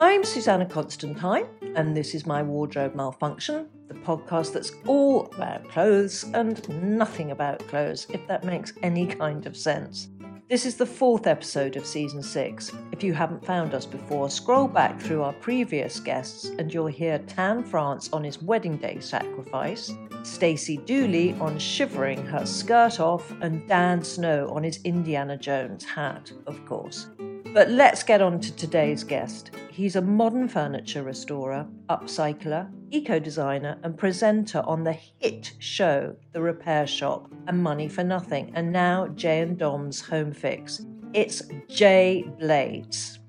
I'm 0.00 0.22
Susannah 0.22 0.66
Constantine, 0.66 1.46
and 1.76 1.96
this 1.96 2.14
is 2.14 2.26
my 2.26 2.42
Wardrobe 2.42 2.94
Malfunction, 2.94 3.68
the 3.88 3.94
podcast 3.94 4.52
that's 4.52 4.72
all 4.86 5.26
about 5.34 5.68
clothes 5.68 6.24
and 6.34 6.68
nothing 6.82 7.30
about 7.30 7.66
clothes, 7.68 8.06
if 8.10 8.26
that 8.26 8.44
makes 8.44 8.72
any 8.82 9.06
kind 9.06 9.46
of 9.46 9.56
sense. 9.56 10.08
This 10.48 10.66
is 10.66 10.76
the 10.76 10.86
fourth 10.86 11.26
episode 11.26 11.76
of 11.76 11.86
season 11.86 12.22
six. 12.22 12.72
If 12.92 13.02
you 13.02 13.12
haven't 13.12 13.44
found 13.44 13.74
us 13.74 13.86
before, 13.86 14.30
scroll 14.30 14.68
back 14.68 15.00
through 15.00 15.22
our 15.22 15.32
previous 15.32 16.00
guests 16.00 16.46
and 16.58 16.72
you'll 16.72 16.86
hear 16.86 17.18
Tan 17.20 17.64
France 17.64 18.10
on 18.12 18.24
his 18.24 18.42
wedding 18.42 18.76
day 18.76 19.00
sacrifice, 19.00 19.92
Stacey 20.22 20.76
Dooley 20.78 21.34
on 21.40 21.58
shivering 21.58 22.24
her 22.26 22.44
skirt 22.44 23.00
off, 23.00 23.30
and 23.40 23.66
Dan 23.68 24.02
Snow 24.02 24.48
on 24.54 24.62
his 24.62 24.80
Indiana 24.84 25.36
Jones 25.36 25.84
hat, 25.84 26.32
of 26.46 26.64
course. 26.66 27.08
But 27.54 27.70
let's 27.70 28.02
get 28.02 28.20
on 28.20 28.40
to 28.40 28.56
today's 28.56 29.04
guest. 29.04 29.52
He's 29.70 29.94
a 29.94 30.02
modern 30.02 30.48
furniture 30.48 31.04
restorer, 31.04 31.68
upcycler, 31.88 32.68
eco 32.90 33.20
designer, 33.20 33.78
and 33.84 33.96
presenter 33.96 34.60
on 34.66 34.82
the 34.82 34.94
hit 35.20 35.52
show 35.60 36.16
The 36.32 36.42
Repair 36.42 36.84
Shop 36.88 37.30
and 37.46 37.62
Money 37.62 37.86
for 37.86 38.02
Nothing, 38.02 38.50
and 38.56 38.72
now 38.72 39.06
Jay 39.06 39.40
and 39.40 39.56
Dom's 39.56 40.00
Home 40.00 40.32
Fix. 40.32 40.84
It's 41.12 41.42
Jay 41.68 42.24
Blades. 42.40 43.20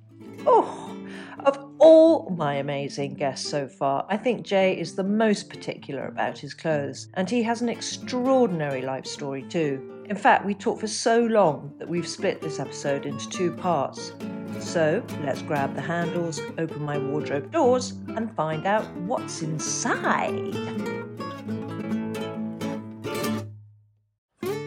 Oh, 0.48 0.98
of 1.46 1.60
all 1.78 2.32
my 2.32 2.56
amazing 2.56 3.14
guests 3.14 3.48
so 3.48 3.68
far, 3.68 4.08
I 4.10 4.18
think 4.18 4.44
Jay 4.44 4.76
is 4.76 4.96
the 4.96 5.04
most 5.04 5.52
particular 5.52 6.08
about 6.08 6.40
his 6.40 6.56
clothes, 6.56 7.10
and 7.14 7.30
he 7.30 7.44
has 7.44 7.62
an 7.62 7.70
extraordinary 7.70 8.82
life 8.82 9.06
story 9.06 9.44
too. 9.44 9.95
In 10.08 10.16
fact, 10.16 10.46
we 10.46 10.54
talked 10.54 10.82
for 10.82 10.88
so 10.88 11.24
long 11.24 11.74
that 11.80 11.90
we've 11.90 12.08
split 12.08 12.40
this 12.40 12.60
episode 12.60 13.08
into 13.08 13.28
two 13.28 13.52
parts. 13.52 14.14
So 14.60 15.04
let's 15.24 15.42
grab 15.42 15.74
the 15.74 15.82
handles, 15.82 16.40
open 16.60 16.84
my 16.84 17.00
wardrobe 17.00 17.52
doors, 17.52 17.94
and 18.10 18.32
find 18.36 18.68
out 18.68 18.86
what's 18.98 19.42
inside. 19.42 20.54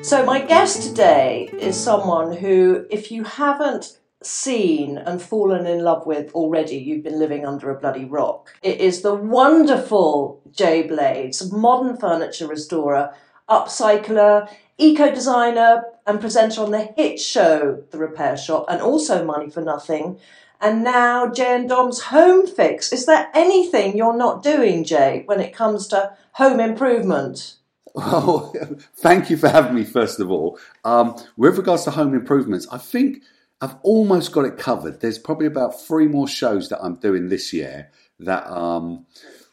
So, 0.03 0.25
my 0.25 0.41
guest 0.41 0.89
today 0.89 1.51
is 1.53 1.77
someone 1.77 2.37
who, 2.37 2.87
if 2.91 3.13
you 3.13 3.23
haven't 3.23 4.01
seen 4.23 4.99
and 4.99 5.23
fallen 5.23 5.67
in 5.67 5.85
love 5.85 6.05
with 6.05 6.33
already, 6.33 6.79
you've 6.79 7.05
been 7.05 7.21
living 7.21 7.47
under 7.47 7.71
a 7.71 7.79
bloody 7.79 8.07
rock. 8.07 8.55
It 8.63 8.81
is 8.81 9.03
the 9.03 9.15
wonderful 9.15 10.43
Jay 10.51 10.83
Blades, 10.83 11.53
modern 11.53 11.97
furniture 11.97 12.49
restorer, 12.49 13.15
upcycler, 13.49 14.49
eco 14.79 15.13
designer, 15.13 15.83
and 16.07 16.21
presenter 16.21 16.63
on 16.63 16.71
the 16.71 16.85
hit 16.97 17.21
show 17.21 17.85
The 17.91 17.99
Repair 17.99 18.37
Shop, 18.37 18.65
and 18.69 18.81
also 18.81 19.25
Money 19.25 19.51
for 19.51 19.61
Nothing. 19.61 20.19
And 20.61 20.83
now 20.83 21.31
Jay 21.31 21.55
and 21.55 21.69
Dom's 21.69 22.01
Home 22.05 22.47
Fix. 22.47 22.93
Is 22.93 23.07
there 23.07 23.29
anything 23.35 23.97
you're 23.97 24.17
not 24.17 24.43
doing, 24.43 24.85
Jay, 24.85 25.23
when 25.27 25.41
it 25.41 25.53
comes 25.53 25.87
to 25.89 26.17
home 26.33 26.61
improvement? 26.61 27.57
Well, 27.95 28.55
thank 28.97 29.31
you 29.31 29.37
for 29.37 29.49
having 29.49 29.75
me, 29.75 29.85
first 29.85 30.19
of 30.21 30.31
all. 30.31 30.59
Um, 30.85 31.17
with 31.37 31.59
regards 31.59 31.85
to 31.85 31.91
home 31.91 32.15
improvements, 32.15 32.67
I 32.73 32.79
think 32.79 33.23
I've 33.61 33.77
almost 33.83 34.33
got 34.33 34.45
it 34.45 34.57
covered. 34.57 35.01
There's 35.01 35.19
probably 35.19 35.47
about 35.47 35.81
three 35.81 36.09
more 36.09 36.29
shows 36.29 36.69
that 36.69 36.83
I'm 36.83 36.95
doing 36.95 37.29
this 37.29 37.53
year 37.53 37.91
that 38.21 38.49
um, 38.51 39.07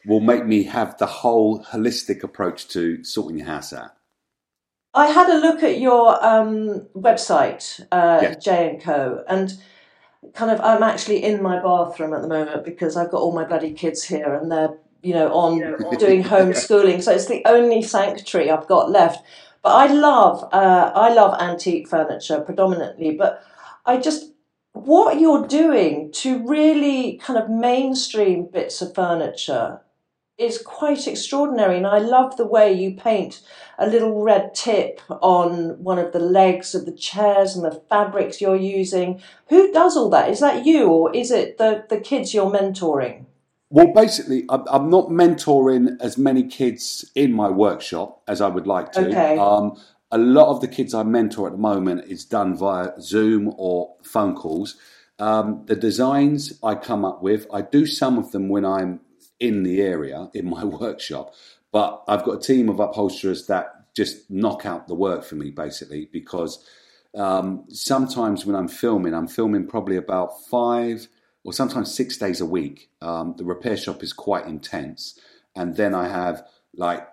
will 0.05 0.19
make 0.19 0.45
me 0.45 0.63
have 0.63 0.97
the 0.97 1.05
whole 1.05 1.63
holistic 1.63 2.23
approach 2.23 2.67
to 2.69 3.03
sorting 3.03 3.37
your 3.39 3.47
house 3.47 3.73
out. 3.73 3.91
I 4.95 5.07
had 5.07 5.29
a 5.29 5.37
look 5.37 5.61
at 5.61 5.79
your 5.79 6.25
um, 6.25 6.87
website, 6.95 7.81
uh, 7.91 8.19
yeah. 8.21 8.35
Jay 8.35 8.69
and 8.69 8.81
Co, 8.81 9.25
and 9.27 9.53
kind 10.33 10.49
of 10.49 10.61
I'm 10.61 10.83
actually 10.83 11.21
in 11.21 11.43
my 11.43 11.61
bathroom 11.61 12.13
at 12.13 12.21
the 12.21 12.29
moment 12.29 12.63
because 12.63 12.95
I've 12.95 13.11
got 13.11 13.19
all 13.19 13.33
my 13.33 13.43
bloody 13.43 13.73
kids 13.73 14.03
here 14.03 14.33
and 14.33 14.49
they're 14.49 14.75
you 15.03 15.13
know 15.13 15.31
on 15.33 15.59
doing 15.99 16.23
homeschooling, 16.35 17.03
so 17.03 17.11
it's 17.11 17.27
the 17.27 17.43
only 17.45 17.81
sanctuary 17.81 18.49
I've 18.49 18.67
got 18.67 18.89
left. 18.89 19.23
But 19.61 19.75
I 19.75 19.93
love 19.93 20.47
uh, 20.53 20.91
I 20.95 21.13
love 21.13 21.39
antique 21.41 21.89
furniture 21.89 22.39
predominantly, 22.39 23.11
but 23.15 23.43
I 23.85 23.97
just 23.97 24.31
what 24.71 25.19
you're 25.19 25.45
doing 25.45 26.11
to 26.11 26.45
really 26.47 27.17
kind 27.17 27.37
of 27.37 27.49
mainstream 27.49 28.47
bits 28.51 28.81
of 28.81 28.95
furniture 28.95 29.81
is 30.37 30.57
quite 30.57 31.07
extraordinary. 31.07 31.77
And 31.77 31.87
I 31.87 31.99
love 31.99 32.35
the 32.35 32.45
way 32.45 32.73
you 32.73 32.95
paint 32.95 33.41
a 33.77 33.87
little 33.87 34.21
red 34.21 34.53
tip 34.53 35.01
on 35.09 35.81
one 35.83 35.99
of 35.99 36.11
the 36.11 36.19
legs 36.19 36.75
of 36.75 36.85
the 36.85 36.91
chairs 36.91 37.55
and 37.55 37.63
the 37.63 37.81
fabrics 37.89 38.41
you're 38.41 38.55
using. 38.55 39.21
Who 39.49 39.71
does 39.71 39.95
all 39.95 40.09
that? 40.09 40.29
Is 40.29 40.39
that 40.41 40.65
you 40.65 40.87
or 40.87 41.15
is 41.15 41.31
it 41.31 41.57
the, 41.57 41.85
the 41.89 41.99
kids 41.99 42.33
you're 42.33 42.51
mentoring? 42.51 43.25
Well, 43.69 43.91
basically, 43.93 44.45
I'm 44.49 44.89
not 44.89 45.07
mentoring 45.09 45.99
as 45.99 46.17
many 46.17 46.43
kids 46.43 47.09
in 47.15 47.33
my 47.33 47.49
workshop 47.49 48.21
as 48.27 48.39
I 48.39 48.47
would 48.47 48.67
like 48.67 48.91
to. 48.93 49.07
Okay. 49.07 49.37
Um, 49.37 49.75
a 50.11 50.17
lot 50.17 50.49
of 50.49 50.61
the 50.61 50.67
kids 50.67 50.93
I 50.93 51.03
mentor 51.03 51.47
at 51.47 51.53
the 51.53 51.59
moment 51.59 52.05
is 52.07 52.23
done 52.25 52.55
via 52.55 52.91
Zoom 53.01 53.53
or 53.57 53.95
phone 54.03 54.35
calls. 54.35 54.77
Um, 55.17 55.63
the 55.65 55.75
designs 55.75 56.59
I 56.63 56.75
come 56.75 57.03
up 57.03 57.23
with, 57.23 57.47
I 57.51 57.61
do 57.63 57.85
some 57.85 58.17
of 58.17 58.31
them 58.31 58.49
when 58.49 58.65
I'm 58.65 58.99
in 59.39 59.63
the 59.63 59.81
area 59.81 60.29
in 60.33 60.49
my 60.49 60.63
workshop, 60.81 61.33
but 61.71 62.03
I've 62.07 62.23
got 62.23 62.37
a 62.37 62.39
team 62.39 62.69
of 62.69 62.79
upholsterers 62.79 63.47
that 63.47 63.93
just 63.95 64.29
knock 64.29 64.65
out 64.65 64.87
the 64.87 64.95
work 64.95 65.23
for 65.23 65.35
me 65.35 65.49
basically 65.49 66.09
because 66.11 66.63
um, 67.15 67.63
sometimes 67.69 68.45
when 68.45 68.55
I'm 68.55 68.67
filming, 68.67 69.13
I'm 69.13 69.27
filming 69.27 69.67
probably 69.67 69.95
about 69.95 70.45
five 70.45 71.07
or 71.43 71.53
sometimes 71.53 71.95
six 71.95 72.17
days 72.17 72.41
a 72.41 72.45
week. 72.45 72.89
Um, 73.01 73.35
the 73.37 73.45
repair 73.45 73.77
shop 73.77 74.03
is 74.03 74.11
quite 74.11 74.45
intense, 74.45 75.17
and 75.55 75.75
then 75.77 75.95
I 75.95 76.09
have 76.09 76.45
like 76.75 77.07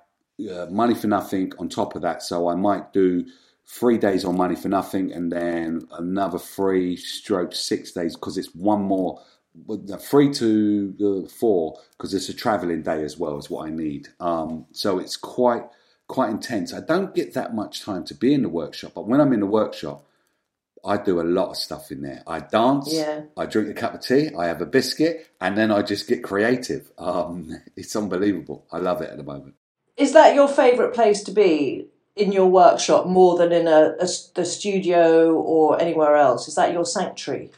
uh, 0.50 0.66
money 0.71 0.94
for 0.94 1.06
nothing 1.06 1.53
on 1.59 1.69
top 1.69 1.94
of 1.94 2.03
that. 2.03 2.22
So 2.22 2.49
I 2.49 2.56
might 2.56 2.93
do 2.93 3.27
three 3.65 3.97
days 3.97 4.25
on 4.25 4.37
money 4.37 4.56
for 4.56 4.69
nothing, 4.69 5.12
and 5.12 5.31
then 5.31 5.87
another 5.93 6.38
three 6.38 6.97
stroke 6.97 7.55
six 7.55 7.93
days 7.93 8.16
because 8.16 8.37
it's 8.37 8.55
one 8.55 8.82
more 8.82 9.21
three 9.98 10.32
to 10.34 10.92
the 10.92 11.28
four 11.28 11.78
because 11.92 12.14
it's 12.14 12.28
a 12.28 12.34
traveling 12.34 12.82
day 12.82 13.02
as 13.04 13.18
well 13.18 13.38
is 13.38 13.50
what 13.50 13.66
I 13.66 13.70
need. 13.70 14.08
Um, 14.20 14.66
so 14.72 14.98
it's 14.98 15.16
quite 15.16 15.64
quite 16.08 16.30
intense. 16.30 16.74
I 16.74 16.80
don't 16.80 17.14
get 17.14 17.34
that 17.34 17.54
much 17.54 17.82
time 17.82 18.04
to 18.04 18.14
be 18.14 18.34
in 18.34 18.42
the 18.42 18.48
workshop, 18.48 18.92
but 18.94 19.06
when 19.06 19.20
I'm 19.20 19.32
in 19.32 19.40
the 19.40 19.46
workshop, 19.46 20.04
I 20.84 20.96
do 20.96 21.20
a 21.20 21.22
lot 21.22 21.50
of 21.50 21.56
stuff 21.56 21.92
in 21.92 22.02
there. 22.02 22.22
I 22.26 22.40
dance, 22.40 22.92
yeah. 22.92 23.22
I 23.36 23.46
drink 23.46 23.68
a 23.70 23.74
cup 23.74 23.94
of 23.94 24.02
tea, 24.02 24.30
I 24.36 24.46
have 24.46 24.60
a 24.60 24.66
biscuit, 24.66 25.28
and 25.40 25.56
then 25.56 25.70
I 25.70 25.82
just 25.82 26.08
get 26.08 26.24
creative. 26.24 26.90
Um, 26.98 27.62
it's 27.76 27.94
unbelievable. 27.94 28.66
I 28.72 28.78
love 28.78 29.00
it 29.00 29.10
at 29.10 29.16
the 29.16 29.22
moment. 29.22 29.54
Is 29.96 30.12
that 30.12 30.34
your 30.34 30.48
favourite 30.48 30.94
place 30.94 31.22
to 31.24 31.30
be 31.30 31.86
in 32.16 32.32
your 32.32 32.46
workshop 32.46 33.06
more 33.06 33.38
than 33.38 33.52
in 33.52 33.69
a, 33.69 33.94
a 34.00 34.06
the 34.34 34.44
studio 34.44 35.34
or 35.34 35.80
anywhere 35.80 36.16
else? 36.16 36.48
Is 36.48 36.56
that 36.56 36.72
your 36.72 36.84
sanctuary? 36.84 37.50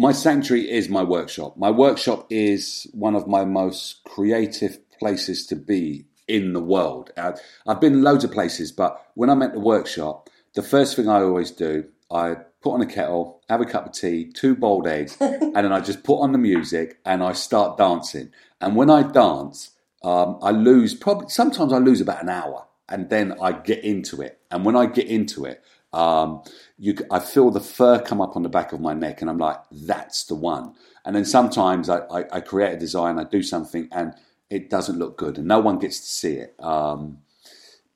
My 0.00 0.12
sanctuary 0.12 0.70
is 0.70 0.88
my 0.88 1.02
workshop. 1.02 1.58
My 1.58 1.70
workshop 1.70 2.26
is 2.30 2.86
one 2.94 3.14
of 3.14 3.26
my 3.26 3.44
most 3.44 4.02
creative 4.04 4.78
places 4.98 5.44
to 5.48 5.56
be 5.56 6.06
in 6.26 6.54
the 6.54 6.60
world. 6.62 7.10
I've 7.18 7.80
been 7.82 8.02
loads 8.02 8.24
of 8.24 8.32
places, 8.32 8.72
but 8.72 8.98
when 9.12 9.28
I'm 9.28 9.42
at 9.42 9.52
the 9.52 9.60
workshop, 9.60 10.30
the 10.54 10.62
first 10.62 10.96
thing 10.96 11.06
I 11.06 11.20
always 11.20 11.50
do, 11.50 11.84
I 12.10 12.36
put 12.62 12.72
on 12.72 12.80
a 12.80 12.86
kettle, 12.86 13.42
have 13.50 13.60
a 13.60 13.66
cup 13.66 13.88
of 13.88 13.92
tea, 13.92 14.32
two 14.32 14.56
boiled 14.56 14.86
eggs, 14.86 15.18
and 15.20 15.54
then 15.54 15.70
I 15.70 15.80
just 15.80 16.02
put 16.02 16.22
on 16.22 16.32
the 16.32 16.38
music 16.38 16.98
and 17.04 17.22
I 17.22 17.34
start 17.34 17.76
dancing. 17.76 18.32
And 18.58 18.76
when 18.76 18.88
I 18.88 19.02
dance, 19.02 19.72
um, 20.02 20.38
I 20.40 20.50
lose 20.50 20.94
probably 20.94 21.28
sometimes 21.28 21.74
I 21.74 21.78
lose 21.78 22.00
about 22.00 22.22
an 22.22 22.30
hour, 22.30 22.66
and 22.88 23.10
then 23.10 23.34
I 23.38 23.52
get 23.52 23.84
into 23.84 24.22
it. 24.22 24.40
And 24.50 24.64
when 24.64 24.76
I 24.76 24.86
get 24.86 25.08
into 25.08 25.44
it, 25.44 25.62
um, 25.92 26.42
you, 26.78 26.96
I 27.10 27.18
feel 27.20 27.50
the 27.50 27.60
fur 27.60 28.00
come 28.00 28.20
up 28.20 28.36
on 28.36 28.42
the 28.42 28.48
back 28.48 28.72
of 28.72 28.80
my 28.80 28.94
neck, 28.94 29.20
and 29.20 29.30
I'm 29.30 29.38
like, 29.38 29.58
that's 29.72 30.24
the 30.24 30.34
one. 30.36 30.74
And 31.04 31.16
then 31.16 31.24
sometimes 31.24 31.88
I, 31.88 31.98
I, 32.10 32.24
I 32.36 32.40
create 32.40 32.74
a 32.74 32.78
design, 32.78 33.18
I 33.18 33.24
do 33.24 33.42
something, 33.42 33.88
and 33.92 34.14
it 34.50 34.70
doesn't 34.70 34.98
look 34.98 35.16
good, 35.18 35.38
and 35.38 35.48
no 35.48 35.60
one 35.60 35.78
gets 35.78 36.00
to 36.00 36.06
see 36.06 36.34
it. 36.34 36.54
Um, 36.60 37.18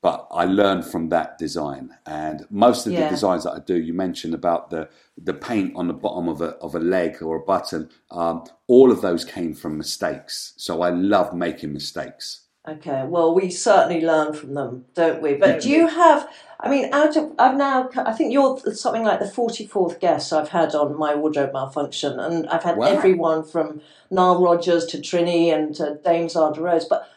but 0.01 0.27
I 0.31 0.45
learned 0.45 0.85
from 0.85 1.09
that 1.09 1.37
design. 1.37 1.91
And 2.05 2.45
most 2.49 2.87
of 2.87 2.93
Yeah. 2.93 3.03
the 3.03 3.09
designs 3.09 3.43
that 3.45 3.53
I 3.53 3.59
do, 3.59 3.75
you 3.77 3.93
mentioned 3.93 4.33
about 4.35 4.69
the 4.69 4.89
the 5.17 5.33
paint 5.33 5.73
on 5.75 5.87
the 5.87 5.93
bottom 5.93 6.29
of 6.29 6.41
a 6.41 6.51
of 6.57 6.75
a 6.75 6.79
leg 6.79 7.21
or 7.23 7.37
a 7.37 7.41
button. 7.41 7.89
Um, 8.11 8.45
all 8.67 8.91
of 8.91 9.01
those 9.01 9.25
came 9.25 9.53
from 9.55 9.77
mistakes. 9.77 10.53
So 10.57 10.81
I 10.83 10.89
love 10.91 11.33
making 11.35 11.73
mistakes. 11.73 12.44
Okay, 12.67 13.03
well, 13.05 13.33
we 13.35 13.51
certainly 13.51 14.01
learn 14.03 14.33
from 14.33 14.55
them, 14.55 14.85
don't 14.95 15.21
we? 15.21 15.35
But 15.35 15.61
do 15.61 15.69
you 15.69 15.87
have? 15.87 16.27
I 16.59 16.69
mean, 16.69 16.91
out 16.91 17.15
of 17.15 17.31
I've 17.37 17.55
now, 17.55 17.89
I 17.95 18.11
think 18.13 18.33
you're 18.33 18.57
something 18.73 19.03
like 19.03 19.19
the 19.19 19.29
forty 19.29 19.67
fourth 19.67 19.99
guest 19.99 20.33
I've 20.33 20.49
had 20.49 20.73
on 20.73 20.97
my 20.97 21.13
wardrobe 21.13 21.53
malfunction, 21.53 22.19
and 22.19 22.47
I've 22.49 22.63
had 22.63 22.77
Wow. 22.77 22.87
everyone 22.87 23.43
from 23.43 23.81
Nile 24.09 24.41
Rodgers 24.41 24.85
to 24.87 24.97
Trinny 24.97 25.53
and 25.53 25.75
to 25.75 25.99
Dame 26.03 26.25
Zandra 26.27 26.57
Rhodes. 26.59 26.85
But 26.85 27.07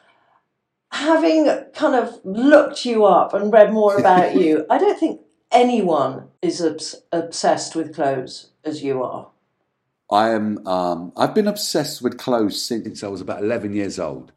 having 0.93 1.47
kind 1.75 1.95
of 1.95 2.21
looked 2.25 2.85
you 2.85 3.07
up 3.07 3.33
and 3.33 3.53
read 3.53 3.73
more 3.73 3.97
about 3.99 4.35
you, 4.35 4.67
I 4.69 4.77
don't 4.77 4.99
think 4.99 5.21
anyone 5.51 6.29
is 6.43 6.61
obs- 6.61 6.97
obsessed 7.11 7.75
with 7.75 7.95
clothes 7.95 8.51
as 8.65 8.83
you 8.83 9.03
are. 9.03 9.29
I 10.11 10.31
am. 10.31 10.67
Um, 10.67 11.13
I've 11.17 11.35
been 11.35 11.49
obsessed 11.49 12.03
with 12.03 12.19
clothes 12.19 12.61
since 12.63 13.03
I 13.03 13.09
was 13.09 13.21
about 13.23 13.43
eleven 13.43 13.73
years 13.73 13.99
old, 13.99 14.33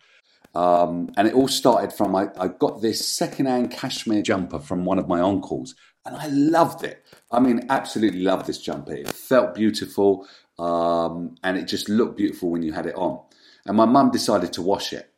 um, 0.54 1.10
and 1.18 1.28
it 1.28 1.34
all 1.34 1.48
started 1.48 1.94
from 1.94 2.16
I, 2.16 2.30
I 2.40 2.48
got 2.48 2.82
this 2.82 3.06
second-hand 3.08 3.72
cashmere 3.72 4.22
jumper 4.22 4.60
from 4.60 4.86
one 4.86 5.00
of 5.00 5.08
my 5.08 5.22
uncles, 5.22 5.76
and 6.06 6.16
I 6.16 6.28
loved 6.28 6.84
it. 6.84 7.04
I 7.32 7.40
mean, 7.40 7.66
absolutely 7.70 8.22
loved 8.22 8.46
this 8.48 8.60
jumper. 8.60 8.94
It 8.94 9.10
felt 9.10 9.56
beautiful, 9.56 10.28
um, 10.60 11.36
and 11.44 11.58
it 11.58 11.68
just 11.68 11.90
looked 11.90 12.18
beautiful 12.18 12.50
when 12.50 12.64
you 12.64 12.74
had 12.74 12.86
it 12.86 12.96
on. 12.96 13.22
And 13.66 13.78
my 13.78 13.86
mum 13.86 14.12
decided 14.12 14.54
to 14.54 14.62
wash 14.62 14.94
it, 14.94 15.10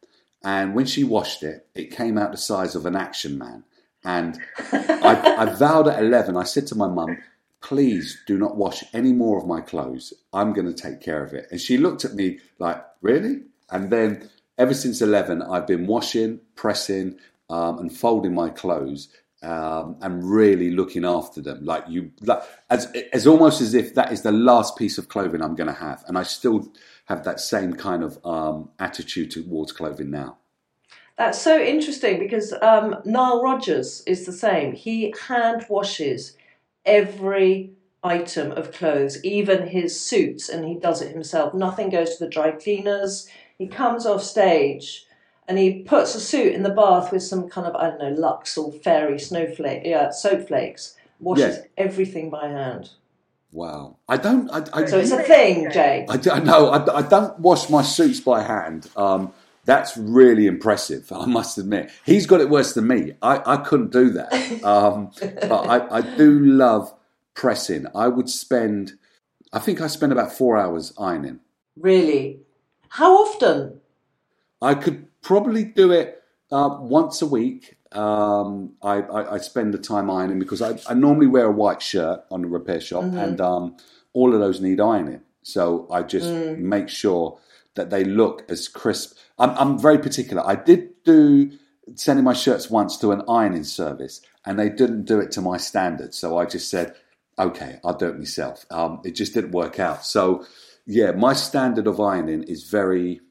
and 0.44 0.76
when 0.76 0.86
she 0.86 1.04
washed 1.04 1.44
it, 1.44 1.68
it 1.74 1.96
came 1.96 2.18
out 2.18 2.32
the 2.32 2.38
size 2.38 2.76
of 2.76 2.86
an 2.86 2.96
action 2.96 3.38
man. 3.38 3.64
And 4.06 4.38
I, 4.74 5.36
I 5.40 5.46
vowed 5.46 5.88
at 5.88 6.04
eleven. 6.04 6.36
I 6.36 6.44
said 6.44 6.68
to 6.68 6.76
my 6.76 6.90
mum, 6.90 7.18
please 7.62 8.22
do 8.28 8.38
not 8.38 8.58
wash 8.58 8.84
any 8.94 9.14
more 9.14 9.38
of 9.38 9.48
my 9.48 9.62
clothes. 9.62 10.14
I'm 10.34 10.52
going 10.52 10.68
to 10.68 10.74
take 10.74 11.00
care 11.00 11.24
of 11.24 11.32
it. 11.34 11.48
And 11.50 11.62
she 11.62 11.78
looked 11.78 12.04
at 12.04 12.14
me 12.14 12.40
like, 12.60 12.84
really? 13.02 13.44
And 13.70 13.90
then 13.90 14.30
ever 14.58 14.74
since 14.74 15.02
11, 15.02 15.42
I've 15.42 15.68
been 15.68 15.88
washing, 15.88 16.40
pressing, 16.56 17.18
um, 17.50 17.80
and 17.80 17.96
folding 17.96 18.34
my 18.34 18.50
clothes. 18.50 19.10
Um, 19.42 19.98
and 20.00 20.24
really 20.24 20.72
looking 20.72 21.04
after 21.04 21.42
them, 21.42 21.66
like 21.66 21.84
you, 21.90 22.14
like, 22.22 22.42
as 22.70 22.90
as 23.12 23.28
almost 23.28 23.60
as 23.60 23.74
if 23.74 23.94
that 23.96 24.14
is 24.14 24.22
the 24.22 24.32
last 24.32 24.78
piece 24.78 24.98
of 24.98 25.10
clothing 25.10 25.42
I'm 25.42 25.54
going 25.54 25.68
to 25.68 25.74
have, 25.74 26.02
and 26.08 26.18
I 26.18 26.24
still 26.24 26.72
have 27.08 27.26
that 27.26 27.42
same 27.42 27.74
kind 27.74 28.04
of 28.04 28.26
um, 28.26 28.70
attitude 28.80 29.32
towards 29.32 29.74
clothing 29.74 30.12
now. 30.12 30.38
That's 31.18 31.40
so 31.40 31.60
interesting 31.60 32.20
because 32.20 32.54
um, 32.62 32.96
Nile 33.06 33.44
Rodgers 33.44 34.02
is 34.08 34.26
the 34.26 34.32
same. 34.32 34.74
He 34.74 35.14
hand 35.28 35.66
washes 35.70 36.36
every 36.86 37.74
item 38.04 38.52
of 38.52 38.72
clothes, 38.72 39.24
even 39.24 39.68
his 39.68 40.00
suits, 40.00 40.50
and 40.50 40.66
he 40.66 40.76
does 40.76 41.02
it 41.02 41.14
himself. 41.14 41.54
Nothing 41.54 41.90
goes 41.90 42.18
to 42.18 42.26
the 42.26 42.30
dry 42.30 42.52
cleaners. 42.52 43.28
He 43.58 43.68
comes 43.68 44.06
off 44.06 44.24
stage 44.24 45.06
and 45.48 45.58
he 45.58 45.84
puts 45.84 46.16
a 46.16 46.20
suit 46.20 46.54
in 46.54 46.64
the 46.64 46.70
bath 46.70 47.12
with 47.12 47.24
some 47.24 47.50
kind 47.50 47.68
of 47.68 47.76
I 47.76 47.90
don't 47.90 48.00
know 48.00 48.22
Lux 48.22 48.58
or 48.58 48.72
fairy 48.72 49.20
snowflake, 49.20 49.84
yeah, 49.86 50.10
soap 50.12 50.48
flakes. 50.48 50.96
Washes 51.20 51.58
Yeah. 51.58 51.64
everything 51.78 52.30
by 52.30 52.48
hand. 52.48 52.90
Wow, 53.52 53.98
I 54.10 54.18
don't. 54.18 54.50
I, 54.50 54.64
I, 54.74 54.86
So 54.86 54.98
it's 55.00 55.12
a 55.12 55.22
thing, 55.22 55.70
Jay. 55.72 56.06
I, 56.10 56.18
don't 56.18 56.44
know. 56.44 56.70
I, 56.70 56.98
I 56.98 57.02
don't 57.04 57.38
wash 57.40 57.70
my 57.70 57.84
suits 57.84 58.20
by 58.20 58.42
hand. 58.42 58.90
Um, 58.98 59.32
that's 59.64 59.96
really 59.96 60.48
impressive, 60.48 61.10
I 61.14 61.26
must 61.26 61.58
admit. 61.58 61.92
He's 62.04 62.26
got 62.26 62.42
it 62.42 62.50
worse 62.50 62.74
than 62.74 62.88
me. 62.88 63.14
I, 63.22 63.54
I 63.54 63.58
couldn't 63.58 63.92
do 63.92 64.10
that. 64.10 64.34
Um, 64.64 65.12
but 65.22 65.52
I, 65.70 65.98
I 66.00 66.02
do 66.18 66.40
love 66.40 66.94
pressing. 67.36 67.86
I 67.96 68.08
would 68.10 68.30
spend, 68.30 68.94
I 69.54 69.60
think 69.60 69.80
I 69.80 69.88
spend 69.88 70.12
about 70.12 70.34
four 70.34 70.58
hours 70.58 70.92
ironing. 71.00 71.40
Really? 71.78 72.42
How 72.94 73.16
often? 73.24 73.82
I 74.62 74.76
could 74.76 75.08
probably 75.24 75.64
do 75.64 75.92
it 75.92 76.22
uh, 76.52 76.78
once 76.80 77.24
a 77.24 77.26
week. 77.26 77.78
Um, 77.92 78.74
I, 78.84 79.02
I, 79.02 79.34
I 79.34 79.38
spend 79.40 79.74
the 79.74 79.80
time 79.80 80.12
ironing 80.12 80.38
because 80.38 80.62
I, 80.62 80.78
I 80.88 80.94
normally 80.94 81.26
wear 81.26 81.46
a 81.46 81.52
white 81.52 81.82
shirt 81.82 82.24
on 82.30 82.44
the 82.44 82.48
repair 82.48 82.80
shop, 82.80 83.06
and 83.18 83.42
um, 83.42 83.78
all 84.14 84.32
of 84.32 84.40
those 84.40 84.62
need 84.62 84.80
ironing. 84.80 85.22
So 85.42 85.88
I 85.90 86.04
just 86.04 86.28
make 86.60 86.88
sure 86.88 87.40
that 87.74 87.90
they 87.90 88.04
look 88.04 88.46
as 88.48 88.68
crisp. 88.68 89.18
I'm, 89.40 89.50
I'm 89.58 89.80
very 89.80 89.98
particular. 89.98 90.46
I 90.46 90.54
did 90.54 90.90
do 91.04 91.52
sending 91.96 92.24
my 92.24 92.34
shirts 92.34 92.70
once 92.70 92.96
to 92.98 93.12
an 93.12 93.24
ironing 93.28 93.64
service, 93.64 94.22
and 94.46 94.60
they 94.60 94.70
didn't 94.70 95.06
do 95.06 95.20
it 95.20 95.32
to 95.32 95.42
my 95.42 95.58
standards. 95.58 96.16
So 96.16 96.38
I 96.38 96.46
just 96.46 96.70
said, 96.70 96.94
"Okay, 97.40 97.80
I'll 97.84 97.98
do 97.98 98.10
it 98.10 98.20
myself." 98.20 98.68
Um, 98.70 99.02
it 99.04 99.16
just 99.16 99.34
didn't 99.34 99.52
work 99.52 99.80
out. 99.80 100.06
So 100.06 100.46
yeah, 100.86 101.12
my 101.12 101.34
standard 101.34 101.88
of 101.88 102.00
ironing 102.00 102.44
is 102.44 102.64
very, 102.64 103.22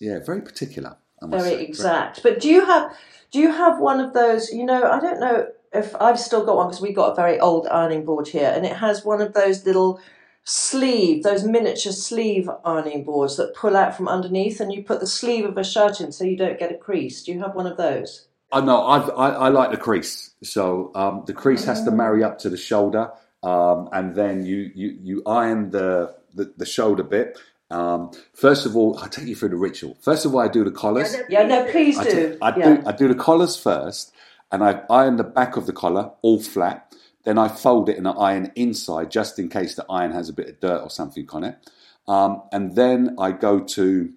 yeah, 0.00 0.18
very 0.24 0.42
particular. 0.42 0.96
Very 1.22 1.50
say. 1.50 1.64
exact. 1.64 2.22
But 2.22 2.40
do 2.40 2.48
you 2.48 2.64
have 2.64 2.96
do 3.30 3.38
you 3.38 3.52
have 3.52 3.78
one 3.78 4.00
of 4.00 4.12
those? 4.12 4.50
You 4.50 4.64
know, 4.64 4.90
I 4.90 5.00
don't 5.00 5.20
know 5.20 5.46
if 5.72 5.94
I've 6.00 6.18
still 6.18 6.44
got 6.44 6.56
one 6.56 6.68
because 6.68 6.82
we've 6.82 6.94
got 6.94 7.12
a 7.12 7.14
very 7.14 7.38
old 7.40 7.66
ironing 7.68 8.04
board 8.04 8.28
here, 8.28 8.52
and 8.54 8.66
it 8.66 8.76
has 8.76 9.04
one 9.04 9.20
of 9.20 9.32
those 9.32 9.64
little 9.64 10.00
sleeve, 10.44 11.22
those 11.22 11.44
miniature 11.44 11.92
sleeve 11.92 12.50
ironing 12.64 13.04
boards 13.04 13.36
that 13.36 13.54
pull 13.54 13.76
out 13.76 13.96
from 13.96 14.08
underneath, 14.08 14.60
and 14.60 14.72
you 14.72 14.82
put 14.82 15.00
the 15.00 15.06
sleeve 15.06 15.44
of 15.44 15.56
a 15.56 15.64
shirt 15.64 16.00
in 16.00 16.12
so 16.12 16.24
you 16.24 16.36
don't 16.36 16.58
get 16.58 16.72
a 16.72 16.76
crease. 16.76 17.22
Do 17.22 17.32
you 17.32 17.40
have 17.40 17.54
one 17.54 17.66
of 17.66 17.76
those? 17.76 18.26
I 18.50 18.60
know. 18.60 18.86
I've, 18.86 19.08
I 19.10 19.28
I 19.30 19.48
like 19.48 19.70
the 19.70 19.78
crease. 19.78 20.34
So 20.42 20.90
um, 20.94 21.22
the 21.26 21.32
crease 21.32 21.64
has 21.64 21.84
to 21.84 21.90
marry 21.90 22.22
up 22.22 22.38
to 22.40 22.50
the 22.50 22.56
shoulder, 22.56 23.10
um, 23.42 23.88
and 23.92 24.14
then 24.14 24.44
you 24.44 24.70
you 24.74 24.98
you 25.00 25.22
iron 25.26 25.70
the 25.70 26.14
the, 26.34 26.52
the 26.56 26.66
shoulder 26.66 27.02
bit. 27.02 27.38
Um, 27.70 28.10
first 28.34 28.66
of 28.66 28.76
all, 28.76 28.98
I'll 28.98 29.08
take 29.08 29.26
you 29.26 29.34
through 29.34 29.50
the 29.50 29.56
ritual. 29.56 29.96
First 30.00 30.26
of 30.26 30.34
all, 30.34 30.40
I 30.40 30.48
do 30.48 30.62
the 30.62 30.70
collars. 30.70 31.16
Yeah, 31.28 31.44
no, 31.44 31.64
please 31.70 31.98
I, 31.98 32.04
do. 32.04 32.10
do, 32.10 32.38
I 32.42 32.56
yeah. 32.56 32.76
do 32.76 32.82
I 32.86 32.92
do 32.92 33.08
the 33.08 33.14
collars 33.14 33.56
first, 33.56 34.12
and 34.50 34.62
I 34.62 34.82
iron 34.90 35.16
the 35.16 35.24
back 35.24 35.56
of 35.56 35.66
the 35.66 35.72
collar 35.72 36.12
all 36.22 36.40
flat. 36.40 36.94
Then 37.24 37.38
I 37.38 37.48
fold 37.48 37.88
it 37.88 37.98
and 37.98 38.08
I 38.08 38.12
iron 38.12 38.52
inside 38.56 39.10
just 39.10 39.38
in 39.38 39.48
case 39.48 39.76
the 39.76 39.86
iron 39.88 40.10
has 40.10 40.28
a 40.28 40.32
bit 40.32 40.48
of 40.48 40.60
dirt 40.60 40.82
or 40.82 40.90
something 40.90 41.26
on 41.30 41.44
it. 41.44 41.70
Um, 42.08 42.42
and 42.50 42.74
then 42.74 43.14
I 43.18 43.30
go 43.30 43.60
to 43.60 44.12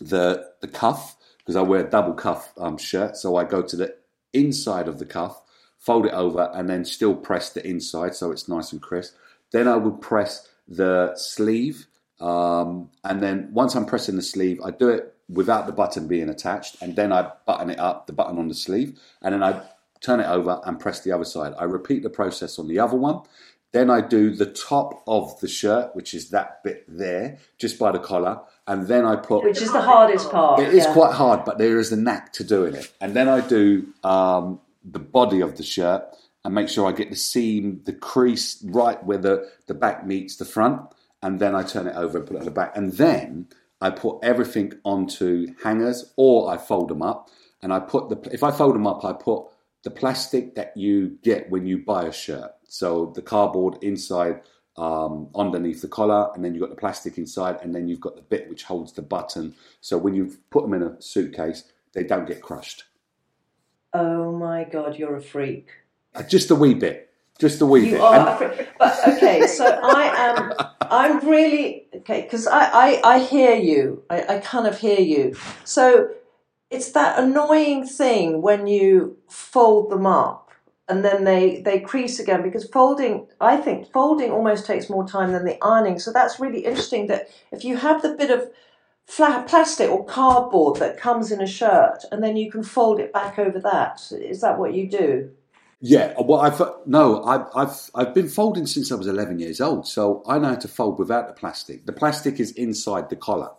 the 0.00 0.50
the 0.60 0.68
cuff 0.68 1.16
because 1.38 1.56
I 1.56 1.62
wear 1.62 1.86
a 1.86 1.90
double 1.90 2.14
cuff 2.14 2.52
um, 2.58 2.78
shirt, 2.78 3.16
so 3.16 3.36
I 3.36 3.44
go 3.44 3.62
to 3.62 3.76
the 3.76 3.96
inside 4.32 4.88
of 4.88 4.98
the 4.98 5.06
cuff, 5.06 5.41
fold 5.82 6.06
it 6.06 6.12
over, 6.12 6.50
and 6.54 6.68
then 6.68 6.84
still 6.84 7.14
press 7.14 7.50
the 7.50 7.66
inside 7.66 8.14
so 8.14 8.30
it's 8.30 8.48
nice 8.48 8.72
and 8.72 8.80
crisp. 8.80 9.16
Then 9.50 9.66
I 9.66 9.76
would 9.76 10.00
press 10.00 10.48
the 10.68 11.12
sleeve, 11.16 11.86
um, 12.20 12.88
and 13.02 13.20
then 13.20 13.50
once 13.52 13.74
I'm 13.74 13.84
pressing 13.84 14.14
the 14.14 14.22
sleeve, 14.22 14.60
I 14.64 14.70
do 14.70 14.88
it 14.88 15.14
without 15.28 15.66
the 15.66 15.72
button 15.72 16.06
being 16.06 16.28
attached, 16.28 16.80
and 16.80 16.94
then 16.94 17.12
I 17.12 17.32
button 17.46 17.68
it 17.68 17.80
up, 17.80 18.06
the 18.06 18.12
button 18.12 18.38
on 18.38 18.46
the 18.46 18.54
sleeve, 18.54 18.98
and 19.22 19.34
then 19.34 19.42
I 19.42 19.60
turn 20.00 20.20
it 20.20 20.26
over 20.26 20.60
and 20.64 20.78
press 20.78 21.00
the 21.00 21.10
other 21.10 21.24
side. 21.24 21.52
I 21.58 21.64
repeat 21.64 22.04
the 22.04 22.10
process 22.10 22.58
on 22.58 22.68
the 22.68 22.78
other 22.78 22.96
one. 22.96 23.22
Then 23.72 23.88
I 23.90 24.02
do 24.02 24.30
the 24.30 24.46
top 24.46 25.02
of 25.06 25.40
the 25.40 25.48
shirt, 25.48 25.96
which 25.96 26.14
is 26.14 26.30
that 26.30 26.62
bit 26.62 26.84
there, 26.86 27.38
just 27.58 27.78
by 27.78 27.90
the 27.90 27.98
collar, 27.98 28.40
and 28.68 28.86
then 28.86 29.04
I 29.04 29.16
put 29.16 29.42
Which 29.42 29.62
is 29.62 29.72
the 29.72 29.80
hardest 29.80 30.30
part. 30.30 30.60
it 30.60 30.74
is 30.74 30.84
yeah. 30.84 30.92
quite 30.92 31.14
hard, 31.14 31.44
but 31.44 31.58
there 31.58 31.78
is 31.78 31.90
a 31.90 31.96
knack 31.96 32.32
to 32.34 32.44
doing 32.44 32.74
it. 32.74 32.92
And 33.00 33.14
then 33.14 33.28
I 33.28 33.40
do 33.40 33.88
um, 34.04 34.60
the 34.84 34.98
body 34.98 35.40
of 35.40 35.56
the 35.56 35.62
shirt 35.62 36.04
and 36.44 36.54
make 36.54 36.68
sure 36.68 36.88
I 36.88 36.92
get 36.92 37.10
the 37.10 37.16
seam, 37.16 37.82
the 37.84 37.92
crease 37.92 38.62
right 38.64 39.02
where 39.04 39.18
the, 39.18 39.48
the 39.66 39.74
back 39.74 40.06
meets 40.06 40.36
the 40.36 40.44
front. 40.44 40.82
And 41.22 41.38
then 41.38 41.54
I 41.54 41.62
turn 41.62 41.86
it 41.86 41.94
over 41.94 42.18
and 42.18 42.26
put 42.26 42.36
it 42.36 42.40
on 42.40 42.44
the 42.46 42.50
back. 42.50 42.76
And 42.76 42.92
then 42.92 43.48
I 43.80 43.90
put 43.90 44.18
everything 44.22 44.72
onto 44.84 45.54
hangers 45.62 46.12
or 46.16 46.50
I 46.50 46.56
fold 46.56 46.88
them 46.88 47.02
up. 47.02 47.28
And 47.62 47.72
I 47.72 47.78
put 47.78 48.08
the, 48.08 48.30
if 48.32 48.42
I 48.42 48.50
fold 48.50 48.74
them 48.74 48.88
up, 48.88 49.04
I 49.04 49.12
put 49.12 49.44
the 49.84 49.90
plastic 49.90 50.56
that 50.56 50.76
you 50.76 51.18
get 51.22 51.48
when 51.50 51.66
you 51.66 51.78
buy 51.78 52.04
a 52.04 52.12
shirt. 52.12 52.50
So 52.66 53.12
the 53.14 53.22
cardboard 53.22 53.78
inside 53.82 54.40
um, 54.76 55.28
underneath 55.34 55.82
the 55.82 55.88
collar, 55.88 56.30
and 56.34 56.44
then 56.44 56.54
you've 56.54 56.62
got 56.62 56.70
the 56.70 56.76
plastic 56.76 57.18
inside, 57.18 57.58
and 57.62 57.74
then 57.74 57.88
you've 57.88 58.00
got 58.00 58.16
the 58.16 58.22
bit 58.22 58.48
which 58.48 58.64
holds 58.64 58.92
the 58.92 59.02
button. 59.02 59.54
So 59.80 59.98
when 59.98 60.14
you 60.14 60.32
put 60.50 60.62
them 60.62 60.74
in 60.74 60.82
a 60.82 61.00
suitcase, 61.00 61.64
they 61.92 62.04
don't 62.04 62.26
get 62.26 62.40
crushed. 62.40 62.84
Oh 63.94 64.32
my 64.32 64.64
god, 64.64 64.96
you're 64.96 65.16
a 65.16 65.22
freak. 65.22 65.68
Uh, 66.14 66.22
Just 66.22 66.50
a 66.50 66.54
wee 66.54 66.74
bit. 66.74 67.10
Just 67.38 67.60
a 67.60 67.66
wee 67.66 67.86
You 67.86 67.92
bit. 67.92 68.00
are 68.00 68.14
And- 68.14 68.28
a 68.28 68.36
freak. 68.54 68.68
But 68.78 69.08
okay, 69.08 69.46
so 69.46 69.64
I 69.82 70.04
am. 70.16 70.52
I'm 70.80 71.28
really 71.28 71.86
okay 71.96 72.22
because 72.22 72.46
I, 72.46 72.64
I 72.64 73.00
I 73.14 73.18
hear 73.20 73.54
you. 73.54 74.02
I, 74.10 74.36
I 74.36 74.38
kind 74.38 74.66
of 74.66 74.78
hear 74.78 75.00
you. 75.00 75.34
So 75.64 76.10
it's 76.70 76.92
that 76.92 77.18
annoying 77.18 77.86
thing 77.86 78.42
when 78.42 78.66
you 78.66 79.16
fold 79.28 79.90
them 79.90 80.06
up 80.06 80.50
and 80.88 81.04
then 81.04 81.24
they 81.24 81.60
they 81.62 81.80
crease 81.80 82.18
again 82.18 82.42
because 82.42 82.68
folding. 82.68 83.26
I 83.40 83.56
think 83.56 83.90
folding 83.92 84.30
almost 84.30 84.66
takes 84.66 84.88
more 84.90 85.06
time 85.06 85.32
than 85.32 85.44
the 85.44 85.58
ironing. 85.64 85.98
So 85.98 86.12
that's 86.12 86.38
really 86.40 86.60
interesting. 86.64 87.06
That 87.08 87.28
if 87.50 87.64
you 87.64 87.76
have 87.76 88.02
the 88.02 88.14
bit 88.14 88.30
of 88.30 88.50
flat 89.06 89.46
plastic 89.46 89.90
or 89.90 90.04
cardboard 90.04 90.78
that 90.80 90.96
comes 90.98 91.30
in 91.32 91.40
a 91.40 91.46
shirt, 91.46 92.04
and 92.10 92.22
then 92.22 92.36
you 92.36 92.50
can 92.50 92.62
fold 92.62 93.00
it 93.00 93.12
back 93.12 93.38
over 93.38 93.58
that. 93.60 94.00
Is 94.12 94.40
that 94.40 94.58
what 94.58 94.74
you 94.74 94.88
do? 94.88 95.30
Yeah, 95.84 96.14
well, 96.20 96.40
I've 96.40 96.62
no, 96.86 97.24
I've 97.24 97.46
I've 97.56 97.90
I've 97.94 98.14
been 98.14 98.28
folding 98.28 98.66
since 98.66 98.92
I 98.92 98.94
was 98.94 99.08
eleven 99.08 99.40
years 99.40 99.60
old, 99.60 99.88
so 99.88 100.22
I 100.28 100.38
know 100.38 100.50
how 100.50 100.54
to 100.54 100.68
fold 100.68 100.98
without 100.98 101.26
the 101.26 101.34
plastic. 101.34 101.86
The 101.86 101.92
plastic 101.92 102.38
is 102.38 102.52
inside 102.52 103.10
the 103.10 103.16
collar, 103.16 103.50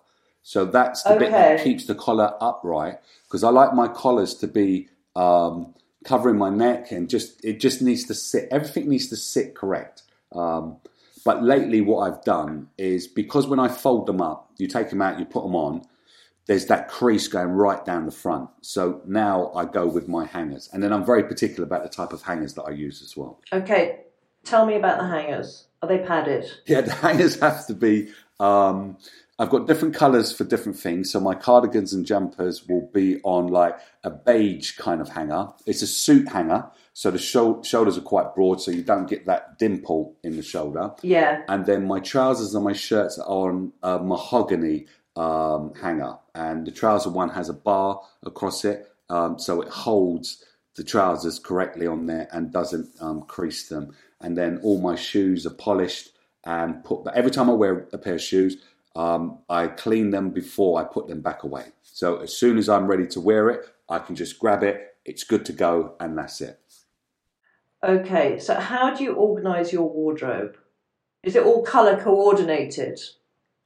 so 0.42 0.64
that's 0.64 1.04
the 1.04 1.18
bit 1.18 1.32
that 1.32 1.64
keeps 1.64 1.86
the 1.86 1.96
collar 1.96 2.34
upright. 2.40 3.00
Because 3.26 3.44
I 3.44 3.50
like 3.50 3.74
my 3.74 3.90
collars 3.90 4.36
to 4.36 4.48
be 4.48 4.88
um, 5.18 5.74
covering 6.06 6.38
my 6.38 6.50
neck, 6.50 6.94
and 6.94 7.10
just 7.10 7.44
it 7.44 7.60
just 7.60 7.82
needs 7.82 8.06
to 8.06 8.14
sit. 8.14 8.48
Everything 8.52 8.88
needs 8.88 9.10
to 9.10 9.18
sit 9.18 9.54
correct. 9.54 10.04
Um, 10.32 10.78
but 11.26 11.44
lately, 11.44 11.82
what 11.82 12.00
I've 12.00 12.24
done 12.24 12.70
is 12.78 13.08
because 13.08 13.48
when 13.48 13.60
I 13.60 13.68
fold 13.68 14.08
them 14.08 14.22
up, 14.22 14.52
you 14.58 14.68
take 14.68 14.90
them 14.90 15.02
out, 15.02 15.20
you 15.20 15.26
put 15.26 15.44
them 15.44 15.56
on. 15.56 15.84
There's 16.46 16.66
that 16.66 16.90
crease 16.90 17.30
going 17.30 17.50
right 17.50 17.84
down 17.86 18.06
the 18.06 18.12
front. 18.12 18.50
So 18.62 19.02
now 19.06 19.52
I 19.56 19.64
go 19.64 19.88
with 19.88 20.10
my 20.10 20.26
hangers, 20.26 20.70
and 20.74 20.84
then 20.84 20.92
I'm 20.92 21.06
very 21.06 21.24
particular 21.24 21.64
about 21.64 21.84
the 21.84 21.90
type 21.90 22.12
of 22.12 22.22
hangers 22.22 22.54
that 22.56 22.64
I 22.64 22.72
use 22.72 23.02
as 23.02 23.16
well. 23.16 23.40
Okay, 23.54 24.02
tell 24.44 24.66
me 24.66 24.76
about 24.76 25.00
the 25.00 25.08
hangers. 25.08 25.68
Are 25.82 25.88
they 25.88 26.00
padded? 26.00 26.52
Yeah, 26.66 26.82
the 26.82 26.94
hangers 26.94 27.40
have 27.40 27.66
to 27.68 27.74
be. 27.74 28.10
Um, 28.40 28.98
I've 29.40 29.50
got 29.50 29.66
different 29.66 29.96
colours 29.96 30.32
for 30.32 30.44
different 30.44 30.78
things. 30.78 31.12
So 31.12 31.20
my 31.20 31.34
cardigans 31.34 31.92
and 31.92 32.06
jumpers 32.06 32.68
will 32.68 32.90
be 32.94 33.20
on 33.24 33.48
like 33.48 33.78
a 34.04 34.12
beige 34.12 34.78
kind 34.78 35.02
of 35.02 35.10
hanger. 35.10 35.48
It's 35.66 35.82
a 35.82 35.88
suit 35.88 36.30
hanger, 36.30 36.70
so 36.94 37.10
the 37.10 37.18
shou- 37.18 37.64
shoulders 37.64 37.98
are 37.98 38.02
quite 38.02 38.36
broad, 38.36 38.62
so 38.62 38.70
you 38.70 38.84
don't 38.84 39.10
get 39.10 39.26
that 39.26 39.58
dimple 39.58 40.16
in 40.24 40.36
the 40.36 40.44
shoulder. 40.44 40.92
Yeah. 41.02 41.42
And 41.48 41.66
then 41.66 41.88
my 41.88 42.00
trousers 42.00 42.54
and 42.54 42.64
my 42.64 42.74
shirts 42.74 43.18
are 43.18 43.26
on 43.26 43.74
a 43.82 43.98
mahogany 43.98 44.86
um, 45.16 45.74
hanger, 45.82 46.18
and 46.36 46.68
the 46.68 46.72
trouser 46.72 47.10
one 47.10 47.30
has 47.30 47.50
a 47.50 47.54
bar 47.54 48.02
across 48.24 48.64
it, 48.64 48.92
um, 49.10 49.40
so 49.40 49.62
it 49.62 49.70
holds 49.70 50.44
the 50.76 50.84
trousers 50.84 51.40
correctly 51.40 51.88
on 51.88 52.06
there 52.06 52.28
and 52.32 52.52
doesn't 52.52 52.90
um, 53.00 53.24
crease 53.24 53.68
them. 53.70 53.96
And 54.22 54.38
then 54.38 54.60
all 54.64 54.80
my 54.80 54.96
shoes 54.96 55.46
are 55.46 55.54
polished 55.54 56.10
and 56.44 56.84
put. 56.84 57.04
But 57.04 57.16
every 57.16 57.32
time 57.32 57.50
I 57.50 57.54
wear 57.54 57.88
a 57.94 57.98
pair 57.98 58.16
of 58.16 58.22
shoes, 58.22 58.58
um, 58.96 59.40
I 59.50 59.68
clean 59.68 60.12
them 60.12 60.30
before 60.30 60.80
I 60.80 60.84
put 60.84 61.08
them 61.08 61.22
back 61.22 61.44
away. 61.44 61.66
So 61.82 62.18
as 62.18 62.36
soon 62.36 62.58
as 62.58 62.70
I'm 62.70 62.88
ready 62.88 63.08
to 63.08 63.20
wear 63.20 63.50
it, 63.50 63.66
I 63.90 64.00
can 64.00 64.16
just 64.16 64.40
grab 64.40 64.64
it. 64.64 64.96
It's 65.06 65.24
good 65.24 65.46
to 65.46 65.54
go, 65.54 65.96
and 66.00 66.18
that's 66.18 66.42
it. 66.42 66.60
Okay, 67.84 68.40
so 68.40 68.56
how 68.56 68.96
do 68.96 69.04
you 69.04 69.14
organise 69.14 69.74
your 69.74 69.90
wardrobe? 69.90 70.58
Is 71.24 71.36
it 71.36 71.44
all 71.44 71.64
colour 71.64 72.02
coordinated? 72.02 73.00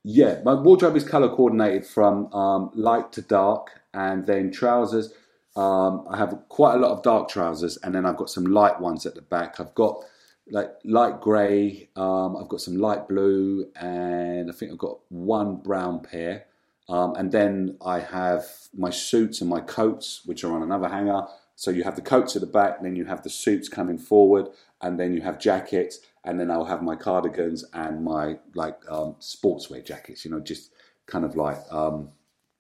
Yeah, 0.04 0.40
my 0.44 0.54
wardrobe 0.54 0.96
is 0.96 1.04
color 1.04 1.30
coordinated 1.30 1.86
from 1.86 2.34
um, 2.34 2.72
light 2.74 3.12
to 3.14 3.22
dark, 3.22 3.82
and 3.94 4.26
then 4.26 4.52
trousers. 4.52 5.14
Um, 5.56 6.06
I 6.10 6.18
have 6.18 6.38
quite 6.50 6.76
a 6.76 6.78
lot 6.78 6.92
of 6.92 7.04
dark 7.04 7.30
trousers, 7.30 7.78
and 7.78 7.94
then 7.94 8.06
I've 8.06 8.18
got 8.18 8.30
some 8.30 8.46
light 8.46 8.80
ones 8.80 9.06
at 9.06 9.16
the 9.16 9.22
back. 9.22 9.60
I've 9.60 9.76
got 9.76 10.04
like 10.52 10.72
light 10.84 11.22
grey. 11.22 11.90
Um, 11.96 12.38
I've 12.38 12.48
got 12.48 12.62
some 12.62 12.78
light 12.78 13.08
blue, 13.08 13.68
and 13.76 14.50
I 14.50 14.54
think 14.54 14.72
I've 14.72 14.78
got 14.78 15.00
one 15.10 15.58
brown 15.58 16.02
pair. 16.02 16.46
Um, 16.90 17.16
and 17.16 17.32
then 17.32 17.78
I 17.86 18.00
have 18.00 18.46
my 18.74 18.90
suits 18.90 19.42
and 19.42 19.50
my 19.50 19.60
coats, 19.60 20.22
which 20.26 20.44
are 20.44 20.54
on 20.54 20.64
another 20.64 20.88
hanger. 20.88 21.24
So 21.56 21.72
you 21.72 21.84
have 21.84 21.96
the 21.96 22.02
coats 22.02 22.36
at 22.36 22.42
the 22.42 22.48
back, 22.48 22.82
then 22.82 22.96
you 22.96 23.06
have 23.06 23.24
the 23.24 23.30
suits 23.30 23.68
coming 23.68 23.98
forward, 23.98 24.48
and 24.82 25.00
then 25.00 25.14
you 25.14 25.22
have 25.22 25.40
jackets, 25.40 26.00
and 26.24 26.40
then 26.40 26.52
I'll 26.52 26.66
have 26.66 26.82
my 26.82 26.96
cardigans 26.96 27.66
and 27.74 28.04
my 28.04 28.38
like 28.54 28.80
um, 28.90 29.16
sportswear 29.20 29.86
jackets. 29.86 30.24
You 30.24 30.32
know, 30.32 30.40
just 30.40 30.72
kind 31.08 31.26
of 31.26 31.36
like 31.36 31.60
um, 31.72 32.10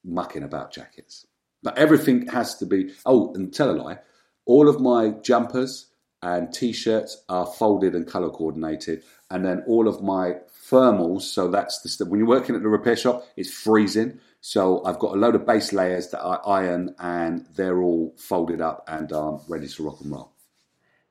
mucking 0.04 0.44
about 0.44 0.74
jackets. 0.74 1.28
But 1.64 1.78
everything 1.78 2.28
has 2.28 2.56
to 2.56 2.66
be. 2.66 2.94
Oh, 3.06 3.34
and 3.34 3.54
tell 3.54 3.72
a 3.72 3.74
lie, 3.74 4.00
all 4.46 4.68
of 4.68 4.82
my 4.82 5.10
jumpers 5.22 5.88
and 6.22 6.54
t-shirts 6.54 7.24
are 7.30 7.46
folded 7.46 7.94
and 7.96 8.08
color 8.08 8.30
coordinated, 8.30 9.04
and 9.30 9.46
then 9.46 9.64
all 9.68 9.88
of 9.88 10.02
my 10.04 10.36
thermals. 10.70 11.24
So 11.24 11.48
that's 11.50 11.82
the 11.82 11.90
stuff. 11.90 12.08
When 12.08 12.20
you're 12.20 12.28
working 12.28 12.56
at 12.56 12.62
the 12.62 12.70
repair 12.70 12.96
shop, 12.96 13.26
it's 13.36 13.52
freezing. 13.54 14.20
So 14.42 14.84
I've 14.86 15.00
got 15.00 15.16
a 15.16 15.20
load 15.20 15.36
of 15.36 15.46
base 15.46 15.74
layers 15.74 16.10
that 16.12 16.20
I 16.22 16.36
iron, 16.46 16.96
and 17.00 17.46
they're 17.56 17.82
all 17.82 18.14
folded 18.18 18.62
up 18.62 18.84
and 18.88 19.12
um, 19.12 19.42
ready 19.48 19.68
to 19.68 19.84
rock 19.84 20.02
and 20.02 20.12
roll. 20.12 20.32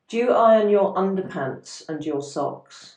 Do 0.08 0.16
you 0.16 0.30
iron 0.30 0.68
your 0.68 0.94
underpants 0.94 1.88
and 1.88 2.04
your 2.04 2.22
socks? 2.22 2.96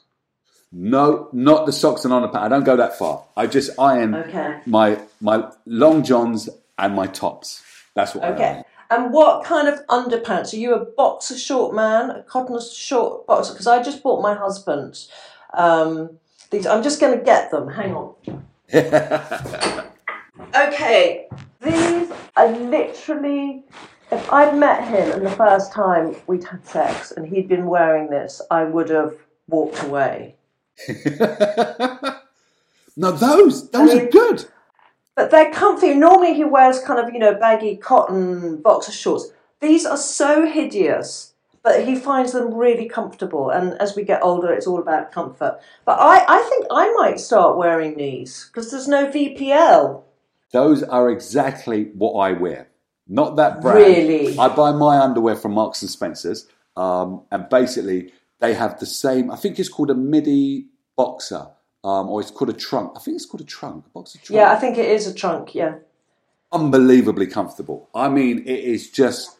No, 0.71 1.29
not 1.33 1.65
the 1.65 1.71
socks 1.71 2.05
and 2.05 2.13
underpants. 2.13 2.41
I 2.41 2.47
don't 2.47 2.63
go 2.63 2.75
that 2.77 2.97
far. 2.97 3.23
I 3.35 3.47
just 3.47 3.71
iron 3.79 4.13
Okay. 4.13 4.59
my 4.67 4.99
my 5.19 5.49
long 5.65 6.03
johns 6.03 6.47
and 6.77 6.93
my 6.95 7.07
tops. 7.07 7.63
That's 7.95 8.13
what 8.13 8.23
I 8.23 8.29
Okay. 8.33 8.43
iron. 8.43 8.63
And 8.91 9.13
what 9.13 9.43
kind 9.43 9.67
of 9.67 9.85
underpants? 9.87 10.51
Are 10.53 10.57
you 10.57 10.73
a 10.73 10.83
boxer 10.83 11.37
short 11.37 11.75
man, 11.75 12.09
a 12.09 12.23
cotton 12.23 12.59
short 12.59 13.27
boxer? 13.27 13.53
Because 13.53 13.67
I 13.67 13.83
just 13.83 14.01
bought 14.01 14.21
my 14.21 14.33
husband 14.33 15.05
um, 15.53 16.17
these. 16.49 16.65
I'm 16.65 16.81
just 16.81 16.99
going 16.99 17.17
to 17.17 17.23
get 17.23 17.51
them. 17.51 17.67
Hang 17.67 17.93
on. 17.93 18.15
okay, 20.55 21.27
these 21.61 22.11
are 22.35 22.47
literally. 22.57 23.63
If 24.11 24.33
I'd 24.33 24.57
met 24.57 24.87
him 24.87 25.11
and 25.11 25.23
the 25.23 25.29
first 25.29 25.71
time 25.71 26.15
we'd 26.25 26.43
had 26.43 26.65
sex 26.65 27.11
and 27.11 27.27
he'd 27.27 27.47
been 27.47 27.67
wearing 27.67 28.09
this, 28.09 28.41
I 28.49 28.63
would 28.63 28.89
have 28.89 29.13
walked 29.47 29.83
away. 29.83 30.35
now 32.97 33.11
those 33.11 33.69
those 33.69 33.91
I 33.91 33.93
mean- 33.93 34.07
are 34.07 34.09
good. 34.09 34.45
But 35.19 35.31
they're 35.31 35.51
comfy. 35.51 35.95
Normally 35.95 36.33
he 36.33 36.45
wears 36.45 36.79
kind 36.79 36.97
of, 36.97 37.13
you 37.13 37.19
know, 37.19 37.33
baggy 37.33 37.75
cotton 37.75 38.61
boxer 38.61 38.93
shorts. 38.93 39.29
These 39.59 39.85
are 39.85 39.97
so 39.97 40.45
hideous, 40.45 41.33
but 41.61 41.85
he 41.85 41.97
finds 41.97 42.31
them 42.31 42.53
really 42.53 42.87
comfortable. 42.87 43.49
And 43.49 43.73
as 43.81 43.97
we 43.97 44.05
get 44.05 44.23
older, 44.23 44.53
it's 44.53 44.65
all 44.65 44.79
about 44.79 45.11
comfort. 45.11 45.59
But 45.83 45.99
I, 45.99 46.23
I 46.25 46.41
think 46.43 46.67
I 46.71 46.93
might 46.93 47.19
start 47.19 47.57
wearing 47.57 47.97
these 47.97 48.45
because 48.45 48.71
there's 48.71 48.87
no 48.87 49.07
VPL. 49.11 50.03
Those 50.53 50.83
are 50.83 51.09
exactly 51.09 51.91
what 51.95 52.13
I 52.13 52.31
wear. 52.31 52.69
Not 53.05 53.35
that 53.35 53.59
brand. 53.59 53.77
Really? 53.79 54.39
I 54.39 54.47
buy 54.47 54.71
my 54.71 54.99
underwear 54.99 55.35
from 55.35 55.51
Marks 55.51 55.81
and 55.81 55.91
Spencers, 55.91 56.47
um, 56.77 57.23
and 57.29 57.49
basically 57.49 58.13
they 58.39 58.53
have 58.53 58.79
the 58.79 58.85
same. 58.85 59.31
I 59.31 59.35
think 59.35 59.59
it's 59.59 59.67
called 59.67 59.89
a 59.89 59.95
midi 59.95 60.67
boxer, 60.95 61.47
um, 61.83 62.09
or 62.09 62.21
it's 62.21 62.31
called 62.31 62.49
a 62.49 62.53
trunk. 62.53 62.93
I 62.95 62.99
think 62.99 63.15
it's 63.15 63.25
called 63.25 63.41
a 63.41 63.45
trunk, 63.45 63.85
a 63.85 63.89
box 63.89 64.15
of 64.15 64.21
trunk. 64.23 64.37
Yeah, 64.37 64.51
I 64.51 64.55
think 64.57 64.77
it 64.77 64.89
is 64.89 65.07
a 65.07 65.13
trunk, 65.13 65.55
yeah. 65.55 65.75
unbelievably 66.51 67.27
comfortable. 67.27 67.89
I 67.93 68.09
mean, 68.09 68.39
it 68.39 68.59
is 68.59 68.89
just 68.89 69.37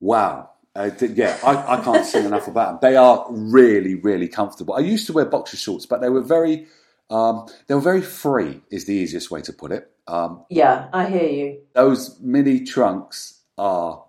wow. 0.00 0.50
Uh, 0.74 0.90
yeah, 1.00 1.36
I, 1.44 1.76
I 1.78 1.80
can't 1.82 2.06
say 2.06 2.24
enough 2.24 2.46
about 2.46 2.80
them. 2.80 2.90
They 2.90 2.96
are 2.96 3.26
really, 3.28 3.96
really 3.96 4.28
comfortable. 4.28 4.74
I 4.74 4.80
used 4.80 5.06
to 5.08 5.12
wear 5.12 5.24
boxer 5.24 5.56
shorts, 5.56 5.84
but 5.84 6.00
they 6.00 6.08
were 6.08 6.22
very, 6.22 6.66
um, 7.10 7.46
they 7.66 7.74
were 7.74 7.80
very 7.80 8.02
free. 8.02 8.62
Is 8.70 8.84
the 8.86 8.94
easiest 8.94 9.30
way 9.30 9.42
to 9.42 9.52
put 9.52 9.72
it. 9.72 9.90
Um, 10.06 10.44
Yeah, 10.48 10.88
I 10.92 11.08
hear 11.08 11.28
you. 11.28 11.60
those 11.74 12.18
mini 12.20 12.64
trunks 12.64 13.40
are, 13.58 14.04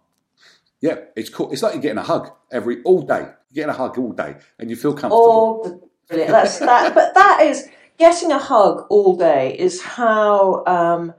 yeah, 0.81 0.97
it's 1.15 1.29
cool. 1.29 1.51
It's 1.51 1.63
like 1.63 1.73
you're 1.73 1.81
getting 1.81 1.97
a 1.97 2.03
hug 2.03 2.31
every 2.51 2.81
all 2.83 3.01
day. 3.01 3.27
You're 3.51 3.65
getting 3.65 3.69
a 3.71 3.77
hug 3.77 3.97
all 3.97 4.11
day, 4.13 4.35
and 4.59 4.69
you 4.69 4.75
feel 4.75 4.93
comfortable. 4.93 5.17
All 5.17 5.63
the 5.63 5.81
brilliant. 6.11 6.31
That's 6.31 6.59
that. 6.59 6.93
But 6.93 7.13
that 7.15 7.41
is 7.41 7.69
getting 7.97 8.31
a 8.31 8.37
hug 8.37 8.85
all 8.89 9.15
day 9.15 9.57
is 9.57 9.81
how 9.81 10.63
um, 10.65 11.13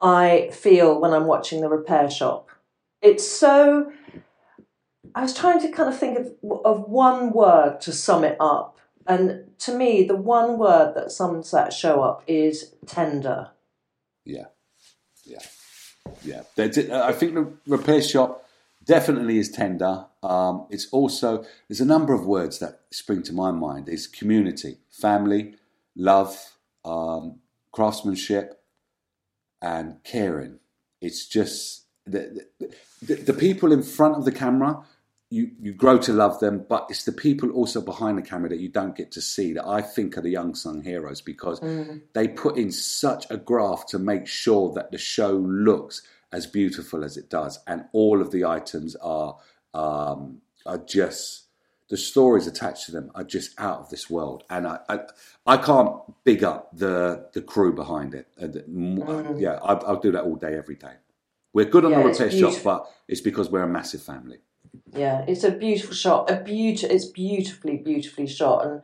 I 0.00 0.50
feel 0.52 1.00
when 1.00 1.12
I'm 1.12 1.26
watching 1.26 1.60
the 1.60 1.68
repair 1.68 2.10
shop. 2.10 2.48
It's 3.02 3.26
so. 3.26 3.92
I 5.14 5.22
was 5.22 5.34
trying 5.34 5.60
to 5.60 5.68
kind 5.70 5.88
of 5.88 5.98
think 5.98 6.18
of 6.18 6.32
of 6.64 6.88
one 6.88 7.32
word 7.32 7.80
to 7.82 7.92
sum 7.92 8.24
it 8.24 8.36
up, 8.40 8.78
and 9.06 9.44
to 9.60 9.76
me, 9.76 10.04
the 10.04 10.16
one 10.16 10.58
word 10.58 10.94
that 10.94 11.10
sums 11.10 11.50
that 11.50 11.72
show 11.72 12.02
up 12.02 12.22
is 12.26 12.74
tender. 12.86 13.50
Yeah, 14.24 14.46
yeah, 15.24 15.38
yeah. 16.22 16.42
I 16.56 17.12
think 17.12 17.34
the 17.34 17.52
repair 17.66 18.02
shop 18.02 18.47
definitely 18.88 19.38
is 19.38 19.50
tender. 19.50 20.06
Um, 20.22 20.66
it's 20.70 20.88
also 20.90 21.44
there's 21.68 21.80
a 21.80 21.84
number 21.84 22.12
of 22.12 22.26
words 22.26 22.58
that 22.58 22.80
spring 22.90 23.22
to 23.24 23.32
my 23.32 23.52
mind. 23.52 23.88
Is 23.88 24.08
community, 24.08 24.78
family, 24.90 25.54
love, 25.94 26.36
um, 26.84 27.38
craftsmanship, 27.70 28.60
and 29.62 30.02
caring. 30.02 30.58
It's 31.00 31.28
just 31.28 31.84
the, 32.06 32.46
the, 33.02 33.14
the 33.14 33.34
people 33.34 33.70
in 33.72 33.82
front 33.82 34.16
of 34.16 34.24
the 34.24 34.32
camera. 34.32 34.82
You, 35.30 35.50
you 35.60 35.74
grow 35.74 35.98
to 35.98 36.12
love 36.14 36.40
them, 36.40 36.64
but 36.66 36.86
it's 36.88 37.04
the 37.04 37.12
people 37.12 37.50
also 37.50 37.82
behind 37.82 38.16
the 38.16 38.22
camera 38.22 38.48
that 38.48 38.60
you 38.60 38.70
don't 38.70 38.96
get 38.96 39.12
to 39.12 39.20
see 39.20 39.52
that 39.52 39.66
I 39.66 39.82
think 39.82 40.16
are 40.16 40.22
the 40.22 40.30
young 40.30 40.54
sung 40.54 40.82
heroes 40.82 41.20
because 41.20 41.60
they 42.14 42.28
put 42.28 42.56
in 42.56 42.72
such 42.72 43.26
a 43.28 43.36
graft 43.36 43.90
to 43.90 43.98
make 43.98 44.26
sure 44.26 44.72
that 44.72 44.90
the 44.90 44.96
show 44.96 45.32
looks 45.32 46.00
as 46.32 46.46
beautiful 46.46 47.04
as 47.04 47.16
it 47.16 47.30
does, 47.30 47.58
and 47.66 47.84
all 47.92 48.20
of 48.20 48.30
the 48.30 48.44
items 48.44 48.96
are 48.96 49.36
um, 49.74 50.40
are 50.66 50.78
just 50.78 51.44
the 51.88 51.96
stories 51.96 52.46
attached 52.46 52.86
to 52.86 52.92
them 52.92 53.10
are 53.14 53.24
just 53.24 53.58
out 53.58 53.80
of 53.80 53.90
this 53.90 54.10
world, 54.10 54.44
and 54.50 54.66
I 54.66 54.78
I, 54.88 54.98
I 55.46 55.56
can't 55.56 55.90
big 56.24 56.44
up 56.44 56.76
the 56.76 57.28
the 57.32 57.42
crew 57.42 57.72
behind 57.74 58.14
it. 58.14 58.28
Mm. 58.40 59.40
Yeah, 59.40 59.54
I, 59.62 59.74
will 59.74 60.00
do 60.00 60.12
that 60.12 60.24
all 60.24 60.36
day, 60.36 60.56
every 60.56 60.76
day. 60.76 60.94
We're 61.52 61.64
good 61.64 61.84
on 61.84 61.92
yeah, 61.92 62.02
the 62.02 62.08
repair 62.08 62.30
shop, 62.30 62.54
but 62.62 62.90
it's 63.08 63.20
because 63.22 63.50
we're 63.50 63.62
a 63.62 63.68
massive 63.68 64.02
family. 64.02 64.38
Yeah, 64.92 65.24
it's 65.26 65.44
a 65.44 65.50
beautiful 65.50 65.94
shot. 65.94 66.30
A 66.30 66.36
beautiful, 66.42 66.94
it's 66.94 67.06
beautifully, 67.06 67.78
beautifully 67.78 68.26
shot, 68.26 68.66
and 68.66 68.82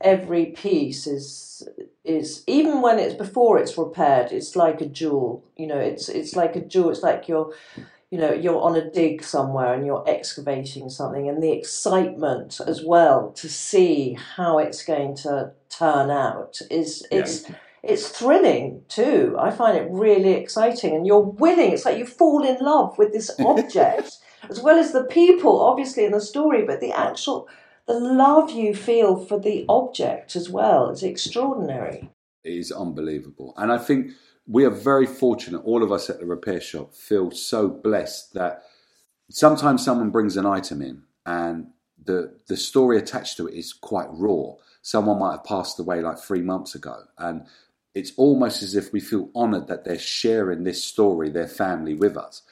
every 0.00 0.46
piece 0.46 1.06
is 1.06 1.68
is 2.04 2.44
even 2.46 2.82
when 2.82 2.98
it's 2.98 3.14
before 3.14 3.58
it's 3.58 3.76
repaired, 3.76 4.32
it's 4.32 4.54
like 4.54 4.80
a 4.80 4.86
jewel. 4.86 5.44
You 5.56 5.66
know, 5.66 5.78
it's 5.78 6.08
it's 6.08 6.36
like 6.36 6.56
a 6.56 6.60
jewel. 6.60 6.90
It's 6.90 7.02
like 7.02 7.28
you're 7.28 7.52
you 8.10 8.18
know 8.18 8.32
you're 8.32 8.60
on 8.60 8.76
a 8.76 8.90
dig 8.90 9.22
somewhere 9.22 9.74
and 9.74 9.84
you're 9.84 10.04
excavating 10.06 10.88
something 10.88 11.28
and 11.28 11.42
the 11.42 11.52
excitement 11.52 12.60
as 12.66 12.82
well 12.84 13.32
to 13.32 13.48
see 13.48 14.16
how 14.36 14.58
it's 14.58 14.84
going 14.84 15.14
to 15.14 15.50
turn 15.68 16.10
out 16.10 16.60
is 16.70 17.06
it's 17.10 17.48
yeah. 17.48 17.56
it's 17.82 18.08
thrilling 18.08 18.82
too 18.88 19.34
i 19.38 19.50
find 19.50 19.76
it 19.76 19.88
really 19.90 20.32
exciting 20.32 20.94
and 20.94 21.06
you're 21.06 21.18
willing 21.18 21.72
it's 21.72 21.84
like 21.84 21.98
you 21.98 22.06
fall 22.06 22.44
in 22.44 22.56
love 22.64 22.96
with 22.96 23.12
this 23.12 23.30
object 23.40 24.18
as 24.48 24.60
well 24.60 24.78
as 24.78 24.92
the 24.92 25.04
people 25.04 25.60
obviously 25.60 26.04
in 26.04 26.12
the 26.12 26.20
story 26.20 26.64
but 26.64 26.80
the 26.80 26.92
actual 26.92 27.48
the 27.86 27.98
love 27.98 28.50
you 28.50 28.74
feel 28.74 29.16
for 29.16 29.38
the 29.38 29.64
object 29.68 30.36
as 30.36 30.50
well 30.50 30.90
is 30.90 31.02
extraordinary 31.02 32.10
it 32.44 32.52
is 32.52 32.72
unbelievable 32.72 33.54
and 33.56 33.72
i 33.72 33.78
think 33.78 34.12
we 34.46 34.64
are 34.64 34.70
very 34.70 35.06
fortunate, 35.06 35.58
all 35.64 35.82
of 35.82 35.90
us 35.90 36.08
at 36.08 36.20
the 36.20 36.26
repair 36.26 36.60
shop 36.60 36.94
feel 36.94 37.30
so 37.30 37.68
blessed 37.68 38.34
that 38.34 38.62
sometimes 39.28 39.84
someone 39.84 40.10
brings 40.10 40.36
an 40.36 40.46
item 40.46 40.82
in 40.82 41.02
and 41.24 41.68
the, 42.02 42.38
the 42.46 42.56
story 42.56 42.98
attached 42.98 43.36
to 43.38 43.48
it 43.48 43.54
is 43.54 43.72
quite 43.72 44.06
raw. 44.10 44.52
Someone 44.82 45.18
might 45.18 45.32
have 45.32 45.44
passed 45.44 45.80
away 45.80 46.00
like 46.00 46.18
three 46.18 46.42
months 46.42 46.76
ago. 46.76 47.02
And 47.18 47.46
it's 47.94 48.12
almost 48.16 48.62
as 48.62 48.76
if 48.76 48.92
we 48.92 49.00
feel 49.00 49.30
honored 49.34 49.66
that 49.66 49.84
they're 49.84 49.98
sharing 49.98 50.62
this 50.62 50.84
story, 50.84 51.30
their 51.30 51.48
family, 51.48 51.94
with 51.94 52.16
us. 52.16 52.42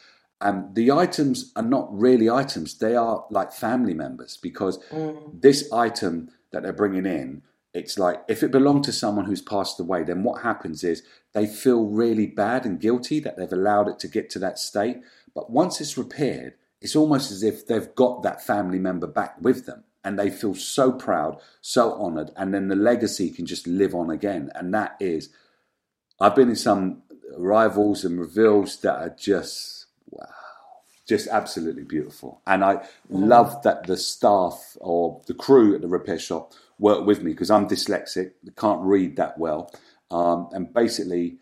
And 0.40 0.74
the 0.74 0.90
items 0.90 1.52
are 1.56 1.62
not 1.62 1.88
really 1.90 2.28
items, 2.28 2.78
they 2.78 2.96
are 2.96 3.24
like 3.30 3.52
family 3.52 3.94
members 3.94 4.36
because 4.36 4.78
mm. 4.90 5.40
this 5.40 5.72
item 5.72 6.28
that 6.50 6.62
they're 6.62 6.72
bringing 6.72 7.06
in 7.06 7.42
it's 7.74 7.98
like 7.98 8.22
if 8.28 8.44
it 8.44 8.52
belonged 8.52 8.84
to 8.84 8.92
someone 8.92 9.24
who's 9.24 9.42
passed 9.42 9.80
away, 9.80 10.04
then 10.04 10.22
what 10.22 10.42
happens 10.42 10.84
is 10.84 11.02
they 11.32 11.44
feel 11.44 11.86
really 11.86 12.26
bad 12.26 12.64
and 12.64 12.80
guilty 12.80 13.18
that 13.18 13.36
they've 13.36 13.52
allowed 13.52 13.88
it 13.88 13.98
to 13.98 14.08
get 14.08 14.30
to 14.30 14.38
that 14.38 14.60
state. 14.60 14.98
But 15.34 15.50
once 15.50 15.80
it's 15.80 15.98
repaired, 15.98 16.54
it's 16.80 16.94
almost 16.94 17.32
as 17.32 17.42
if 17.42 17.66
they've 17.66 17.92
got 17.96 18.22
that 18.22 18.44
family 18.44 18.78
member 18.78 19.08
back 19.08 19.34
with 19.40 19.66
them 19.66 19.82
and 20.04 20.16
they 20.16 20.30
feel 20.30 20.54
so 20.54 20.92
proud, 20.92 21.40
so 21.60 21.94
honored, 21.94 22.30
and 22.36 22.54
then 22.54 22.68
the 22.68 22.76
legacy 22.76 23.30
can 23.30 23.46
just 23.46 23.66
live 23.66 23.94
on 23.94 24.10
again. 24.10 24.50
And 24.54 24.72
that 24.72 24.96
is, 25.00 25.30
I've 26.20 26.36
been 26.36 26.50
in 26.50 26.56
some 26.56 27.02
arrivals 27.36 28.04
and 28.04 28.20
reveals 28.20 28.76
that 28.82 28.94
are 28.94 29.16
just 29.18 29.73
wow, 30.10 30.28
just 31.06 31.28
absolutely 31.28 31.84
beautiful. 31.84 32.40
And 32.46 32.64
I 32.64 32.76
mm. 32.76 32.84
love 33.08 33.62
that 33.62 33.86
the 33.86 33.96
staff 33.96 34.76
or 34.80 35.22
the 35.26 35.34
crew 35.34 35.74
at 35.74 35.80
the 35.80 35.88
repair 35.88 36.18
shop 36.18 36.52
work 36.78 37.06
with 37.06 37.22
me 37.22 37.32
because 37.32 37.50
I'm 37.50 37.68
dyslexic, 37.68 38.32
can't 38.56 38.82
read 38.82 39.16
that 39.16 39.38
well, 39.38 39.72
um, 40.10 40.48
and 40.52 40.72
basically 40.72 41.38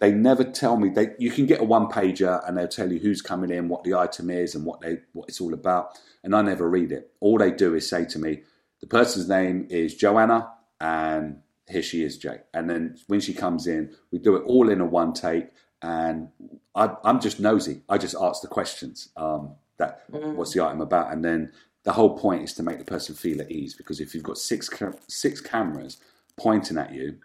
they 0.00 0.12
never 0.12 0.44
tell 0.44 0.76
me. 0.76 0.88
They 0.88 1.10
you 1.18 1.30
can 1.30 1.46
get 1.46 1.60
a 1.60 1.64
one 1.64 1.86
pager 1.86 2.46
and 2.48 2.56
they'll 2.56 2.68
tell 2.68 2.90
you 2.90 2.98
who's 2.98 3.22
coming 3.22 3.50
in, 3.50 3.68
what 3.68 3.84
the 3.84 3.94
item 3.94 4.30
is, 4.30 4.54
and 4.54 4.64
what 4.64 4.80
they 4.80 4.98
what 5.12 5.28
it's 5.28 5.40
all 5.40 5.54
about, 5.54 5.98
and 6.24 6.34
I 6.34 6.42
never 6.42 6.68
read 6.68 6.90
it. 6.90 7.12
All 7.20 7.38
they 7.38 7.52
do 7.52 7.74
is 7.74 7.88
say 7.88 8.04
to 8.06 8.18
me, 8.18 8.42
the 8.80 8.86
person's 8.86 9.28
name 9.28 9.66
is 9.68 9.94
Joanna, 9.94 10.50
and 10.80 11.40
here 11.68 11.82
she 11.82 12.02
is, 12.02 12.18
Jay. 12.18 12.38
And 12.52 12.68
then 12.68 12.96
when 13.06 13.20
she 13.20 13.34
comes 13.34 13.66
in, 13.66 13.94
we 14.10 14.18
do 14.18 14.36
it 14.36 14.42
all 14.46 14.70
in 14.70 14.80
a 14.80 14.86
one 14.86 15.12
take, 15.12 15.50
and 15.82 16.28
I, 16.74 16.94
am 17.04 17.20
just 17.20 17.40
nosy. 17.40 17.82
I 17.88 17.98
just 17.98 18.16
ask 18.20 18.42
the 18.42 18.48
questions. 18.48 19.08
Um, 19.16 19.54
that 19.78 20.10
mm. 20.12 20.34
what's 20.34 20.52
the 20.52 20.64
item 20.64 20.80
about, 20.80 21.12
and 21.12 21.24
then 21.24 21.52
the 21.84 21.92
whole 21.92 22.16
point 22.16 22.42
is 22.42 22.52
to 22.54 22.62
make 22.62 22.78
the 22.78 22.84
person 22.84 23.14
feel 23.14 23.40
at 23.40 23.50
ease 23.50 23.74
because 23.74 24.00
if 24.00 24.14
you've 24.14 24.22
got 24.22 24.38
six 24.38 24.68
six 25.08 25.40
cameras 25.40 25.98
pointing 26.36 26.78
at 26.78 26.92
you 26.92 27.18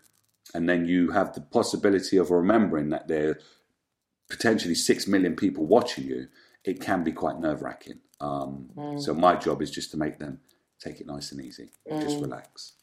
and 0.53 0.69
then 0.69 0.85
you 0.85 1.11
have 1.11 1.33
the 1.33 1.41
possibility 1.41 2.17
of 2.17 2.31
remembering 2.31 2.89
that 2.89 3.07
there 3.07 3.31
are 3.31 3.39
potentially 4.29 4.75
six 4.75 5.07
million 5.07 5.35
people 5.35 5.65
watching 5.65 6.05
you 6.05 6.27
it 6.63 6.81
can 6.81 7.03
be 7.03 7.11
quite 7.11 7.39
nerve-wracking 7.39 7.99
um, 8.21 8.69
mm. 8.75 9.01
so 9.01 9.13
my 9.13 9.35
job 9.35 9.61
is 9.61 9.69
just 9.69 9.91
to 9.91 9.97
make 9.97 10.19
them 10.19 10.39
take 10.79 10.99
it 10.99 11.07
nice 11.07 11.31
and 11.31 11.41
easy 11.43 11.71
mm. 11.89 12.01
just 12.01 12.19
relax 12.19 12.73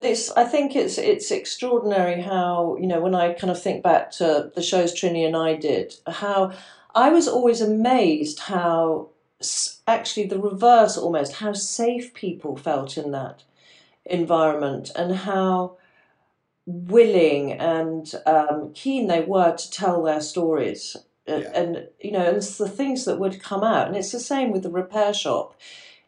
it's 0.00 0.30
i 0.32 0.44
think 0.44 0.76
it's 0.76 0.96
it's 0.98 1.30
extraordinary 1.30 2.20
how 2.20 2.76
you 2.80 2.86
know 2.86 3.00
when 3.00 3.14
i 3.14 3.32
kind 3.32 3.50
of 3.50 3.60
think 3.60 3.82
back 3.82 4.10
to 4.10 4.50
the 4.54 4.62
shows 4.62 4.94
trinny 4.94 5.26
and 5.26 5.36
i 5.36 5.54
did 5.54 5.94
how 6.06 6.52
i 6.94 7.10
was 7.10 7.26
always 7.26 7.60
amazed 7.60 8.40
how 8.40 9.08
actually 9.86 10.26
the 10.26 10.38
reverse 10.38 10.96
almost 10.96 11.34
how 11.34 11.52
safe 11.52 12.12
people 12.14 12.56
felt 12.56 12.96
in 12.96 13.10
that 13.10 13.42
environment 14.04 14.90
and 14.96 15.14
how 15.14 15.76
willing 16.66 17.52
and 17.52 18.14
um, 18.26 18.72
keen 18.74 19.06
they 19.06 19.22
were 19.22 19.56
to 19.56 19.70
tell 19.70 20.02
their 20.02 20.20
stories 20.20 20.96
yeah. 21.26 21.50
and 21.54 21.88
you 22.00 22.10
know 22.12 22.26
and 22.26 22.36
it's 22.36 22.58
the 22.58 22.68
things 22.68 23.04
that 23.04 23.18
would 23.18 23.42
come 23.42 23.64
out 23.64 23.86
and 23.86 23.96
it's 23.96 24.12
the 24.12 24.20
same 24.20 24.50
with 24.50 24.62
the 24.62 24.70
repair 24.70 25.14
shop 25.14 25.58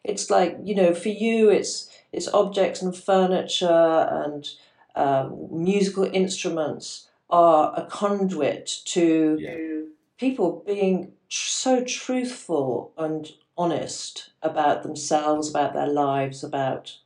it's 0.04 0.30
like 0.30 0.58
you 0.64 0.74
know 0.74 0.94
for 0.94 1.08
you 1.08 1.50
it's 1.50 1.89
it's 2.12 2.28
objects 2.28 2.82
and 2.82 2.96
furniture 2.96 4.08
and 4.10 4.48
um, 4.94 5.48
musical 5.50 6.04
instruments 6.04 7.08
are 7.28 7.72
a 7.76 7.84
conduit 7.86 8.80
to 8.84 9.38
yeah. 9.40 9.86
people 10.18 10.62
being 10.66 11.12
so 11.28 11.84
truthful 11.84 12.92
and 12.98 13.30
honest 13.56 14.30
about 14.42 14.82
themselves, 14.82 15.48
about 15.48 15.74
their 15.74 15.86
lives, 15.86 16.42
about 16.42 16.96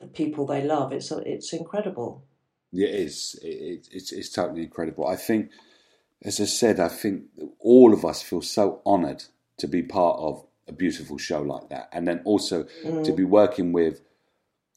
the 0.00 0.06
people 0.06 0.46
they 0.46 0.62
love. 0.62 0.92
It's 0.92 1.10
it's 1.10 1.52
incredible. 1.52 2.22
Yeah, 2.72 2.88
it 2.88 2.94
is. 2.94 3.38
It, 3.42 3.88
it's 3.90 4.12
it's 4.12 4.30
totally 4.30 4.62
incredible. 4.62 5.06
I 5.06 5.16
think, 5.16 5.50
as 6.22 6.40
I 6.40 6.44
said, 6.44 6.78
I 6.78 6.88
think 6.88 7.24
all 7.58 7.92
of 7.92 8.04
us 8.04 8.22
feel 8.22 8.42
so 8.42 8.80
honoured 8.86 9.24
to 9.58 9.66
be 9.66 9.82
part 9.82 10.18
of 10.20 10.46
a 10.68 10.72
beautiful 10.72 11.18
show 11.18 11.42
like 11.42 11.68
that, 11.70 11.88
and 11.92 12.06
then 12.06 12.20
also 12.24 12.66
mm. 12.84 13.04
to 13.04 13.12
be 13.12 13.24
working 13.24 13.72
with 13.72 14.00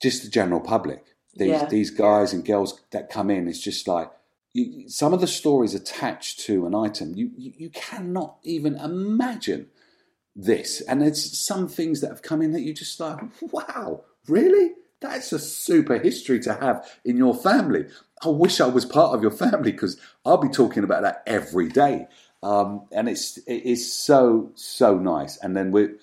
just 0.04 0.24
the 0.24 0.30
general 0.30 0.60
public. 0.60 1.06
These 1.36 1.48
yeah. 1.48 1.66
these 1.66 1.90
guys 1.90 2.34
and 2.34 2.46
girls 2.46 2.80
that 2.92 3.10
come 3.10 3.32
in, 3.32 3.48
it's 3.48 3.60
just 3.60 3.88
like 3.88 4.12
you, 4.54 4.88
some 4.90 5.14
of 5.14 5.22
the 5.22 5.28
stories 5.28 5.74
attached 5.74 6.42
to 6.42 6.68
an 6.68 6.76
item, 6.76 7.16
you, 7.16 7.32
you, 7.36 7.54
you 7.58 7.70
cannot 7.70 8.38
even 8.44 8.76
imagine 8.76 9.70
this. 10.36 10.82
And 10.82 11.02
there's 11.02 11.40
some 11.40 11.68
things 11.68 12.02
that 12.02 12.10
have 12.10 12.22
come 12.22 12.42
in 12.42 12.52
that 12.52 12.62
you 12.62 12.74
just 12.74 13.00
like, 13.00 13.20
wow, 13.42 14.04
really? 14.28 14.72
That's 15.00 15.34
a 15.34 15.40
super 15.40 15.98
history 15.98 16.40
to 16.42 16.54
have 16.54 16.88
in 17.04 17.18
your 17.18 17.36
family. 17.36 17.88
I 18.24 18.28
wish 18.30 18.62
I 18.62 18.68
was 18.68 18.86
part 18.86 19.16
of 19.16 19.22
your 19.22 19.32
family 19.32 19.72
because 19.72 20.00
I'll 20.26 20.38
be 20.38 20.50
talking 20.50 20.84
about 20.84 21.02
that 21.02 21.24
every 21.26 21.70
day. 21.70 22.08
Um, 22.44 22.88
and 22.92 23.10
it's 23.10 23.38
it 23.40 23.64
is 23.64 23.94
so 23.94 24.52
so 24.56 24.98
nice. 24.98 25.38
And 25.38 25.56
then 25.58 25.72
we're 25.72 25.96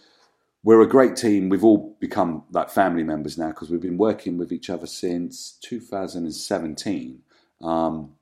we're 0.63 0.83
a 0.83 0.89
great 0.89 1.17
team. 1.17 1.49
We've 1.49 1.65
all 1.65 1.97
become 2.01 2.45
like 2.51 2.71
family 2.71 3.03
members 3.03 3.39
now 3.39 3.49
because 3.49 3.71
we've 3.71 3.81
been 3.81 3.97
working 3.97 4.37
with 4.37 4.53
each 4.53 4.69
other 4.69 4.87
since 4.87 5.59
2017. 5.63 7.23
Um, 7.63 8.13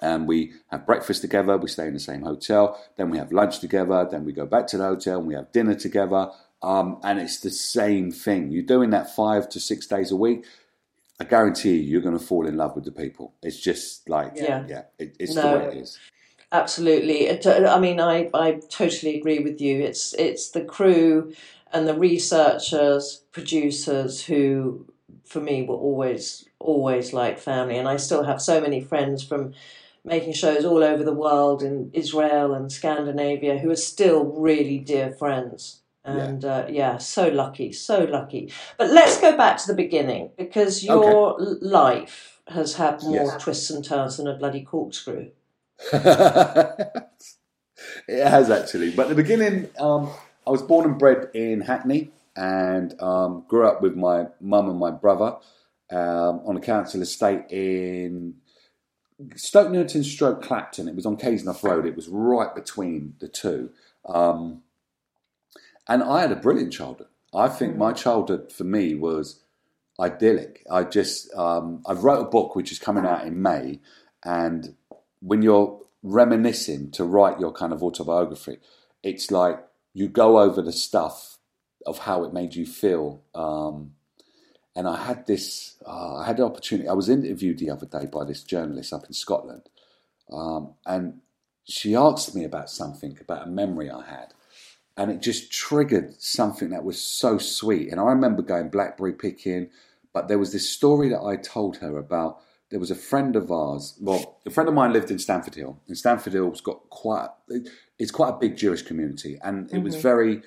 and 0.00 0.26
we 0.28 0.52
have 0.68 0.86
breakfast 0.86 1.22
together, 1.22 1.56
we 1.56 1.68
stay 1.68 1.86
in 1.86 1.94
the 1.94 2.00
same 2.00 2.22
hotel, 2.22 2.80
then 2.96 3.10
we 3.10 3.18
have 3.18 3.32
lunch 3.32 3.60
together, 3.60 4.06
then 4.10 4.24
we 4.24 4.32
go 4.32 4.44
back 4.44 4.66
to 4.68 4.76
the 4.76 4.84
hotel 4.84 5.18
and 5.18 5.26
we 5.26 5.34
have 5.34 5.52
dinner 5.52 5.74
together. 5.74 6.30
Um, 6.62 6.98
and 7.02 7.18
it's 7.20 7.40
the 7.40 7.50
same 7.50 8.10
thing. 8.10 8.50
You're 8.50 8.62
doing 8.62 8.90
that 8.90 9.14
five 9.14 9.48
to 9.50 9.60
six 9.60 9.86
days 9.86 10.10
a 10.10 10.16
week. 10.16 10.44
I 11.20 11.24
guarantee 11.24 11.76
you, 11.76 11.82
you're 11.82 12.00
going 12.00 12.18
to 12.18 12.24
fall 12.24 12.46
in 12.46 12.56
love 12.56 12.74
with 12.74 12.84
the 12.84 12.92
people. 12.92 13.34
It's 13.42 13.60
just 13.60 14.08
like, 14.08 14.32
yeah, 14.34 14.64
yeah 14.68 14.82
it, 14.98 15.16
it's 15.20 15.34
no, 15.34 15.42
the 15.42 15.58
way 15.58 15.76
it 15.76 15.78
is. 15.78 15.98
Absolutely. 16.54 17.30
I 17.46 17.80
mean, 17.80 18.00
I, 18.00 18.30
I 18.32 18.60
totally 18.70 19.18
agree 19.18 19.40
with 19.40 19.60
you. 19.60 19.80
It's 19.80 20.14
it's 20.14 20.50
the 20.50 20.64
crew 20.64 21.32
and 21.74 21.88
the 21.88 21.98
researchers, 21.98 23.24
producers 23.32 24.24
who, 24.24 24.86
for 25.24 25.40
me, 25.40 25.62
were 25.64 25.74
always 25.74 26.48
always 26.60 27.12
like 27.12 27.38
family. 27.38 27.76
And 27.76 27.88
I 27.88 27.96
still 27.96 28.22
have 28.22 28.40
so 28.40 28.60
many 28.60 28.80
friends 28.80 29.22
from 29.22 29.52
making 30.04 30.34
shows 30.34 30.64
all 30.64 30.82
over 30.84 31.02
the 31.02 31.12
world 31.12 31.62
in 31.62 31.90
Israel 31.92 32.54
and 32.54 32.70
Scandinavia 32.70 33.58
who 33.58 33.70
are 33.70 33.76
still 33.76 34.24
really 34.24 34.78
dear 34.78 35.10
friends. 35.10 35.80
And 36.04 36.42
yeah. 36.42 36.50
Uh, 36.50 36.66
yeah, 36.70 36.98
so 36.98 37.28
lucky, 37.28 37.72
so 37.72 38.04
lucky. 38.04 38.52
But 38.78 38.90
let's 38.90 39.18
go 39.20 39.36
back 39.36 39.56
to 39.58 39.66
the 39.66 39.74
beginning 39.74 40.30
because 40.36 40.84
your 40.84 41.40
okay. 41.40 41.66
life 41.66 42.40
has 42.46 42.74
had 42.74 43.02
more 43.02 43.24
yes. 43.24 43.42
twists 43.42 43.70
and 43.70 43.84
turns 43.84 44.18
than 44.18 44.28
a 44.28 44.34
bloody 44.34 44.62
corkscrew. 44.62 45.30
it 45.92 47.08
has 48.08 48.50
actually. 48.50 48.90
But 48.90 49.08
the 49.08 49.14
beginning, 49.14 49.70
um, 49.78 50.10
I 50.46 50.50
was 50.50 50.62
born 50.62 50.84
and 50.84 50.98
bred 50.98 51.30
in 51.34 51.62
Hackney, 51.62 52.10
and 52.36 53.00
um, 53.00 53.44
grew 53.48 53.66
up 53.66 53.80
with 53.80 53.94
my 53.96 54.26
mum 54.40 54.68
and 54.68 54.78
my 54.78 54.90
brother 54.90 55.36
um, 55.90 56.40
on 56.44 56.56
a 56.56 56.60
council 56.60 57.02
estate 57.02 57.44
in 57.50 58.34
Stoke 59.36 59.70
Newington 59.70 60.04
stroke 60.04 60.42
Clapton. 60.42 60.88
It 60.88 60.96
was 60.96 61.06
on 61.06 61.16
Cazenove 61.16 61.62
Road. 61.62 61.86
It 61.86 61.96
was 61.96 62.08
right 62.08 62.54
between 62.54 63.14
the 63.20 63.28
two. 63.28 63.70
Um, 64.06 64.62
and 65.88 66.02
I 66.02 66.22
had 66.22 66.32
a 66.32 66.36
brilliant 66.36 66.72
childhood. 66.72 67.08
I 67.32 67.48
think 67.48 67.76
my 67.76 67.92
childhood 67.92 68.52
for 68.52 68.64
me 68.64 68.94
was 68.94 69.40
idyllic. 70.00 70.64
I 70.70 70.84
just, 70.84 71.32
um, 71.34 71.82
I've 71.86 72.04
wrote 72.04 72.20
a 72.20 72.30
book 72.30 72.56
which 72.56 72.72
is 72.72 72.78
coming 72.78 73.06
out 73.06 73.26
in 73.26 73.40
May. 73.40 73.80
And 74.24 74.74
when 75.20 75.42
you're 75.42 75.80
reminiscing 76.02 76.90
to 76.92 77.04
write 77.04 77.40
your 77.40 77.52
kind 77.52 77.72
of 77.72 77.82
autobiography, 77.82 78.58
it's 79.02 79.30
like 79.30 79.64
you 79.94 80.08
go 80.08 80.40
over 80.40 80.60
the 80.60 80.72
stuff 80.72 81.38
of 81.86 82.00
how 82.00 82.24
it 82.24 82.32
made 82.32 82.54
you 82.54 82.66
feel. 82.66 83.22
Um, 83.34 83.92
and 84.76 84.88
I 84.88 84.96
had 85.04 85.26
this, 85.26 85.76
uh, 85.86 86.16
I 86.16 86.26
had 86.26 86.36
the 86.36 86.44
opportunity. 86.44 86.88
I 86.88 86.94
was 86.94 87.08
interviewed 87.08 87.58
the 87.58 87.70
other 87.70 87.86
day 87.86 88.06
by 88.12 88.24
this 88.24 88.42
journalist 88.42 88.92
up 88.92 89.04
in 89.06 89.12
Scotland, 89.12 89.62
um, 90.32 90.74
and 90.84 91.20
she 91.64 91.94
asked 91.94 92.34
me 92.34 92.44
about 92.44 92.68
something, 92.68 93.16
about 93.20 93.46
a 93.46 93.50
memory 93.50 93.88
I 93.88 94.04
had, 94.04 94.34
and 94.96 95.10
it 95.12 95.22
just 95.22 95.52
triggered 95.52 96.20
something 96.20 96.70
that 96.70 96.84
was 96.84 97.00
so 97.00 97.38
sweet. 97.38 97.90
And 97.90 98.00
I 98.00 98.04
remember 98.04 98.42
going 98.42 98.68
blackberry 98.68 99.12
picking, 99.12 99.70
but 100.12 100.26
there 100.26 100.40
was 100.40 100.52
this 100.52 100.68
story 100.68 101.08
that 101.10 101.22
I 101.22 101.36
told 101.36 101.76
her 101.76 101.96
about. 101.96 102.40
There 102.74 102.80
was 102.80 102.90
a 102.90 102.96
friend 102.96 103.36
of 103.36 103.52
ours. 103.52 103.96
Well, 104.00 104.40
a 104.44 104.50
friend 104.50 104.68
of 104.68 104.74
mine 104.74 104.92
lived 104.92 105.08
in 105.08 105.20
Stamford 105.20 105.54
Hill, 105.54 105.78
and 105.86 105.96
Stamford 105.96 106.32
Hill's 106.32 106.60
got 106.60 106.90
quite. 106.90 107.28
It's 108.00 108.10
quite 108.10 108.30
a 108.30 108.36
big 108.36 108.56
Jewish 108.56 108.82
community, 108.82 109.38
and 109.44 109.72
it 109.72 109.78
was 109.78 109.94
very 109.94 110.42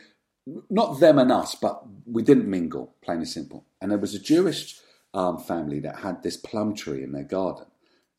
not 0.69 0.99
them 0.99 1.19
and 1.19 1.31
us, 1.31 1.55
but 1.55 1.83
we 2.05 2.21
didn't 2.21 2.49
mingle, 2.49 2.95
plain 3.01 3.19
and 3.19 3.29
simple. 3.29 3.63
And 3.81 3.89
there 3.91 3.97
was 3.97 4.13
a 4.13 4.19
Jewish 4.19 4.77
um, 5.13 5.37
family 5.37 5.79
that 5.79 5.99
had 5.99 6.21
this 6.21 6.35
plum 6.35 6.75
tree 6.75 7.01
in 7.01 7.13
their 7.13 7.23
garden. 7.23 7.67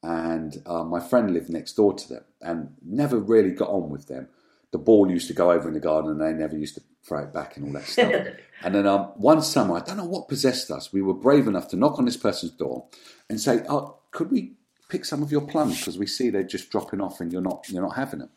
And 0.02 0.62
uh, 0.64 0.84
my 0.84 1.00
friend 1.00 1.34
lived 1.34 1.50
next 1.50 1.74
door 1.74 1.92
to 1.92 2.08
them 2.08 2.24
and 2.40 2.76
never 2.82 3.18
really 3.18 3.50
got 3.50 3.68
on 3.68 3.90
with 3.90 4.08
them. 4.08 4.28
The 4.70 4.78
ball 4.78 5.10
used 5.10 5.28
to 5.28 5.34
go 5.34 5.50
over 5.50 5.68
in 5.68 5.74
the 5.74 5.80
garden 5.80 6.10
and 6.10 6.20
they 6.20 6.32
never 6.32 6.56
used 6.56 6.74
to 6.74 6.82
throw 7.02 7.22
it 7.22 7.32
back 7.32 7.56
and 7.56 7.66
all 7.66 7.72
that 7.72 7.86
stuff. 7.86 8.12
and 8.62 8.74
then 8.74 8.86
um, 8.86 9.12
one 9.16 9.42
summer, 9.42 9.76
I 9.76 9.80
don't 9.80 9.96
know 9.96 10.04
what 10.04 10.28
possessed 10.28 10.70
us, 10.70 10.92
we 10.92 11.02
were 11.02 11.14
brave 11.14 11.48
enough 11.48 11.68
to 11.68 11.76
knock 11.76 11.98
on 11.98 12.04
this 12.04 12.16
person's 12.16 12.52
door 12.52 12.86
and 13.30 13.40
say, 13.40 13.62
oh, 13.68 13.98
could 14.10 14.30
we 14.30 14.52
pick 14.88 15.04
some 15.04 15.22
of 15.22 15.32
your 15.32 15.40
plums? 15.40 15.78
Because 15.78 15.98
we 15.98 16.06
see 16.06 16.30
they're 16.30 16.42
just 16.42 16.70
dropping 16.70 17.00
off 17.00 17.20
and 17.20 17.32
you're 17.32 17.42
not, 17.42 17.66
you're 17.68 17.82
not 17.82 17.96
having 17.96 18.20
them. 18.20 18.30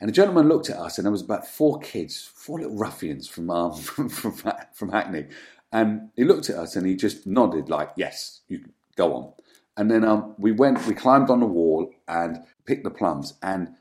And 0.00 0.08
the 0.08 0.12
gentleman 0.12 0.48
looked 0.48 0.68
at 0.68 0.76
us, 0.76 0.98
and 0.98 1.06
there 1.06 1.12
was 1.12 1.22
about 1.22 1.48
four 1.48 1.78
kids, 1.78 2.30
four 2.34 2.58
little 2.58 2.76
ruffians 2.76 3.28
from 3.28 3.48
um, 3.48 3.72
from, 3.80 4.10
from, 4.10 4.34
from 4.74 4.90
Hackney, 4.90 5.28
and 5.72 6.10
he 6.16 6.24
looked 6.24 6.50
at 6.50 6.56
us 6.56 6.76
and 6.76 6.86
he 6.86 6.94
just 6.94 7.26
nodded 7.26 7.70
like, 7.70 7.92
"Yes, 7.96 8.42
you 8.46 8.66
go 8.94 9.14
on." 9.14 9.32
And 9.76 9.90
then 9.90 10.04
um, 10.04 10.34
we 10.38 10.52
went, 10.52 10.86
we 10.86 10.94
climbed 10.94 11.28
on 11.28 11.40
the 11.40 11.46
wall 11.46 11.92
and 12.08 12.42
picked 12.64 12.84
the 12.84 12.90
plums. 12.90 13.34
And 13.42 13.74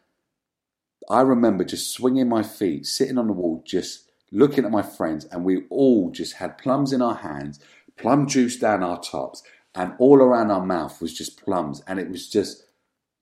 I 1.09 1.21
remember 1.21 1.63
just 1.63 1.91
swinging 1.91 2.29
my 2.29 2.43
feet, 2.43 2.85
sitting 2.85 3.17
on 3.17 3.27
the 3.27 3.33
wall, 3.33 3.63
just 3.65 4.09
looking 4.31 4.65
at 4.65 4.71
my 4.71 4.81
friends, 4.81 5.25
and 5.25 5.45
we 5.45 5.65
all 5.69 6.11
just 6.11 6.35
had 6.35 6.57
plums 6.57 6.91
in 6.91 7.01
our 7.01 7.15
hands, 7.15 7.59
plum 7.97 8.27
juice 8.27 8.57
down 8.57 8.83
our 8.83 8.99
tops, 8.99 9.43
and 9.73 9.93
all 9.99 10.17
around 10.17 10.51
our 10.51 10.65
mouth 10.65 11.01
was 11.01 11.13
just 11.13 11.43
plums. 11.43 11.83
And 11.87 11.99
it 11.99 12.09
was 12.09 12.29
just, 12.29 12.65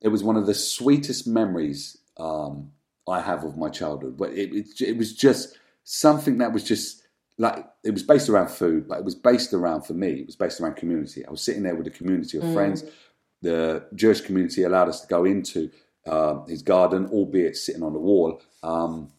it 0.02 0.10
was 0.10 0.24
one 0.24 0.38
of 0.38 0.46
the 0.46 0.54
sweetest 0.54 1.28
memories 1.28 1.98
um, 2.18 2.72
I 3.08 3.22
have 3.22 3.44
of 3.44 3.58
my 3.58 3.70
childhood. 3.70 4.18
But 4.18 4.32
it, 4.32 4.54
it, 4.54 4.82
it 4.82 4.98
was 4.98 5.14
just 5.14 5.58
something 5.84 6.38
that 6.38 6.54
was 6.54 6.64
just 6.64 7.04
like 7.38 7.66
it 7.84 7.92
was 7.92 8.04
based 8.04 8.30
around 8.30 8.50
food, 8.50 8.88
but 8.88 9.00
it 9.00 9.06
was 9.06 9.16
based 9.16 9.54
around 9.54 9.84
for 9.84 9.94
me. 9.94 10.12
It 10.12 10.26
was 10.26 10.36
based 10.36 10.62
around 10.62 10.76
community. 10.76 11.26
I 11.26 11.32
was 11.32 11.42
sitting 11.42 11.64
there 11.64 11.76
with 11.76 11.88
a 11.88 11.92
community 11.92 12.38
of 12.38 12.44
mm. 12.44 12.54
friends. 12.54 12.84
The 13.42 13.86
Jewish 13.96 14.22
community 14.22 14.64
allowed 14.64 14.90
us 14.90 15.02
to 15.02 15.08
go 15.08 15.26
into 15.26 15.70
uh, 16.06 16.44
his 16.46 16.62
garden, 16.62 17.08
albeit 17.08 17.56
sitting 17.56 17.84
on 17.84 17.94
the 17.94 18.00
wall, 18.00 18.42
um, 18.62 19.12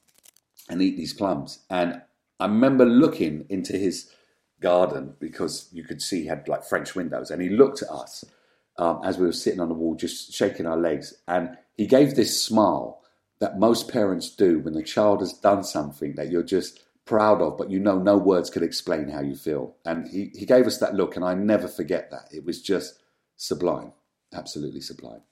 and 0.68 0.82
eat 0.82 0.96
these 0.96 1.14
plums. 1.14 1.60
And 1.70 2.02
I 2.40 2.46
remember 2.46 2.84
looking 2.84 3.46
into 3.48 3.76
his 3.76 4.10
garden 4.60 5.14
because 5.18 5.68
you 5.72 5.84
could 5.84 6.02
see 6.02 6.22
he 6.22 6.26
had 6.26 6.48
like 6.48 6.64
French 6.64 6.94
windows, 6.94 7.30
and 7.30 7.40
he 7.42 7.48
looked 7.48 7.82
at 7.82 7.90
us 7.90 8.24
um, 8.78 9.00
as 9.04 9.18
we 9.18 9.26
were 9.26 9.32
sitting 9.32 9.60
on 9.60 9.68
the 9.68 9.74
wall, 9.74 9.94
just 9.94 10.32
shaking 10.32 10.66
our 10.66 10.76
legs, 10.76 11.14
and 11.28 11.56
he 11.76 11.86
gave 11.86 12.14
this 12.14 12.42
smile 12.42 13.00
that 13.40 13.58
most 13.58 13.90
parents 13.90 14.30
do 14.30 14.60
when 14.60 14.74
the 14.74 14.82
child 14.82 15.20
has 15.20 15.32
done 15.32 15.64
something 15.64 16.14
that 16.14 16.30
you're 16.30 16.42
just 16.42 16.84
proud 17.04 17.42
of, 17.42 17.58
but 17.58 17.70
you 17.70 17.78
know 17.78 17.98
no 17.98 18.16
words 18.16 18.48
could 18.48 18.62
explain 18.62 19.08
how 19.08 19.20
you 19.20 19.34
feel. 19.34 19.76
And 19.84 20.08
he, 20.08 20.30
he 20.34 20.46
gave 20.46 20.66
us 20.66 20.78
that 20.78 20.94
look, 20.94 21.16
and 21.16 21.24
I 21.24 21.34
never 21.34 21.68
forget 21.68 22.10
that. 22.10 22.28
It 22.32 22.44
was 22.44 22.62
just 22.62 23.02
sublime, 23.36 23.92
absolutely 24.32 24.80
sublime. 24.80 25.22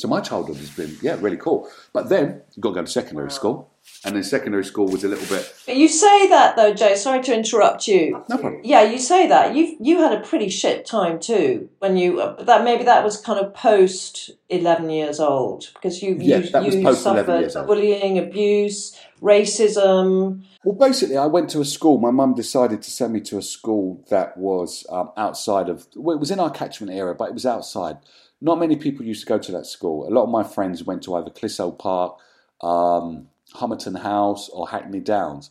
So 0.00 0.08
my 0.08 0.20
childhood 0.20 0.56
has 0.56 0.70
been, 0.70 0.96
yeah, 1.02 1.18
really 1.20 1.36
cool. 1.36 1.68
But 1.92 2.08
then 2.08 2.40
you 2.54 2.62
got 2.62 2.70
to 2.70 2.74
go 2.76 2.80
to 2.80 2.90
secondary 2.90 3.26
wow. 3.26 3.34
school, 3.34 3.70
and 4.02 4.16
then 4.16 4.24
secondary 4.24 4.64
school 4.64 4.86
was 4.88 5.04
a 5.04 5.08
little 5.08 5.26
bit. 5.26 5.54
But 5.66 5.76
you 5.76 5.88
say 5.88 6.26
that 6.28 6.56
though, 6.56 6.72
Jay. 6.72 6.96
Sorry 6.96 7.22
to 7.22 7.34
interrupt 7.34 7.86
you. 7.86 8.24
No 8.30 8.38
problem. 8.38 8.62
Yeah, 8.64 8.82
you 8.82 8.98
say 8.98 9.26
that 9.26 9.54
you 9.54 9.76
you 9.78 9.98
had 9.98 10.14
a 10.14 10.20
pretty 10.22 10.48
shit 10.48 10.86
time 10.86 11.20
too 11.20 11.68
when 11.80 11.98
you 11.98 12.18
uh, 12.18 12.42
that 12.44 12.64
maybe 12.64 12.84
that 12.84 13.04
was 13.04 13.20
kind 13.20 13.38
of 13.44 13.52
post 13.52 14.30
eleven 14.48 14.88
years 14.88 15.20
old 15.20 15.68
because 15.74 16.02
you 16.02 16.16
yeah, 16.18 16.38
you, 16.38 16.48
that 16.48 16.64
was 16.64 16.76
post 16.76 17.02
suffered 17.02 17.52
bullying, 17.66 18.16
abuse, 18.18 18.98
racism. 19.20 20.42
Well, 20.64 20.76
basically, 20.76 21.18
I 21.18 21.26
went 21.26 21.50
to 21.50 21.60
a 21.60 21.64
school. 21.66 21.98
My 21.98 22.10
mum 22.10 22.32
decided 22.32 22.80
to 22.80 22.90
send 22.90 23.12
me 23.12 23.20
to 23.20 23.36
a 23.36 23.42
school 23.42 24.02
that 24.08 24.38
was 24.38 24.86
um, 24.88 25.10
outside 25.18 25.68
of. 25.68 25.86
Well, 25.94 26.16
it 26.16 26.20
was 26.20 26.30
in 26.30 26.40
our 26.40 26.50
catchment 26.50 26.90
area, 26.90 27.14
but 27.14 27.28
it 27.28 27.34
was 27.34 27.44
outside 27.44 27.98
not 28.40 28.58
many 28.58 28.76
people 28.76 29.04
used 29.04 29.20
to 29.20 29.26
go 29.26 29.38
to 29.38 29.52
that 29.52 29.66
school. 29.66 30.08
A 30.08 30.10
lot 30.10 30.24
of 30.24 30.30
my 30.30 30.42
friends 30.42 30.84
went 30.84 31.02
to 31.04 31.14
either 31.14 31.30
Clissold 31.30 31.78
Park, 31.78 32.18
um, 32.62 33.28
Homerton 33.54 34.00
House, 34.00 34.48
or 34.48 34.68
Hackney 34.68 35.00
Downs. 35.00 35.50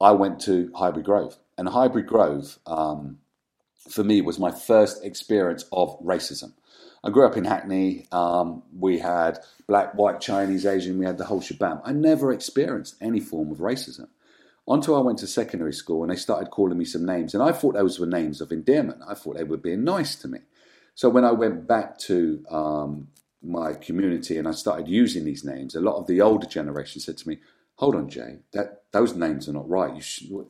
I 0.00 0.12
went 0.12 0.40
to 0.42 0.72
Highbury 0.74 1.02
Grove, 1.02 1.38
and 1.58 1.68
Highbury 1.68 2.02
Grove 2.02 2.58
um, 2.66 3.18
for 3.88 4.04
me 4.04 4.20
was 4.20 4.38
my 4.38 4.50
first 4.50 5.04
experience 5.04 5.64
of 5.72 5.98
racism. 6.00 6.52
I 7.04 7.10
grew 7.10 7.26
up 7.26 7.36
in 7.36 7.44
Hackney. 7.44 8.06
Um, 8.12 8.62
we 8.78 8.98
had 8.98 9.40
black, 9.66 9.94
white, 9.94 10.20
Chinese, 10.20 10.64
Asian. 10.64 10.98
We 10.98 11.04
had 11.04 11.18
the 11.18 11.24
whole 11.24 11.40
shebang. 11.40 11.80
I 11.84 11.92
never 11.92 12.32
experienced 12.32 12.96
any 13.00 13.18
form 13.18 13.50
of 13.50 13.58
racism 13.58 14.06
until 14.68 14.94
I 14.96 15.00
went 15.00 15.18
to 15.18 15.26
secondary 15.26 15.72
school 15.72 16.02
and 16.02 16.12
they 16.12 16.16
started 16.16 16.50
calling 16.50 16.78
me 16.78 16.84
some 16.84 17.04
names. 17.04 17.34
And 17.34 17.42
I 17.42 17.50
thought 17.50 17.74
those 17.74 17.98
were 17.98 18.06
names 18.06 18.40
of 18.40 18.52
endearment. 18.52 19.02
I 19.06 19.14
thought 19.14 19.36
they 19.36 19.44
were 19.44 19.56
being 19.56 19.82
nice 19.82 20.14
to 20.16 20.28
me. 20.28 20.38
So 20.94 21.08
when 21.08 21.24
I 21.24 21.32
went 21.32 21.66
back 21.66 21.98
to 22.00 22.44
um, 22.50 23.08
my 23.42 23.74
community 23.74 24.38
and 24.38 24.46
I 24.46 24.52
started 24.52 24.88
using 24.88 25.24
these 25.24 25.44
names, 25.44 25.74
a 25.74 25.80
lot 25.80 25.96
of 25.96 26.06
the 26.06 26.20
older 26.20 26.46
generation 26.46 27.00
said 27.00 27.18
to 27.18 27.28
me, 27.28 27.38
"Hold 27.76 27.94
on, 27.94 28.08
Jay, 28.08 28.40
that 28.52 28.84
those 28.92 29.14
names 29.14 29.48
are 29.48 29.52
not 29.52 29.68
right. 29.68 29.94
You 29.94 30.02
should, 30.02 30.46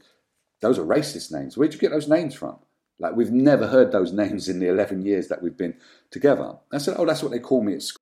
those 0.61 0.79
are 0.79 0.85
racist 0.85 1.33
names. 1.33 1.57
Where'd 1.57 1.75
you 1.75 1.81
get 1.81 1.93
those 1.93 2.09
names 2.09 2.35
from?" 2.35 2.59
Like 2.99 3.17
we've 3.17 3.33
never 3.33 3.67
heard 3.69 3.93
those 3.93 4.13
names 4.13 4.49
in 4.49 4.61
the 4.61 4.69
eleven 4.69 5.03
years 5.03 5.29
that 5.29 5.43
we've 5.43 5.57
been 5.57 5.77
together. 6.11 6.57
I 6.73 6.79
said, 6.79 6.97
"Oh, 6.99 7.07
that's 7.07 7.23
what 7.23 7.33
they 7.33 7.39
call 7.39 7.63
me 7.63 7.75
at 7.75 7.83
school." 7.83 8.02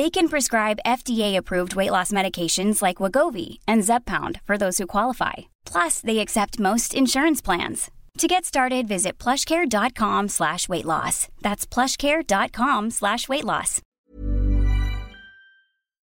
They 0.00 0.08
can 0.08 0.30
prescribe 0.30 0.86
FDA-approved 0.86 1.74
weight 1.74 1.90
loss 1.90 2.10
medications 2.10 2.80
like 2.80 3.02
Wegovy 3.02 3.58
and 3.68 3.82
Zepbound 3.82 4.40
for 4.46 4.56
those 4.56 4.78
who 4.78 4.86
qualify. 4.86 5.50
Plus, 5.66 6.00
they 6.00 6.20
accept 6.20 6.58
most 6.58 6.94
insurance 6.94 7.42
plans. 7.42 7.90
To 8.16 8.26
get 8.26 8.46
started, 8.46 8.88
visit 8.88 9.18
plushcare.com 9.18 10.28
slash 10.28 10.70
weight 10.70 10.86
loss. 10.86 11.28
That's 11.42 11.66
plushcare.com 11.66 12.88
slash 12.92 13.28
weight 13.28 13.44
loss. 13.44 13.82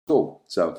Cool. 0.06 0.40
So, 0.46 0.78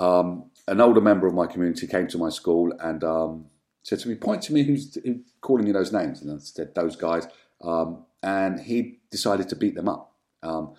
um, 0.00 0.50
an 0.66 0.80
older 0.80 1.00
member 1.00 1.28
of 1.28 1.34
my 1.34 1.46
community 1.46 1.86
came 1.86 2.08
to 2.08 2.18
my 2.18 2.30
school 2.30 2.74
and 2.80 3.04
um, 3.04 3.46
said 3.84 4.00
to 4.00 4.08
me, 4.08 4.16
"Point 4.16 4.42
to 4.42 4.52
me 4.52 4.64
who's, 4.64 4.98
who's 5.04 5.22
calling 5.40 5.68
you 5.68 5.72
those 5.72 5.92
names." 5.92 6.20
And 6.20 6.32
I 6.32 6.38
said, 6.38 6.74
"Those 6.74 6.96
guys." 6.96 7.28
Um, 7.62 8.06
and 8.24 8.58
he 8.58 8.98
decided 9.12 9.48
to 9.50 9.54
beat 9.54 9.76
them 9.76 9.88
up. 9.88 10.16
Um, 10.42 10.74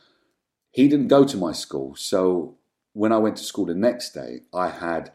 he 0.72 0.88
didn't 0.88 1.10
go 1.10 1.26
to 1.26 1.38
my 1.38 1.52
school, 1.52 1.96
so 1.96 2.58
when 2.94 3.12
I 3.12 3.18
went 3.18 3.38
to 3.38 3.44
school 3.44 3.66
the 3.66 3.76
next 3.76 4.14
day, 4.14 4.42
I 4.54 4.70
had 4.70 5.12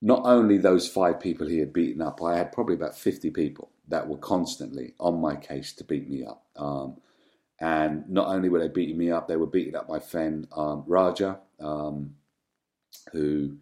not 0.00 0.22
only 0.24 0.58
those 0.58 0.88
five 0.88 1.20
people 1.20 1.46
he 1.46 1.58
had 1.58 1.72
beaten 1.72 2.02
up, 2.02 2.22
I 2.22 2.36
had 2.36 2.52
probably 2.52 2.74
about 2.74 2.96
50 2.96 3.30
people 3.30 3.70
that 3.88 4.08
were 4.08 4.18
constantly 4.18 4.94
on 4.98 5.20
my 5.20 5.36
case 5.36 5.72
to 5.74 5.84
beat 5.84 6.08
me 6.08 6.24
up. 6.24 6.44
Um, 6.56 6.98
and 7.60 8.08
not 8.08 8.28
only 8.28 8.48
were 8.48 8.58
they 8.58 8.68
beating 8.68 8.98
me 8.98 9.10
up, 9.10 9.28
they 9.28 9.36
were 9.36 9.46
beating 9.46 9.76
up 9.76 9.88
my 9.88 9.98
friend 9.98 10.46
um, 10.54 10.84
Raja, 10.86 11.40
um, 11.58 12.16
who 13.12 13.56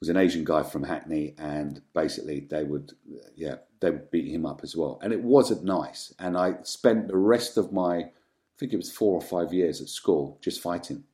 was 0.00 0.08
an 0.08 0.16
Asian 0.16 0.44
guy 0.44 0.62
from 0.62 0.82
Hackney, 0.82 1.34
and 1.38 1.80
basically 1.94 2.40
they 2.40 2.64
would, 2.64 2.92
yeah, 3.36 3.56
they 3.80 3.90
would 3.90 4.10
beat 4.10 4.32
him 4.32 4.44
up 4.44 4.60
as 4.62 4.76
well. 4.76 4.98
And 5.02 5.12
it 5.12 5.22
wasn't 5.22 5.64
nice. 5.64 6.12
And 6.18 6.36
I 6.36 6.56
spent 6.62 7.08
the 7.08 7.16
rest 7.16 7.56
of 7.56 7.72
my, 7.72 8.10
I 8.56 8.58
think 8.58 8.72
it 8.72 8.78
was 8.78 8.90
four 8.90 9.14
or 9.14 9.20
five 9.20 9.52
years 9.52 9.82
at 9.82 9.88
school 9.88 10.38
just 10.40 10.62
fighting, 10.62 11.04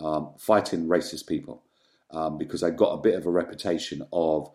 um, 0.00 0.30
fighting 0.36 0.88
racist 0.88 1.28
people 1.28 1.62
um, 2.10 2.38
because 2.38 2.62
I 2.62 2.70
got 2.70 2.92
a 2.92 3.00
bit 3.00 3.14
of 3.14 3.24
a 3.24 3.30
reputation 3.30 4.02
of 4.12 4.50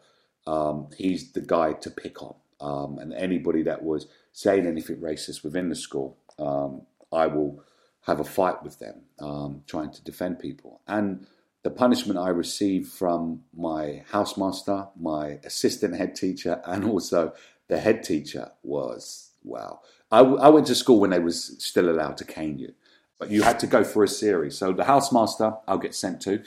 um, 0.46 0.90
he's 0.98 1.32
the 1.32 1.42
guy 1.42 1.74
to 1.74 1.90
pick 1.90 2.22
on. 2.22 2.36
Um, 2.60 2.98
and 2.98 3.14
anybody 3.14 3.64
that 3.64 3.84
was 3.84 4.08
saying 4.32 4.66
anything 4.66 4.98
racist 4.98 5.44
within 5.44 5.70
the 5.70 5.76
school, 5.76 6.18
um, 6.38 6.82
I 7.12 7.28
will 7.28 7.64
have 8.02 8.20
a 8.20 8.26
fight 8.26 8.64
with 8.64 8.80
them, 8.80 9.04
um, 9.20 9.64
trying 9.66 9.92
to 9.92 10.04
defend 10.04 10.40
people. 10.40 10.82
And 10.88 11.26
the 11.64 11.70
punishment 11.70 12.20
I 12.20 12.30
received 12.30 12.92
from 12.92 13.44
my 13.56 14.04
housemaster, 14.12 14.90
my 15.00 15.40
assistant 15.46 15.96
head 15.96 16.16
teacher, 16.16 16.62
and 16.66 16.84
also 16.84 17.34
the 17.70 17.80
head 17.80 18.04
teacher 18.04 18.52
was 18.64 19.32
wow. 19.44 19.80
I, 20.14 20.20
I 20.20 20.50
went 20.50 20.68
to 20.68 20.76
school 20.76 21.00
when 21.00 21.10
they 21.10 21.20
was 21.20 21.56
still 21.64 21.90
allowed 21.90 22.18
to 22.18 22.26
cane 22.26 22.60
you, 22.60 22.74
but 23.20 23.32
you 23.32 23.44
had 23.44 23.60
to 23.60 23.68
go 23.68 23.84
for 23.84 24.04
a 24.04 24.08
series. 24.08 24.58
So 24.58 24.72
the 24.72 24.84
housemaster 24.84 25.60
I'll 25.68 25.78
get 25.78 25.96
sent 25.96 26.22
to 26.22 26.44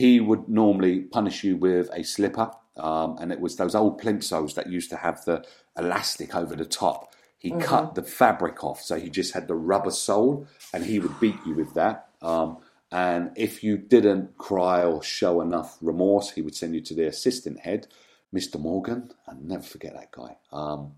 he 0.00 0.18
would 0.18 0.48
normally 0.48 1.00
punish 1.00 1.44
you 1.44 1.58
with 1.58 1.90
a 1.92 2.02
slipper, 2.02 2.50
um, 2.78 3.18
and 3.20 3.30
it 3.30 3.38
was 3.38 3.56
those 3.56 3.74
old 3.74 4.00
plimsolls 4.00 4.54
that 4.54 4.66
used 4.66 4.88
to 4.88 4.96
have 4.96 5.22
the 5.26 5.44
elastic 5.76 6.34
over 6.34 6.56
the 6.56 6.64
top. 6.64 7.14
He 7.36 7.50
mm-hmm. 7.50 7.60
cut 7.60 7.94
the 7.94 8.02
fabric 8.02 8.64
off, 8.64 8.80
so 8.80 8.98
he 8.98 9.10
just 9.10 9.34
had 9.34 9.46
the 9.46 9.54
rubber 9.54 9.90
sole, 9.90 10.46
and 10.72 10.86
he 10.86 10.98
would 10.98 11.20
beat 11.20 11.36
you 11.44 11.52
with 11.52 11.74
that. 11.74 12.08
Um, 12.22 12.58
and 12.90 13.32
if 13.36 13.62
you 13.62 13.76
didn't 13.76 14.38
cry 14.38 14.82
or 14.82 15.02
show 15.02 15.42
enough 15.42 15.76
remorse, 15.82 16.30
he 16.30 16.40
would 16.40 16.56
send 16.56 16.74
you 16.74 16.80
to 16.80 16.94
the 16.94 17.06
assistant 17.06 17.60
head, 17.60 17.86
Mr. 18.34 18.58
Morgan. 18.58 19.12
I'll 19.28 19.36
never 19.36 19.62
forget 19.62 19.92
that 19.92 20.12
guy. 20.12 20.38
Um, 20.50 20.92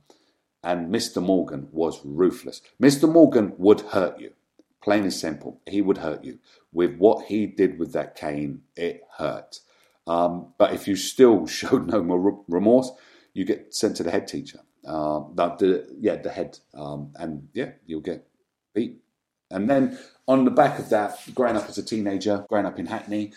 and 0.62 0.92
Mr. 0.92 1.22
Morgan 1.22 1.68
was 1.72 2.00
ruthless. 2.04 2.62
Mr. 2.80 3.10
Morgan 3.10 3.54
would 3.58 3.80
hurt 3.80 4.18
you. 4.20 4.32
Plain 4.82 5.04
and 5.04 5.12
simple, 5.12 5.60
he 5.66 5.80
would 5.80 5.98
hurt 5.98 6.24
you. 6.24 6.38
With 6.72 6.96
what 6.96 7.26
he 7.26 7.46
did 7.46 7.78
with 7.78 7.92
that 7.92 8.16
cane, 8.16 8.62
it 8.76 9.02
hurt. 9.18 9.60
Um, 10.06 10.54
but 10.58 10.72
if 10.72 10.88
you 10.88 10.96
still 10.96 11.46
showed 11.58 11.86
no 11.86 12.02
more 12.02 12.42
remorse, 12.48 12.90
you 13.34 13.44
get 13.44 13.74
sent 13.74 13.96
to 13.96 14.02
the 14.02 14.10
head 14.10 14.26
teacher. 14.26 14.60
Um, 14.84 15.32
the, 15.36 15.86
yeah, 16.00 16.16
the 16.16 16.30
head, 16.30 16.58
um, 16.74 17.12
and 17.14 17.48
yeah, 17.52 17.72
you'll 17.86 18.00
get 18.00 18.26
beat. 18.74 18.98
And 19.50 19.70
then 19.70 19.98
on 20.26 20.44
the 20.44 20.50
back 20.50 20.78
of 20.78 20.88
that, 20.90 21.18
growing 21.34 21.56
up 21.56 21.68
as 21.68 21.78
a 21.78 21.84
teenager, 21.84 22.44
growing 22.48 22.66
up 22.66 22.78
in 22.78 22.86
Hackney, 22.86 23.32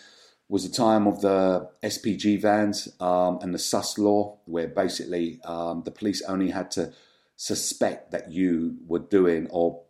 was 0.48 0.64
a 0.64 0.70
time 0.70 1.06
of 1.06 1.20
the 1.20 1.68
SPG 1.82 2.40
vans 2.40 2.88
um, 3.00 3.38
and 3.42 3.52
the 3.52 3.58
sus 3.58 3.98
law, 3.98 4.38
where 4.46 4.68
basically 4.68 5.40
um, 5.44 5.82
the 5.84 5.90
police 5.90 6.22
only 6.22 6.50
had 6.50 6.70
to 6.72 6.92
suspect 7.36 8.10
that 8.10 8.32
you 8.32 8.76
were 8.86 8.98
doing 8.98 9.46
or 9.50 9.82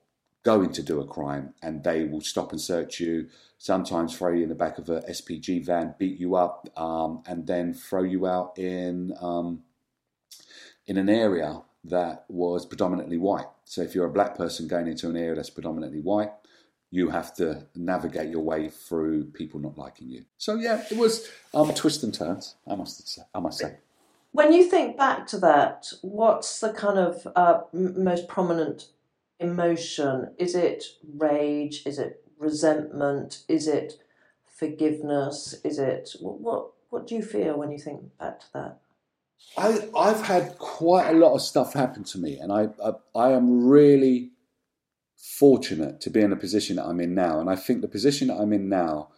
going 0.43 0.71
to 0.71 0.83
do 0.83 1.01
a 1.01 1.07
crime 1.07 1.55
and 1.63 1.83
they 1.83 2.05
will 2.05 2.21
stop 2.21 2.53
and 2.53 2.61
search 2.61 3.01
you, 3.01 3.29
sometimes 3.59 4.17
throw 4.17 4.33
you 4.33 4.45
in 4.45 4.49
the 4.49 4.55
back 4.55 4.79
of 4.79 4.89
a 4.89 5.01
SPG 5.03 5.65
van, 5.65 5.95
beat 5.99 6.19
you 6.19 6.37
up, 6.37 6.69
um, 6.79 7.23
and 7.27 7.47
then 7.47 7.75
throw 7.75 8.03
you 8.03 8.27
out 8.27 8.57
in 8.59 9.13
um, 9.21 9.63
in 10.87 10.97
an 10.97 11.09
area 11.09 11.63
that 11.83 12.25
was 12.29 12.65
predominantly 12.65 13.19
white. 13.19 13.49
So 13.65 13.83
if 13.83 13.95
you're 13.95 14.07
a 14.07 14.13
black 14.13 14.37
person 14.37 14.69
going 14.69 14.87
into 14.87 15.09
an 15.09 15.17
area 15.17 15.35
that's 15.35 15.51
predominantly 15.51 16.01
white, 16.01 16.31
you 16.91 17.11
have 17.11 17.35
to 17.37 17.67
navigate 17.75 18.31
your 18.31 18.43
way 18.43 18.69
through 18.69 19.25
people 19.33 19.59
not 19.59 19.77
liking 19.77 20.09
you. 20.09 20.25
So 20.39 20.55
yeah, 20.55 20.85
it 20.91 20.97
was 20.97 21.29
um, 21.55 21.75
twists 21.75 22.03
and 22.03 22.15
turns. 22.15 22.55
I 22.67 22.77
must. 22.77 23.19
I 23.35 23.41
must 23.41 23.59
say. 23.59 23.77
When 24.37 24.53
you 24.53 24.65
think 24.65 24.99
back 24.99 25.27
to 25.29 25.39
that, 25.39 25.91
what's 26.03 26.61
the 26.61 26.71
kind 26.71 26.99
of 26.99 27.27
uh, 27.35 27.61
most 27.73 28.29
prominent 28.29 28.89
emotion? 29.41 30.35
Is 30.37 30.55
it 30.55 30.85
rage? 31.15 31.83
Is 31.87 31.99
it 31.99 32.23
resentment? 32.39 33.45
Is 33.49 33.67
it 33.67 33.95
forgiveness? 34.45 35.55
Is 35.65 35.79
it 35.79 36.11
what? 36.21 36.41
What, 36.41 36.73
what 36.91 37.07
do 37.07 37.15
you 37.15 37.23
feel 37.23 37.57
when 37.59 37.71
you 37.71 37.79
think 37.79 38.19
back 38.19 38.41
to 38.41 38.47
that? 38.53 38.79
I, 39.57 39.89
I've 39.97 40.21
had 40.21 40.59
quite 40.59 41.09
a 41.09 41.19
lot 41.19 41.33
of 41.33 41.41
stuff 41.41 41.73
happen 41.73 42.05
to 42.05 42.19
me, 42.19 42.39
and 42.39 42.53
I, 42.53 42.69
I, 42.85 42.93
I 43.19 43.31
am 43.33 43.67
really 43.67 44.33
fortunate 45.17 46.03
to 46.03 46.11
be 46.11 46.21
in 46.21 46.29
the 46.29 46.37
position 46.37 46.77
that 46.77 46.85
I'm 46.85 47.01
in 47.01 47.15
now. 47.15 47.41
And 47.41 47.49
I 47.49 47.57
think 47.57 47.81
the 47.81 47.89
position 47.89 48.29
that 48.29 48.37
I'm 48.37 48.53
in 48.53 48.69
now 48.69 49.09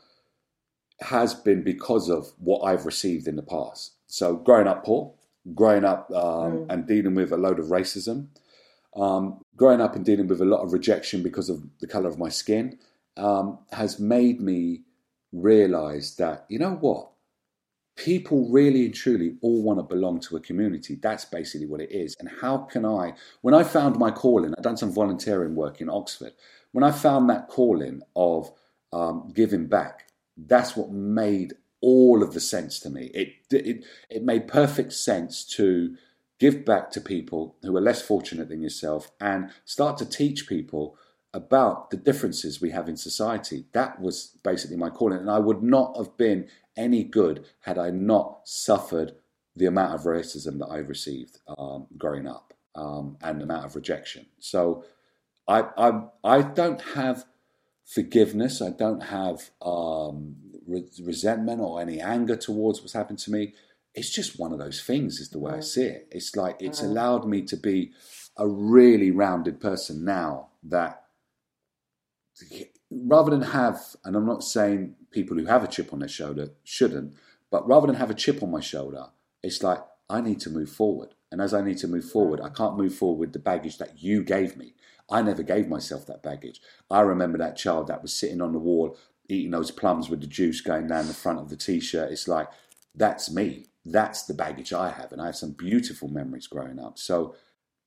has 1.01 1.35
been 1.35 1.65
because 1.65 2.09
of 2.09 2.29
what 2.39 2.61
I've 2.61 2.87
received 2.87 3.27
in 3.27 3.35
the 3.35 3.43
past. 3.43 3.98
So, 4.09 4.37
growing 4.37 4.67
up 4.67 4.85
poor, 4.85 5.15
growing 5.55 5.85
up 5.85 6.11
um, 6.11 6.53
mm. 6.53 6.67
and 6.71 6.87
dealing 6.87 7.15
with 7.15 7.33
a 7.33 7.37
load 7.37 7.59
of 7.59 7.67
racism, 7.67 8.29
um, 8.97 9.41
growing 9.57 9.81
up 9.81 9.95
and 9.95 10.05
dealing 10.05 10.27
with 10.27 10.41
a 10.41 10.45
lot 10.45 10.63
of 10.63 10.73
rejection 10.73 11.23
because 11.23 11.49
of 11.49 11.63
the 11.81 11.87
color 11.87 12.09
of 12.09 12.19
my 12.19 12.29
skin 12.29 12.79
um, 13.17 13.59
has 13.71 14.01
made 14.01 14.41
me 14.41 14.83
realize 15.33 16.17
that, 16.17 16.47
you 16.49 16.59
know 16.59 16.75
what? 16.75 17.11
People 17.97 18.49
really 18.49 18.87
and 18.87 18.95
truly 18.95 19.37
all 19.43 19.63
want 19.63 19.79
to 19.79 19.83
belong 19.83 20.21
to 20.21 20.37
a 20.37 20.41
community. 20.41 20.95
That's 20.95 21.25
basically 21.25 21.67
what 21.67 21.81
it 21.81 21.91
is. 21.91 22.17
And 22.21 22.31
how 22.41 22.59
can 22.59 22.85
I, 22.85 23.15
when 23.43 23.55
I 23.55 23.65
found 23.65 23.99
my 23.99 24.11
calling, 24.11 24.55
I've 24.57 24.63
done 24.63 24.77
some 24.77 24.93
volunteering 24.93 25.57
work 25.57 25.81
in 25.81 25.91
Oxford. 25.91 26.33
When 26.73 26.85
I 26.85 26.93
found 26.93 27.29
that 27.29 27.49
calling 27.49 28.03
of 28.15 28.53
um, 28.93 29.33
giving 29.35 29.67
back, 29.67 30.13
that's 30.37 30.77
what 30.77 30.93
made 30.93 31.55
all 31.81 32.23
of 32.23 32.35
the 32.35 32.41
sense 32.41 32.81
to 32.81 32.91
me. 32.91 33.11
It, 33.15 33.35
it, 33.51 33.85
it 34.11 34.23
made 34.23 34.49
perfect 34.49 34.93
sense 34.93 35.45
to 35.57 35.97
give 36.39 36.65
back 36.65 36.91
to 36.93 37.01
people 37.01 37.57
who 37.63 37.77
are 37.77 37.81
less 37.81 38.03
fortunate 38.03 38.49
than 38.49 38.63
yourself 38.63 39.11
and 39.21 39.51
start 39.65 39.99
to 39.99 40.07
teach 40.07 40.49
people 40.49 40.97
about 41.35 41.91
the 41.91 41.97
differences 41.97 42.61
we 42.61 42.71
have 42.71 42.89
in 42.89 42.97
society. 42.97 43.67
That 43.73 44.01
was 44.01 44.39
basically 44.43 44.77
my 44.77 44.91
calling. 44.91 45.19
And 45.19 45.31
I 45.31 45.39
would 45.39 45.63
not 45.63 45.97
have 45.97 46.17
been 46.17 46.49
any 46.77 47.05
good 47.05 47.45
had 47.61 47.79
I 47.79 47.91
not 47.91 48.41
suffered 48.45 49.13
the 49.55 49.67
amount 49.67 49.95
of 49.95 50.03
racism 50.03 50.59
that 50.61 50.67
I 50.67 50.79
received 50.79 51.39
um, 51.59 51.87
growing 51.97 52.27
up 52.27 52.55
um, 52.75 53.17
and 53.21 53.41
the 53.41 53.45
amount 53.45 53.67
of 53.67 53.75
rejection. 53.75 54.27
So 54.39 54.85
I, 55.47 55.65
I, 55.77 56.03
I 56.23 56.43
don't 56.43 56.81
have 56.95 57.25
forgiveness, 57.85 58.63
I 58.63 58.71
don't 58.71 59.03
have 59.05 59.51
um, 59.61 60.37
re- 60.69 60.89
resentment 61.03 61.61
or 61.61 61.81
any 61.81 62.01
anger 62.01 62.37
towards 62.37 62.81
what's 62.81 62.93
happened 62.93 63.19
to 63.21 63.33
me 63.33 63.55
it's 63.99 64.11
just 64.11 64.39
one 64.39 64.53
of 64.53 64.59
those 64.59 64.81
things 64.81 65.19
is 65.19 65.31
the 65.31 65.39
way 65.39 65.55
I 65.55 65.59
mm. 65.59 65.65
see 65.65 65.83
it. 65.83 66.09
It's 66.11 66.37
like 66.37 66.57
it's 66.61 66.81
mm. 66.81 66.85
allowed 66.85 67.27
me 67.27 67.43
to 67.43 67.57
be 67.57 67.93
a 68.37 68.47
really 68.47 69.11
rounded 69.11 69.61
person 69.61 70.05
now 70.05 70.49
that 70.63 71.03
rather 72.91 73.31
than 73.31 73.43
have, 73.43 73.81
and 74.05 74.15
I'm 74.15 74.27
not 74.27 74.45
saying 74.45 74.95
people 75.11 75.37
who 75.37 75.47
have 75.47 75.65
a 75.65 75.69
chip 75.69 75.93
on 75.93 75.99
their 75.99 76.09
shoulder 76.09 76.51
shouldn't, 76.63 77.15
but 77.51 77.67
rather 77.67 77.89
than 77.89 77.97
have 77.97 78.11
a 78.11 78.15
chip 78.15 78.43
on 78.43 78.51
my 78.51 78.61
shoulder, 78.61 79.07
it's 79.43 79.63
like 79.63 79.83
I 80.09 80.21
need 80.21 80.41
to 80.41 80.51
move 80.51 80.71
forward. 80.71 81.15
And 81.31 81.43
as 81.43 81.53
I 81.53 81.61
need 81.61 81.79
to 81.79 81.89
move 81.89 82.05
mm. 82.05 82.13
forward, 82.13 82.41
I 82.41 82.51
can't 82.51 82.79
move 82.79 82.95
forward 82.95 83.19
with 83.19 83.33
the 83.33 83.39
baggage 83.39 83.79
that 83.79 84.03
you 84.03 84.23
gave 84.23 84.57
me. 84.57 84.75
I 85.11 85.23
never 85.23 85.43
gave 85.43 85.69
myself 85.69 86.07
that 86.07 86.23
baggage. 86.23 86.61
I 86.91 87.01
remember 87.01 87.39
that 87.39 87.57
child 87.57 87.89
that 87.89 88.03
was 88.03 88.13
sitting 88.13 88.43
on 88.43 88.53
the 88.53 88.59
wall 88.59 88.97
eating 89.29 89.51
those 89.51 89.71
plums 89.71 90.09
with 90.09 90.21
the 90.21 90.27
juice 90.27 90.61
going 90.61 90.87
down 90.87 91.07
the 91.07 91.15
front 91.15 91.39
of 91.39 91.49
the 91.49 91.57
t 91.57 91.81
shirt. 91.81 92.11
It's 92.11 92.29
like, 92.29 92.49
that's 92.95 93.31
me 93.31 93.67
that's 93.93 94.25
the 94.25 94.35
baggage 94.35 94.73
I 94.73 94.91
have. 94.91 95.13
And 95.13 95.21
I 95.21 95.27
have 95.27 95.37
some 95.37 95.53
beautiful 95.53 96.09
memories 96.09 96.47
growing 96.47 96.79
up. 96.79 96.99
So 96.99 97.35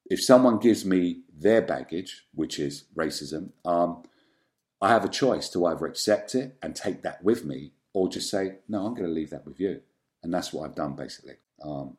if 0.09 0.23
someone 0.23 0.59
gives 0.59 0.85
me 0.85 1.21
their 1.33 1.61
baggage, 1.61 2.25
which 2.33 2.59
is 2.59 2.85
racism, 2.95 3.51
um, 3.65 4.03
I 4.81 4.89
have 4.89 5.05
a 5.05 5.09
choice 5.09 5.49
to 5.49 5.65
either 5.65 5.85
accept 5.85 6.35
it 6.35 6.57
and 6.61 6.75
take 6.75 7.03
that 7.03 7.23
with 7.23 7.45
me 7.45 7.71
or 7.93 8.09
just 8.09 8.29
say, 8.29 8.57
no, 8.67 8.85
I'm 8.85 8.93
going 8.93 9.07
to 9.07 9.13
leave 9.13 9.29
that 9.29 9.45
with 9.45 9.59
you. 9.59 9.81
And 10.23 10.33
that's 10.33 10.51
what 10.51 10.65
I've 10.65 10.75
done 10.75 10.95
basically. 10.95 11.35
Um, 11.63 11.97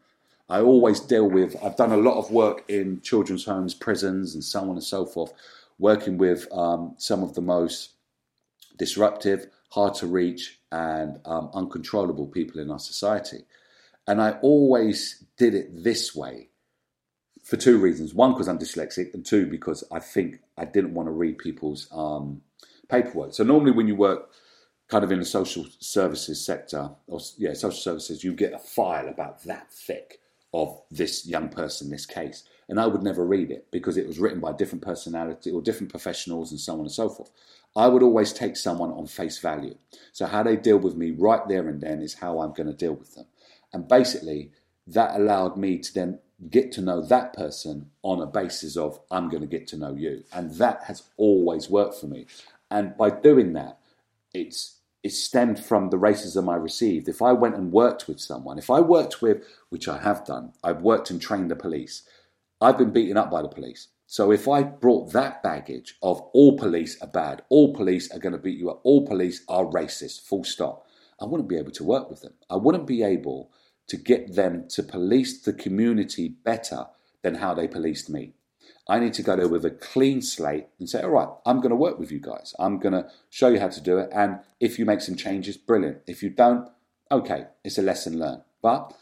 I 0.49 0.61
always 0.61 1.01
deal 1.01 1.31
with. 1.31 1.57
I've 1.63 1.77
done 1.77 1.93
a 1.93 1.97
lot 1.97 2.19
of 2.19 2.31
work 2.31 2.65
in 2.69 3.01
children's 3.01 3.45
homes, 3.45 3.75
prisons, 3.75 4.35
and 4.35 4.45
so 4.45 4.61
on 4.61 4.71
and 4.71 4.83
so 4.83 5.07
forth, 5.07 5.33
working 5.79 6.19
with 6.19 6.47
um, 6.53 6.95
some 6.99 7.23
of 7.23 7.35
the 7.35 7.41
most 7.41 7.91
disruptive, 8.83 9.47
hard 9.71 9.95
to 9.95 10.09
reach, 10.09 10.59
and 10.73 11.21
um, 11.25 11.51
uncontrollable 11.55 12.27
people 12.27 12.61
in 12.61 12.69
our 12.69 12.81
society. 12.81 13.45
And 14.09 14.21
I 14.21 14.33
always 14.43 15.25
did 15.37 15.55
it 15.55 15.85
this 15.85 16.17
way 16.17 16.49
for 17.45 17.57
two 17.57 17.79
reasons. 17.79 18.13
One, 18.13 18.33
because 18.33 18.49
I'm 18.49 18.59
dyslexic, 18.59 19.15
and 19.15 19.25
two, 19.25 19.47
because 19.47 19.85
I 19.93 20.01
think 20.01 20.41
I 20.59 20.65
didn't 20.65 20.95
want 20.95 21.07
to 21.07 21.13
read 21.13 21.39
people's 21.39 21.87
um, 21.93 22.43
paperwork. 22.89 23.35
So 23.35 23.45
normally, 23.45 23.71
when 23.71 23.87
you 23.87 23.95
work 23.95 24.31
kind 24.89 25.05
of 25.05 25.13
in 25.13 25.21
the 25.21 25.25
social 25.25 25.65
services 25.79 26.45
sector, 26.45 26.91
or 27.07 27.21
yeah, 27.39 27.53
social 27.53 27.79
services, 27.79 28.25
you 28.25 28.35
get 28.35 28.53
a 28.53 28.59
file 28.59 29.07
about 29.07 29.45
that 29.45 29.73
thick 29.73 30.19
of 30.53 30.83
this 30.91 31.25
young 31.25 31.49
person, 31.49 31.89
this 31.89 32.05
case. 32.05 32.43
And 32.69 32.81
I 32.81 32.87
would 32.89 33.03
never 33.03 33.25
read 33.25 33.51
it 33.53 33.69
because 33.71 33.97
it 33.97 34.07
was 34.07 34.19
written 34.19 34.41
by 34.41 34.53
different 34.53 34.83
personality 34.83 35.51
or 35.51 35.63
different 35.63 35.91
professionals 35.91 36.51
and 36.51 36.61
so 36.61 36.73
on 36.75 36.81
and 36.81 36.93
so 36.93 37.09
forth. 37.09 37.31
I 37.75 37.89
would 37.89 38.03
always 38.03 38.33
take 38.33 38.57
someone 38.57 38.91
on 38.91 39.07
face 39.07 39.39
value. 39.39 39.77
So 40.13 40.27
how 40.27 40.43
they 40.43 40.57
deal 40.57 40.79
with 40.79 40.97
me 40.97 41.11
right 41.11 41.47
there 41.49 41.69
and 41.69 41.81
then 41.81 42.03
is 42.03 42.15
how 42.15 42.41
I'm 42.41 42.53
going 42.53 42.67
to 42.67 42.75
deal 42.75 42.93
with 42.93 43.15
them. 43.15 43.27
And 43.73 43.89
basically, 43.89 44.51
that 44.87 45.17
allowed 45.17 45.57
me 45.57 45.79
to 45.79 45.95
then 45.95 46.19
get 46.51 46.73
to 46.73 46.81
know 46.81 47.01
that 47.01 47.33
person 47.33 47.91
on 48.03 48.21
a 48.21 48.27
basis 48.27 48.77
of 48.77 49.01
I'm 49.11 49.29
going 49.29 49.43
to 49.43 49.47
get 49.47 49.67
to 49.69 49.77
know 49.77 49.95
you. 49.95 50.25
And 50.33 50.55
that 50.57 50.85
has 50.85 51.05
always 51.17 51.71
worked 51.71 51.95
for 51.95 52.07
me. 52.07 52.27
And 52.71 52.97
by 52.97 53.11
doing 53.11 53.53
that, 53.55 53.79
it's 54.35 54.79
it 55.03 55.13
stemmed 55.13 55.59
from 55.59 55.91
the 55.91 55.97
racism 55.97 56.49
I 56.51 56.55
received. 56.55 57.09
If 57.09 57.23
I 57.23 57.33
went 57.33 57.57
and 57.57 57.73
worked 57.73 58.07
with 58.07 58.21
someone, 58.21 58.59
if 58.59 58.71
I 58.71 58.81
worked 58.81 59.21
with, 59.21 59.45
which 59.69 59.89
I 59.89 59.99
have 59.99 60.25
done, 60.25 60.53
I've 60.63 60.83
worked 60.83 61.11
and 61.11 61.21
trained 61.21 61.51
the 61.51 61.57
police, 61.57 62.03
I've 62.61 62.79
been 62.79 62.93
beaten 62.93 63.17
up 63.17 63.29
by 63.29 63.43
the 63.43 63.49
police. 63.49 63.89
So 64.07 64.31
if 64.31 64.47
I 64.47 64.63
brought 64.63 65.13
that 65.13 65.43
baggage 65.43 65.97
of 66.03 66.21
all 66.33 66.59
police 66.59 67.01
are 67.01 67.09
bad, 67.09 67.43
all 67.49 67.75
police 67.75 68.11
are 68.13 68.19
going 68.19 68.35
to 68.35 68.39
beat 68.39 68.59
you 68.59 68.71
up, 68.71 68.81
all 68.85 69.07
police 69.07 69.43
are 69.49 69.65
racist, 69.65 70.23
full 70.23 70.45
stop, 70.45 70.87
I 71.21 71.25
wouldn't 71.25 71.49
be 71.49 71.57
able 71.57 71.71
to 71.73 71.85
work 71.85 72.11
with 72.11 72.23
them. 72.23 72.35
I 72.51 72.57
wouldn't 72.57 72.87
be 72.87 73.03
able 73.03 73.51
to 73.87 73.97
get 73.97 74.35
them 74.35 74.67
to 74.71 74.83
police 74.83 75.41
the 75.41 75.53
community 75.53 76.29
better 76.29 76.87
than 77.23 77.37
how 77.37 77.55
they 77.55 77.69
policed 77.69 78.11
me. 78.11 78.35
I 78.89 78.99
need 78.99 79.15
to 79.15 79.23
go 79.23 79.37
there 79.37 79.49
with 79.49 79.65
a 79.65 79.71
clean 79.71 80.23
slate 80.23 80.67
and 80.79 80.89
say, 80.89 81.03
all 81.03 81.11
right, 81.11 81.29
I'm 81.47 81.59
going 81.59 81.71
to 81.71 81.77
work 81.77 81.99
with 81.99 82.11
you 82.11 82.19
guys. 82.19 82.55
I'm 82.59 82.79
going 82.79 82.95
to 82.95 83.09
show 83.31 83.49
you 83.49 83.61
how 83.61 83.69
to 83.69 83.81
do 83.81 83.99
it. 83.99 84.11
And 84.13 84.41
if 84.61 84.79
you 84.79 84.85
make 84.85 85.01
some 85.01 85.15
changes, 85.15 85.57
brilliant. 85.57 85.99
If 86.07 86.23
you 86.23 86.31
don't, 86.31 86.69
okay, 87.11 87.47
it's 87.65 87.79
a 87.79 87.83
lesson 87.83 88.19
learned. 88.19 88.43
But 88.61 88.93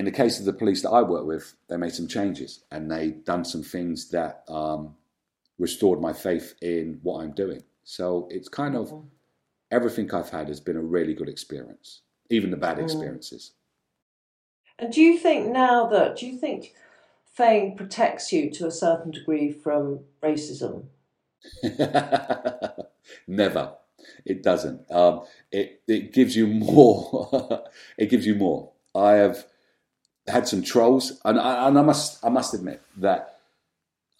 in 0.00 0.06
the 0.06 0.10
case 0.10 0.38
of 0.38 0.46
the 0.46 0.52
police 0.54 0.80
that 0.80 0.88
I 0.88 1.02
work 1.02 1.26
with, 1.26 1.52
they 1.68 1.76
made 1.76 1.92
some 1.92 2.08
changes 2.08 2.64
and 2.70 2.90
they 2.90 3.10
done 3.10 3.44
some 3.44 3.62
things 3.62 4.08
that 4.12 4.44
um, 4.48 4.94
restored 5.58 6.00
my 6.00 6.14
faith 6.14 6.54
in 6.62 7.00
what 7.02 7.20
I'm 7.20 7.32
doing. 7.32 7.62
So 7.84 8.26
it's 8.30 8.48
kind 8.48 8.76
of 8.76 8.90
everything 9.70 10.10
I've 10.14 10.30
had 10.30 10.48
has 10.48 10.58
been 10.58 10.78
a 10.78 10.82
really 10.82 11.12
good 11.12 11.28
experience, 11.28 12.00
even 12.30 12.50
the 12.50 12.56
bad 12.56 12.78
experiences. 12.78 13.52
And 14.78 14.90
do 14.90 15.02
you 15.02 15.18
think 15.18 15.52
now 15.52 15.86
that, 15.88 16.16
do 16.16 16.26
you 16.26 16.38
think 16.38 16.72
Fame 17.34 17.76
protects 17.76 18.32
you 18.32 18.50
to 18.52 18.66
a 18.66 18.70
certain 18.70 19.10
degree 19.10 19.52
from 19.52 20.00
racism? 20.22 20.84
Never. 23.28 23.74
It 24.24 24.42
doesn't. 24.42 24.90
Um, 24.90 25.24
it 25.52 25.82
it 25.86 26.14
gives 26.14 26.36
you 26.36 26.46
more. 26.46 27.64
it 27.98 28.08
gives 28.08 28.26
you 28.26 28.34
more. 28.34 28.72
I 28.94 29.12
have 29.12 29.44
had 30.30 30.48
some 30.48 30.62
trolls, 30.62 31.20
and 31.24 31.38
I, 31.38 31.68
and 31.68 31.78
I 31.78 31.82
must 31.82 32.24
I 32.24 32.28
must 32.28 32.54
admit 32.54 32.82
that 32.96 33.40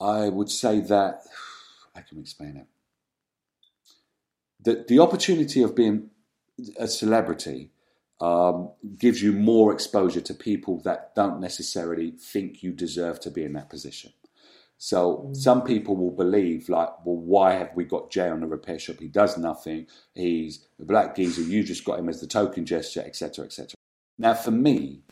I 0.01 0.29
would 0.29 0.51
say 0.51 0.81
that 0.81 1.23
I 1.95 2.01
can 2.03 2.19
explain 2.19 2.57
it. 2.57 2.67
That 4.63 4.89
the 4.89 4.99
opportunity 4.99 5.63
of 5.63 5.75
being 5.75 6.11
a 6.79 6.87
celebrity 6.87 7.71
um, 8.21 8.71
gives 8.99 9.23
you 9.23 9.33
more 9.33 9.73
exposure 9.73 10.21
to 10.21 10.35
people 10.35 10.81
that 10.83 11.15
don't 11.15 11.41
necessarily 11.41 12.11
think 12.11 12.63
you 12.63 12.73
deserve 12.73 13.19
to 13.21 13.31
be 13.31 13.45
in 13.45 13.55
that 13.55 13.71
position. 13.71 14.13
So 14.77 15.29
mm. 15.29 15.37
some 15.37 15.63
people 15.63 15.97
will 15.97 16.11
believe, 16.11 16.69
like, 16.69 16.89
well, 17.05 17.17
why 17.17 17.53
have 17.53 17.71
we 17.75 17.85
got 17.85 18.11
Jay 18.11 18.29
on 18.29 18.41
the 18.41 18.47
repair 18.47 18.79
shop? 18.79 18.97
He 18.99 19.09
does 19.09 19.37
nothing. 19.37 19.87
He's 20.15 20.67
a 20.81 20.85
black 20.85 21.17
geezer. 21.17 21.43
You 21.43 21.63
just 21.63 21.85
got 21.85 21.99
him 21.99 22.09
as 22.09 22.21
the 22.21 22.27
token 22.27 22.65
gesture, 22.65 23.03
etc., 23.05 23.45
etc. 23.45 23.75
Now, 24.19 24.35
for 24.35 24.51
me, 24.51 25.03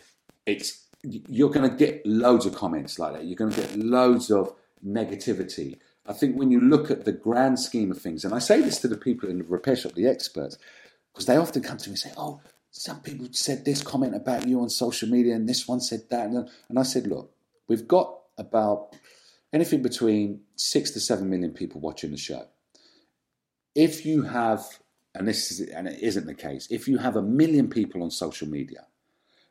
it's 0.46 0.87
you're 1.02 1.50
going 1.50 1.68
to 1.68 1.76
get 1.76 2.04
loads 2.04 2.46
of 2.46 2.54
comments 2.54 2.98
like 2.98 3.14
that. 3.14 3.24
You're 3.24 3.36
going 3.36 3.52
to 3.52 3.60
get 3.60 3.76
loads 3.76 4.30
of 4.30 4.54
negativity. 4.84 5.78
I 6.06 6.12
think 6.12 6.36
when 6.36 6.50
you 6.50 6.60
look 6.60 6.90
at 6.90 7.04
the 7.04 7.12
grand 7.12 7.60
scheme 7.60 7.90
of 7.90 8.00
things, 8.00 8.24
and 8.24 8.34
I 8.34 8.38
say 8.38 8.60
this 8.60 8.78
to 8.80 8.88
the 8.88 8.96
people 8.96 9.28
in 9.28 9.38
the 9.38 9.44
repair 9.44 9.76
shop, 9.76 9.92
the 9.92 10.06
experts, 10.06 10.58
because 11.12 11.26
they 11.26 11.36
often 11.36 11.62
come 11.62 11.78
to 11.78 11.88
me 11.88 11.92
and 11.92 11.98
say, 11.98 12.12
"Oh, 12.16 12.40
some 12.70 13.00
people 13.00 13.28
said 13.32 13.64
this 13.64 13.82
comment 13.82 14.14
about 14.14 14.46
you 14.46 14.60
on 14.60 14.70
social 14.70 15.08
media, 15.08 15.34
and 15.34 15.48
this 15.48 15.66
one 15.66 15.80
said 15.80 16.02
that. 16.10 16.30
And 16.68 16.78
I 16.78 16.82
said, 16.82 17.06
look, 17.06 17.32
we've 17.66 17.88
got 17.88 18.18
about 18.36 18.94
anything 19.52 19.82
between 19.82 20.42
six 20.56 20.90
to 20.92 21.00
seven 21.00 21.30
million 21.30 21.52
people 21.52 21.80
watching 21.80 22.10
the 22.10 22.16
show. 22.16 22.46
If 23.74 24.04
you 24.04 24.22
have, 24.22 24.64
and 25.14 25.26
this 25.26 25.50
is, 25.50 25.68
and 25.68 25.88
it 25.88 26.00
isn't 26.02 26.26
the 26.26 26.34
case, 26.34 26.68
if 26.70 26.86
you 26.88 26.98
have 26.98 27.16
a 27.16 27.22
million 27.22 27.68
people 27.68 28.02
on 28.02 28.10
social 28.10 28.48
media, 28.48 28.86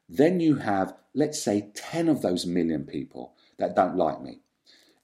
then 0.10 0.40
you 0.40 0.58
have, 0.58 0.94
let's 1.14 1.42
say, 1.42 1.72
10 1.76 2.10
of 2.10 2.22
those 2.22 2.46
million 2.46 2.86
people 2.86 3.34
that 3.58 3.76
don't 3.76 3.98
like 3.98 4.22
me. 4.22 4.40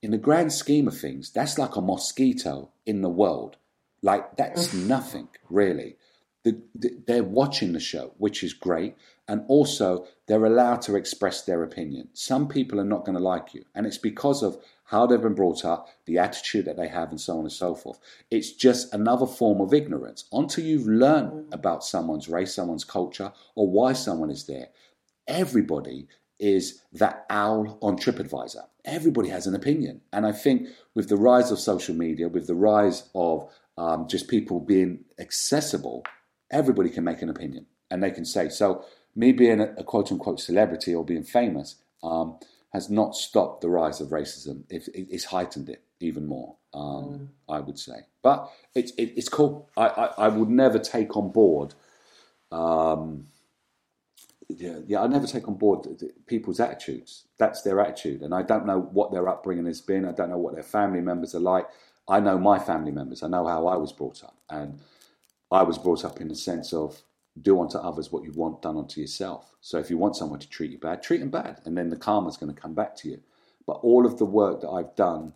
In 0.01 0.11
the 0.11 0.17
grand 0.17 0.51
scheme 0.51 0.87
of 0.87 0.97
things, 0.97 1.29
that's 1.29 1.57
like 1.57 1.75
a 1.75 1.81
mosquito 1.81 2.71
in 2.85 3.01
the 3.01 3.09
world. 3.09 3.57
Like, 4.01 4.35
that's 4.35 4.73
nothing, 4.73 5.29
really 5.49 5.95
the, 6.43 6.61
the, 6.75 6.91
they're 7.07 7.23
watching 7.23 7.73
the 7.73 7.79
show, 7.79 8.13
which 8.17 8.43
is 8.43 8.53
great. 8.53 8.95
And 9.27 9.45
also, 9.47 10.05
they're 10.27 10.45
allowed 10.45 10.81
to 10.83 10.95
express 10.95 11.43
their 11.43 11.63
opinion. 11.63 12.09
Some 12.13 12.47
people 12.47 12.79
are 12.79 12.85
not 12.85 13.05
going 13.05 13.17
to 13.17 13.23
like 13.23 13.53
you, 13.53 13.63
and 13.73 13.85
it's 13.87 13.97
because 13.97 14.43
of 14.43 14.57
how 14.85 15.07
they've 15.07 15.21
been 15.21 15.33
brought 15.33 15.63
up, 15.63 15.87
the 16.05 16.17
attitude 16.17 16.65
that 16.65 16.75
they 16.75 16.89
have, 16.89 17.09
and 17.09 17.19
so 17.19 17.37
on 17.37 17.45
and 17.45 17.51
so 17.51 17.73
forth. 17.73 17.99
It's 18.29 18.51
just 18.51 18.93
another 18.93 19.25
form 19.25 19.61
of 19.61 19.73
ignorance. 19.73 20.25
Until 20.33 20.65
you've 20.65 20.87
learned 20.87 21.31
mm. 21.31 21.53
about 21.53 21.85
someone's 21.85 22.27
race, 22.27 22.53
someone's 22.53 22.83
culture, 22.83 23.31
or 23.55 23.69
why 23.69 23.93
someone 23.93 24.29
is 24.29 24.45
there, 24.45 24.67
everybody 25.27 26.07
is 26.39 26.81
that 26.91 27.25
owl 27.29 27.77
on 27.81 27.97
TripAdvisor. 27.97 28.63
Everybody 28.85 29.29
has 29.29 29.47
an 29.47 29.55
opinion. 29.55 30.01
And 30.11 30.25
I 30.25 30.31
think 30.31 30.67
with 30.93 31.09
the 31.09 31.17
rise 31.17 31.51
of 31.51 31.59
social 31.59 31.95
media, 31.95 32.27
with 32.27 32.47
the 32.47 32.55
rise 32.55 33.09
of 33.15 33.49
um, 33.77 34.07
just 34.07 34.27
people 34.27 34.59
being 34.59 35.05
accessible 35.19 36.03
everybody 36.53 36.89
can 36.89 37.03
make 37.03 37.21
an 37.21 37.29
opinion 37.29 37.65
and 37.91 38.01
they 38.01 38.11
can 38.11 38.23
say. 38.23 38.47
So, 38.47 38.85
me 39.15 39.31
being 39.31 39.59
a, 39.59 39.73
a 39.77 39.83
quote 39.83 40.11
unquote 40.11 40.39
celebrity 40.39 40.95
or 40.95 41.03
being 41.03 41.23
famous 41.23 41.75
um, 42.03 42.37
has 42.71 42.89
not 42.89 43.15
stopped 43.15 43.61
the 43.61 43.69
rise 43.69 43.99
of 43.99 44.09
racism. 44.09 44.63
It, 44.69 44.87
it, 44.93 45.07
it's 45.09 45.25
heightened 45.25 45.69
it 45.69 45.83
even 45.99 46.25
more, 46.25 46.55
um, 46.73 46.81
mm. 46.81 47.27
I 47.49 47.59
would 47.59 47.77
say. 47.77 48.07
But 48.21 48.49
it, 48.73 48.91
it's 48.97 49.29
cool. 49.29 49.69
I, 49.75 49.87
I, 49.87 50.05
I, 50.25 50.27
would 50.29 50.49
never 50.49 50.79
take 50.79 51.15
on 51.15 51.31
board. 51.31 51.75
Um, 52.51 53.27
yeah, 54.49 54.79
yeah, 54.87 55.01
I 55.01 55.07
never 55.07 55.27
take 55.27 55.47
on 55.47 55.55
board 55.55 55.87
people's 56.27 56.59
attitudes. 56.59 57.27
That's 57.37 57.61
their 57.61 57.79
attitude, 57.79 58.21
and 58.21 58.33
I 58.33 58.41
don't 58.41 58.65
know 58.65 58.79
what 58.79 59.11
their 59.11 59.27
upbringing 59.29 59.65
has 59.65 59.81
been. 59.81 60.05
I 60.05 60.11
don't 60.11 60.29
know 60.29 60.37
what 60.37 60.53
their 60.53 60.63
family 60.63 61.01
members 61.01 61.35
are 61.35 61.39
like. 61.39 61.67
I 62.07 62.19
know 62.19 62.37
my 62.37 62.59
family 62.59 62.91
members. 62.91 63.23
I 63.23 63.27
know 63.27 63.47
how 63.47 63.67
I 63.67 63.77
was 63.77 63.93
brought 63.93 64.23
up, 64.23 64.37
and 64.49 64.79
I 65.51 65.63
was 65.63 65.77
brought 65.77 66.05
up 66.05 66.19
in 66.19 66.27
the 66.27 66.35
sense 66.35 66.73
of 66.73 67.01
do 67.41 67.61
unto 67.61 67.77
others 67.77 68.11
what 68.11 68.23
you 68.23 68.31
want 68.33 68.61
done 68.61 68.77
unto 68.77 69.01
yourself. 69.01 69.53
So 69.61 69.79
if 69.79 69.89
you 69.89 69.97
want 69.97 70.15
someone 70.15 70.39
to 70.39 70.49
treat 70.49 70.71
you 70.71 70.77
bad, 70.77 71.01
treat 71.01 71.19
them 71.19 71.29
bad, 71.29 71.61
and 71.65 71.77
then 71.77 71.89
the 71.89 71.95
karma's 71.95 72.37
going 72.37 72.53
to 72.53 72.61
come 72.61 72.73
back 72.73 72.95
to 72.97 73.09
you. 73.09 73.21
But 73.65 73.79
all 73.81 74.05
of 74.05 74.17
the 74.17 74.25
work 74.25 74.61
that 74.61 74.69
I've 74.69 74.95
done, 74.95 75.33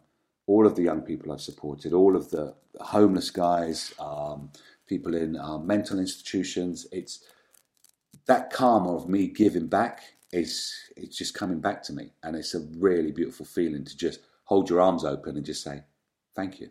all 0.47 0.67
of 0.67 0.75
the 0.75 0.83
young 0.83 1.01
people 1.01 1.31
I've 1.31 1.41
supported, 1.41 1.93
all 1.93 2.15
of 2.15 2.29
the 2.29 2.55
homeless 2.79 3.29
guys, 3.29 3.93
um, 3.99 4.51
people 4.87 5.15
in 5.15 5.37
uh, 5.37 5.57
mental 5.57 5.99
institutions, 5.99 6.87
it's 6.91 7.23
that 8.27 8.51
karma 8.51 8.95
of 8.95 9.09
me 9.09 9.27
giving 9.27 9.67
back 9.67 10.03
is 10.31 10.73
it's 10.95 11.17
just 11.17 11.33
coming 11.33 11.59
back 11.59 11.81
to 11.83 11.93
me, 11.93 12.11
and 12.23 12.35
it's 12.35 12.53
a 12.53 12.59
really 12.77 13.11
beautiful 13.11 13.45
feeling 13.45 13.85
to 13.85 13.97
just 13.97 14.19
hold 14.43 14.69
your 14.69 14.81
arms 14.81 15.03
open 15.03 15.35
and 15.35 15.45
just 15.45 15.63
say 15.63 15.81
thank 16.35 16.59
you. 16.59 16.69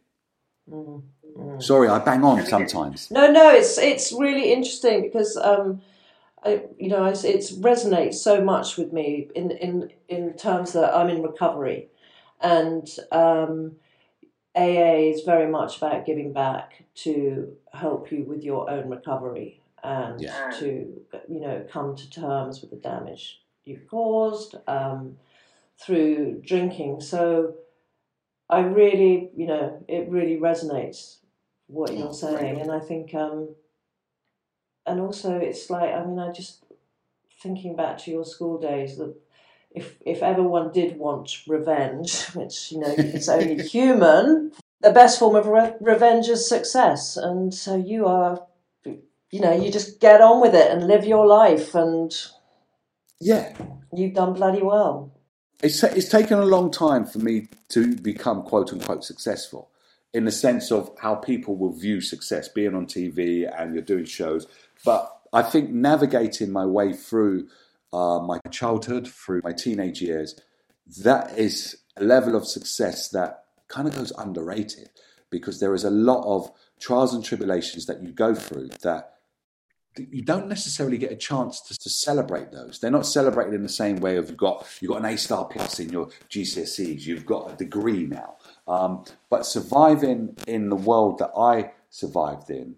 Mm, 0.70 1.02
mm. 1.36 1.62
Sorry, 1.62 1.88
I 1.88 1.98
bang 1.98 2.24
on 2.24 2.44
sometimes. 2.46 3.10
No, 3.10 3.30
no, 3.30 3.50
it's 3.50 3.78
it's 3.78 4.12
really 4.12 4.52
interesting 4.52 5.02
because 5.02 5.36
um, 5.36 5.80
I, 6.44 6.64
you 6.78 6.88
know, 6.88 7.04
it 7.06 7.14
resonates 7.14 8.14
so 8.14 8.42
much 8.42 8.76
with 8.76 8.92
me 8.92 9.28
in 9.34 9.50
in 9.52 9.90
in 10.08 10.34
terms 10.34 10.72
that 10.74 10.94
I'm 10.94 11.08
in 11.08 11.22
recovery, 11.22 11.88
and 12.40 12.86
um, 13.10 13.76
AA 14.54 15.12
is 15.12 15.22
very 15.22 15.50
much 15.50 15.78
about 15.78 16.04
giving 16.04 16.32
back 16.34 16.84
to 16.96 17.56
help 17.72 18.12
you 18.12 18.24
with 18.24 18.42
your 18.42 18.68
own 18.70 18.90
recovery 18.90 19.60
and 19.82 20.20
yeah. 20.20 20.50
to 20.58 20.66
you 21.28 21.40
know 21.40 21.64
come 21.70 21.94
to 21.96 22.10
terms 22.10 22.60
with 22.60 22.70
the 22.70 22.76
damage 22.76 23.40
you've 23.66 23.86
caused 23.88 24.54
um, 24.66 25.18
through 25.78 26.40
drinking. 26.46 27.02
So 27.02 27.56
I 28.48 28.60
really, 28.60 29.30
you 29.36 29.46
know, 29.46 29.84
it 29.88 30.08
really 30.08 30.38
resonates 30.38 31.18
what 31.66 31.92
you're 31.92 32.08
Oh, 32.08 32.12
saying, 32.12 32.54
great. 32.54 32.62
and 32.62 32.70
I 32.70 32.78
think, 32.78 33.12
um, 33.14 33.54
and 34.86 35.00
also 35.00 35.36
it's 35.36 35.68
like, 35.68 35.92
I 35.92 36.04
mean, 36.04 36.18
I 36.18 36.30
just 36.30 36.64
thinking 37.42 37.76
back 37.76 37.98
to 37.98 38.10
your 38.10 38.24
school 38.24 38.58
days 38.58 38.96
that. 38.96 39.14
If, 39.68 39.96
if 40.00 40.22
ever 40.22 40.42
one 40.42 40.72
did 40.72 40.96
want 40.96 41.42
revenge, 41.46 42.24
which 42.34 42.72
you 42.72 42.78
know 42.78 42.94
it's 42.96 43.28
only 43.28 43.62
human, 43.68 44.52
the 44.80 44.90
best 44.90 45.18
form 45.18 45.34
of 45.34 45.48
re- 45.48 45.74
revenge 45.82 46.28
is 46.28 46.48
success, 46.48 47.18
and 47.18 47.52
so 47.52 47.76
you 47.76 48.06
are, 48.06 48.45
you 49.36 49.42
know, 49.42 49.52
you 49.52 49.70
just 49.70 50.00
get 50.00 50.22
on 50.22 50.40
with 50.40 50.54
it 50.54 50.70
and 50.72 50.86
live 50.86 51.04
your 51.04 51.26
life, 51.26 51.74
and 51.74 52.10
Yeah, 53.20 53.54
you've 53.92 54.14
done 54.14 54.32
bloody 54.32 54.62
well. 54.62 55.12
it's 55.62 55.82
it's 55.82 56.08
taken 56.08 56.38
a 56.38 56.44
long 56.46 56.70
time 56.70 57.04
for 57.04 57.18
me 57.18 57.48
to 57.68 57.94
become 57.96 58.42
quote 58.42 58.72
unquote 58.72 59.04
successful 59.04 59.70
in 60.14 60.24
the 60.24 60.32
sense 60.32 60.70
of 60.72 60.90
how 61.02 61.14
people 61.14 61.54
will 61.56 61.72
view 61.72 62.00
success 62.00 62.48
being 62.48 62.74
on 62.74 62.86
TV 62.86 63.20
and 63.58 63.74
you're 63.74 63.82
doing 63.94 64.04
shows 64.06 64.46
but 64.84 65.02
I 65.32 65.42
think 65.42 65.70
navigating 65.70 66.50
my 66.52 66.66
way 66.66 66.92
through 66.92 67.48
uh, 67.92 68.18
my 68.20 68.38
childhood 68.50 69.08
through 69.08 69.40
my 69.44 69.52
teenage 69.52 70.00
years 70.02 70.38
that 71.02 71.38
is 71.38 71.78
a 71.96 72.04
level 72.04 72.36
of 72.36 72.46
success 72.46 73.08
that 73.10 73.44
kind 73.68 73.88
of 73.88 73.94
goes 73.96 74.12
underrated 74.18 74.90
because 75.30 75.60
there 75.60 75.74
is 75.74 75.84
a 75.84 75.90
lot 75.90 76.22
of 76.24 76.50
trials 76.78 77.14
and 77.14 77.24
tribulations 77.24 77.86
that 77.86 78.02
you 78.02 78.12
go 78.12 78.34
through 78.34 78.68
that 78.82 79.15
you 79.98 80.22
don't 80.22 80.48
necessarily 80.48 80.98
get 80.98 81.12
a 81.12 81.16
chance 81.16 81.60
to, 81.60 81.78
to 81.78 81.90
celebrate 81.90 82.52
those. 82.52 82.78
They're 82.78 82.90
not 82.90 83.06
celebrated 83.06 83.54
in 83.54 83.62
the 83.62 83.68
same 83.68 83.96
way 83.96 84.16
of 84.16 84.28
you've 84.28 84.36
got 84.36 84.66
you've 84.80 84.90
got 84.90 85.04
an 85.04 85.06
A 85.06 85.16
star 85.16 85.44
plus 85.44 85.80
in 85.80 85.90
your 85.90 86.08
GCSEs, 86.30 87.06
you've 87.06 87.26
got 87.26 87.52
a 87.52 87.56
degree 87.56 88.06
now. 88.06 88.36
Um, 88.68 89.04
but 89.30 89.46
surviving 89.46 90.36
in 90.46 90.68
the 90.68 90.76
world 90.76 91.18
that 91.18 91.30
I 91.36 91.72
survived 91.90 92.50
in, 92.50 92.76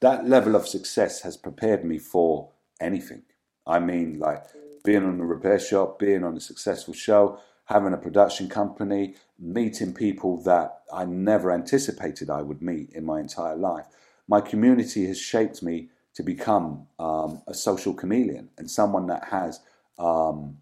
that 0.00 0.26
level 0.28 0.56
of 0.56 0.66
success 0.66 1.22
has 1.22 1.36
prepared 1.36 1.84
me 1.84 1.98
for 1.98 2.50
anything. 2.80 3.22
I 3.66 3.78
mean, 3.78 4.18
like 4.18 4.44
being 4.84 5.04
on 5.04 5.20
a 5.20 5.26
repair 5.26 5.58
shop, 5.58 5.98
being 5.98 6.24
on 6.24 6.36
a 6.36 6.40
successful 6.40 6.94
show, 6.94 7.38
having 7.66 7.92
a 7.92 7.98
production 7.98 8.48
company, 8.48 9.14
meeting 9.38 9.94
people 9.94 10.42
that 10.42 10.80
I 10.92 11.04
never 11.04 11.52
anticipated 11.52 12.28
I 12.30 12.42
would 12.42 12.62
meet 12.62 12.90
in 12.90 13.04
my 13.04 13.20
entire 13.20 13.56
life. 13.56 13.86
My 14.26 14.40
community 14.40 15.06
has 15.06 15.20
shaped 15.20 15.62
me 15.62 15.90
to 16.14 16.22
become 16.22 16.86
um, 16.98 17.42
a 17.46 17.54
social 17.54 17.94
chameleon 17.94 18.50
and 18.58 18.70
someone 18.70 19.06
that 19.06 19.24
has 19.24 19.60
um, 19.98 20.56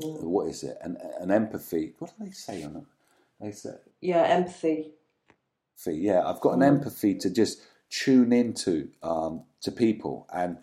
what 0.00 0.48
is 0.48 0.62
it? 0.62 0.76
An, 0.82 0.96
an 1.20 1.30
empathy. 1.30 1.94
What 1.98 2.12
do 2.18 2.24
they 2.24 2.32
say 2.32 2.64
on 2.64 2.76
it? 2.76 2.84
They 3.40 3.52
say 3.52 3.74
Yeah, 4.00 4.22
empathy. 4.22 4.92
Yeah, 5.86 6.26
I've 6.26 6.40
got 6.40 6.54
an 6.54 6.62
empathy 6.62 7.14
to 7.16 7.30
just 7.30 7.60
tune 7.90 8.32
into 8.32 8.88
um, 9.02 9.44
to 9.62 9.70
people, 9.70 10.26
and 10.32 10.58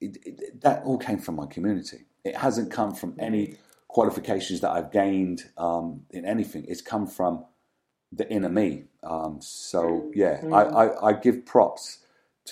it, 0.00 0.18
it, 0.24 0.60
that 0.62 0.82
all 0.84 0.98
came 0.98 1.18
from 1.18 1.36
my 1.36 1.46
community. 1.46 2.04
It 2.24 2.36
hasn't 2.36 2.70
come 2.70 2.94
from 2.94 3.16
any 3.18 3.56
qualifications 3.88 4.60
that 4.60 4.70
I've 4.70 4.92
gained 4.92 5.44
um, 5.56 6.02
in 6.10 6.24
anything. 6.24 6.64
It's 6.68 6.82
come 6.82 7.06
from 7.06 7.44
the 8.12 8.30
inner 8.30 8.48
me. 8.48 8.84
Um, 9.02 9.38
so 9.40 10.10
yeah, 10.14 10.42
I, 10.52 10.62
I, 10.62 11.08
I 11.08 11.12
give 11.14 11.46
props 11.46 11.98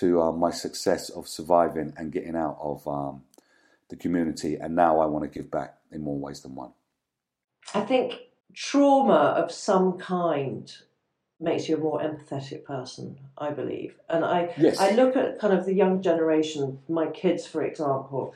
to 0.01 0.21
uh, 0.21 0.33
my 0.33 0.51
success 0.51 1.09
of 1.11 1.29
surviving 1.29 1.93
and 1.97 2.13
getting 2.13 2.37
out 2.37 2.59
of 2.61 2.87
um, 2.87 3.23
the 3.89 3.97
community, 3.97 4.57
and 4.57 4.75
now 4.75 5.01
I 5.01 5.07
want 5.07 5.25
to 5.25 5.31
give 5.31 5.51
back 5.51 5.79
in 5.91 6.03
more 6.03 6.19
ways 6.19 6.41
than 6.43 6.55
one. 6.55 6.73
I 7.75 7.81
think 7.81 8.15
trauma 8.55 9.35
of 9.37 9.51
some 9.51 9.99
kind 9.99 10.73
makes 11.41 11.69
you 11.69 11.77
a 11.77 11.81
more 11.81 12.01
empathetic 12.01 12.65
person, 12.65 13.19
I 13.37 13.51
believe. 13.51 13.97
And 14.09 14.25
I 14.25 14.53
Yes. 14.57 14.81
I 14.81 14.91
look 14.93 15.17
at 15.17 15.39
kind 15.39 15.55
of 15.55 15.65
the 15.65 15.75
young 15.75 16.03
generation, 16.03 16.81
my 16.89 17.07
kids, 17.07 17.47
for 17.47 17.63
example, 17.63 18.35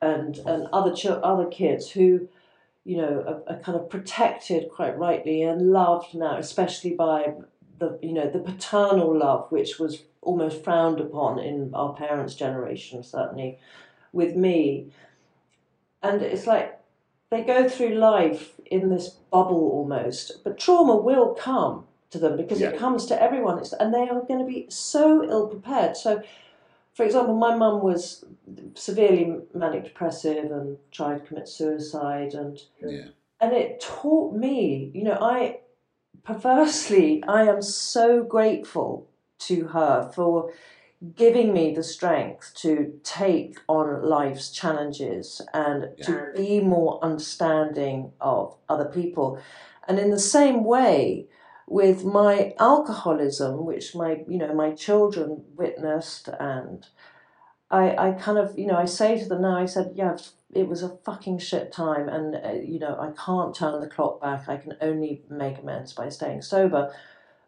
and 0.00 0.38
and 0.38 0.68
other 0.72 0.94
ch- 0.94 1.06
other 1.06 1.46
kids 1.46 1.90
who, 1.90 2.28
you 2.84 2.98
know, 2.98 3.42
are, 3.48 3.54
are 3.54 3.60
kind 3.60 3.78
of 3.78 3.88
protected 3.88 4.70
quite 4.70 4.98
rightly 4.98 5.42
and 5.42 5.72
loved 5.72 6.14
now, 6.14 6.36
especially 6.36 6.94
by 6.94 7.34
the 7.78 7.98
you 8.02 8.12
know 8.12 8.28
the 8.30 8.38
paternal 8.38 9.16
love, 9.16 9.50
which 9.50 9.78
was 9.78 10.02
almost 10.26 10.62
frowned 10.62 11.00
upon 11.00 11.38
in 11.38 11.72
our 11.72 11.94
parents' 11.94 12.34
generation, 12.34 13.02
certainly 13.02 13.58
with 14.12 14.36
me. 14.36 14.88
And 16.02 16.20
it's 16.20 16.46
like 16.46 16.78
they 17.30 17.42
go 17.42 17.68
through 17.68 17.94
life 17.94 18.52
in 18.66 18.90
this 18.90 19.08
bubble 19.30 19.70
almost, 19.70 20.44
but 20.44 20.58
trauma 20.58 20.96
will 20.96 21.34
come 21.34 21.86
to 22.10 22.18
them 22.18 22.36
because 22.36 22.60
it 22.60 22.78
comes 22.78 23.06
to 23.06 23.20
everyone, 23.20 23.58
it's, 23.58 23.72
and 23.72 23.94
they 23.94 24.08
are 24.08 24.20
going 24.20 24.40
to 24.40 24.46
be 24.46 24.66
so 24.68 25.24
ill 25.24 25.48
prepared. 25.48 25.96
So, 25.96 26.22
for 26.94 27.04
example, 27.04 27.34
my 27.34 27.54
mum 27.54 27.82
was 27.82 28.24
severely 28.74 29.40
manic 29.54 29.84
depressive 29.84 30.50
and 30.50 30.78
tried 30.90 31.18
to 31.18 31.24
commit 31.26 31.48
suicide, 31.48 32.34
and 32.34 32.60
Yeah, 32.82 33.08
and 33.40 33.52
it 33.52 33.80
taught 33.80 34.34
me, 34.34 34.90
you 34.94 35.04
know, 35.04 35.18
I 35.20 35.60
perversely, 36.24 37.22
I 37.28 37.42
am 37.42 37.62
so 37.62 38.22
grateful 38.22 39.08
to 39.38 39.68
her 39.68 40.10
for 40.14 40.52
giving 41.14 41.52
me 41.52 41.74
the 41.74 41.82
strength 41.82 42.54
to 42.54 42.98
take 43.04 43.58
on 43.68 44.02
life's 44.02 44.50
challenges 44.50 45.42
and 45.52 45.88
to 46.02 46.32
be 46.34 46.60
more 46.60 46.98
understanding 47.04 48.12
of 48.20 48.56
other 48.68 48.86
people. 48.86 49.38
And 49.86 49.98
in 49.98 50.10
the 50.10 50.18
same 50.18 50.64
way, 50.64 51.28
with 51.66 52.04
my 52.04 52.54
alcoholism, 52.58 53.64
which 53.64 53.94
my 53.94 54.24
you 54.28 54.38
know 54.38 54.54
my 54.54 54.72
children 54.72 55.44
witnessed, 55.56 56.28
and 56.28 56.86
I 57.70 57.96
I 57.96 58.12
kind 58.12 58.38
of 58.38 58.58
you 58.58 58.66
know 58.66 58.76
I 58.76 58.84
say 58.84 59.18
to 59.18 59.28
them 59.28 59.42
now, 59.42 59.58
I 59.58 59.66
said, 59.66 59.92
yeah, 59.94 60.16
it 60.52 60.68
was 60.68 60.82
a 60.82 60.96
fucking 61.04 61.38
shit 61.38 61.72
time, 61.72 62.08
and 62.08 62.36
uh, 62.36 62.52
you 62.52 62.78
know 62.78 62.96
I 62.98 63.10
can't 63.20 63.54
turn 63.54 63.80
the 63.80 63.88
clock 63.88 64.20
back. 64.20 64.48
I 64.48 64.56
can 64.56 64.74
only 64.80 65.22
make 65.28 65.58
amends 65.58 65.92
by 65.92 66.08
staying 66.08 66.42
sober. 66.42 66.94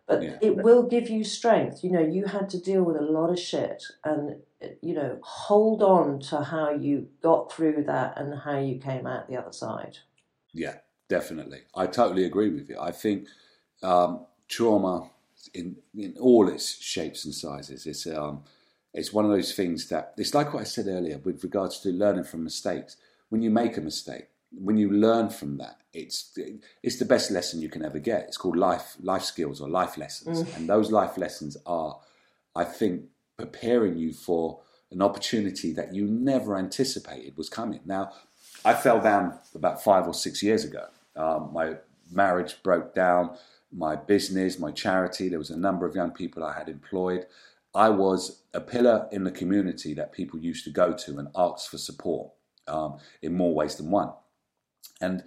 But 0.08 0.22
Yeah. 0.22 0.38
it 0.40 0.56
will 0.56 0.82
give 0.84 1.08
you 1.10 1.22
strength. 1.22 1.84
You 1.84 1.90
know, 1.92 2.00
you 2.00 2.24
had 2.24 2.48
to 2.50 2.58
deal 2.58 2.82
with 2.82 2.96
a 2.96 3.02
lot 3.02 3.30
of 3.30 3.38
shit, 3.38 3.84
and 4.02 4.40
you 4.82 4.94
know, 4.94 5.18
hold 5.22 5.82
on 5.82 6.18
to 6.18 6.42
how 6.42 6.70
you 6.70 7.08
got 7.22 7.52
through 7.52 7.84
that 7.84 8.18
and 8.18 8.34
how 8.40 8.58
you 8.58 8.78
came 8.78 9.06
out 9.06 9.28
the 9.28 9.36
other 9.36 9.52
side. 9.52 9.98
yeah, 10.52 10.76
definitely. 11.08 11.60
I 11.76 11.86
totally 11.86 12.24
agree 12.24 12.50
with 12.50 12.68
you. 12.68 12.76
I 12.80 12.90
think 12.90 13.28
um, 13.82 14.26
trauma, 14.48 15.10
in 15.54 15.76
in 15.94 16.16
all 16.18 16.48
its 16.48 16.66
shapes 16.82 17.24
and 17.24 17.34
sizes, 17.34 17.86
it's 17.86 18.06
um, 18.06 18.42
it's 18.94 19.12
one 19.12 19.24
of 19.26 19.30
those 19.30 19.54
things 19.54 19.88
that 19.90 20.14
it's 20.16 20.34
like 20.34 20.52
what 20.52 20.62
I 20.62 20.64
said 20.64 20.86
earlier 20.88 21.18
with 21.18 21.44
regards 21.44 21.80
to 21.80 21.90
learning 21.90 22.24
from 22.24 22.42
mistakes. 22.44 22.96
When 23.28 23.42
you 23.42 23.50
make 23.50 23.76
a 23.76 23.82
mistake, 23.82 24.28
when 24.50 24.78
you 24.78 24.90
learn 24.90 25.28
from 25.28 25.58
that, 25.58 25.76
it's 25.98 26.38
it's 26.82 26.98
the 26.98 27.04
best 27.04 27.30
lesson 27.30 27.60
you 27.60 27.68
can 27.68 27.84
ever 27.84 27.98
get. 27.98 28.22
It's 28.28 28.36
called 28.36 28.56
life 28.56 28.96
life 29.00 29.24
skills 29.24 29.60
or 29.60 29.68
life 29.68 29.96
lessons, 29.98 30.40
and 30.56 30.68
those 30.68 30.90
life 30.90 31.16
lessons 31.18 31.56
are, 31.66 31.98
I 32.54 32.64
think, 32.64 33.04
preparing 33.36 33.96
you 33.98 34.12
for 34.12 34.60
an 34.90 35.02
opportunity 35.02 35.72
that 35.72 35.94
you 35.94 36.06
never 36.06 36.56
anticipated 36.56 37.36
was 37.36 37.48
coming. 37.48 37.80
Now, 37.84 38.12
I 38.64 38.74
fell 38.74 39.00
down 39.00 39.38
about 39.54 39.82
five 39.82 40.06
or 40.06 40.14
six 40.14 40.42
years 40.42 40.64
ago. 40.64 40.86
Um, 41.14 41.50
my 41.52 41.76
marriage 42.10 42.62
broke 42.62 42.94
down, 42.94 43.36
my 43.70 43.96
business, 43.96 44.58
my 44.58 44.70
charity. 44.70 45.28
There 45.28 45.38
was 45.38 45.50
a 45.50 45.58
number 45.58 45.86
of 45.86 45.94
young 45.94 46.10
people 46.10 46.42
I 46.42 46.58
had 46.58 46.68
employed. 46.68 47.26
I 47.74 47.90
was 47.90 48.42
a 48.54 48.60
pillar 48.60 49.08
in 49.12 49.24
the 49.24 49.30
community 49.30 49.94
that 49.94 50.12
people 50.12 50.38
used 50.40 50.64
to 50.64 50.70
go 50.70 50.94
to 50.94 51.18
and 51.18 51.28
ask 51.36 51.70
for 51.70 51.78
support 51.78 52.30
um, 52.66 52.98
in 53.22 53.34
more 53.34 53.54
ways 53.54 53.76
than 53.76 53.90
one. 53.90 54.12
And 55.00 55.22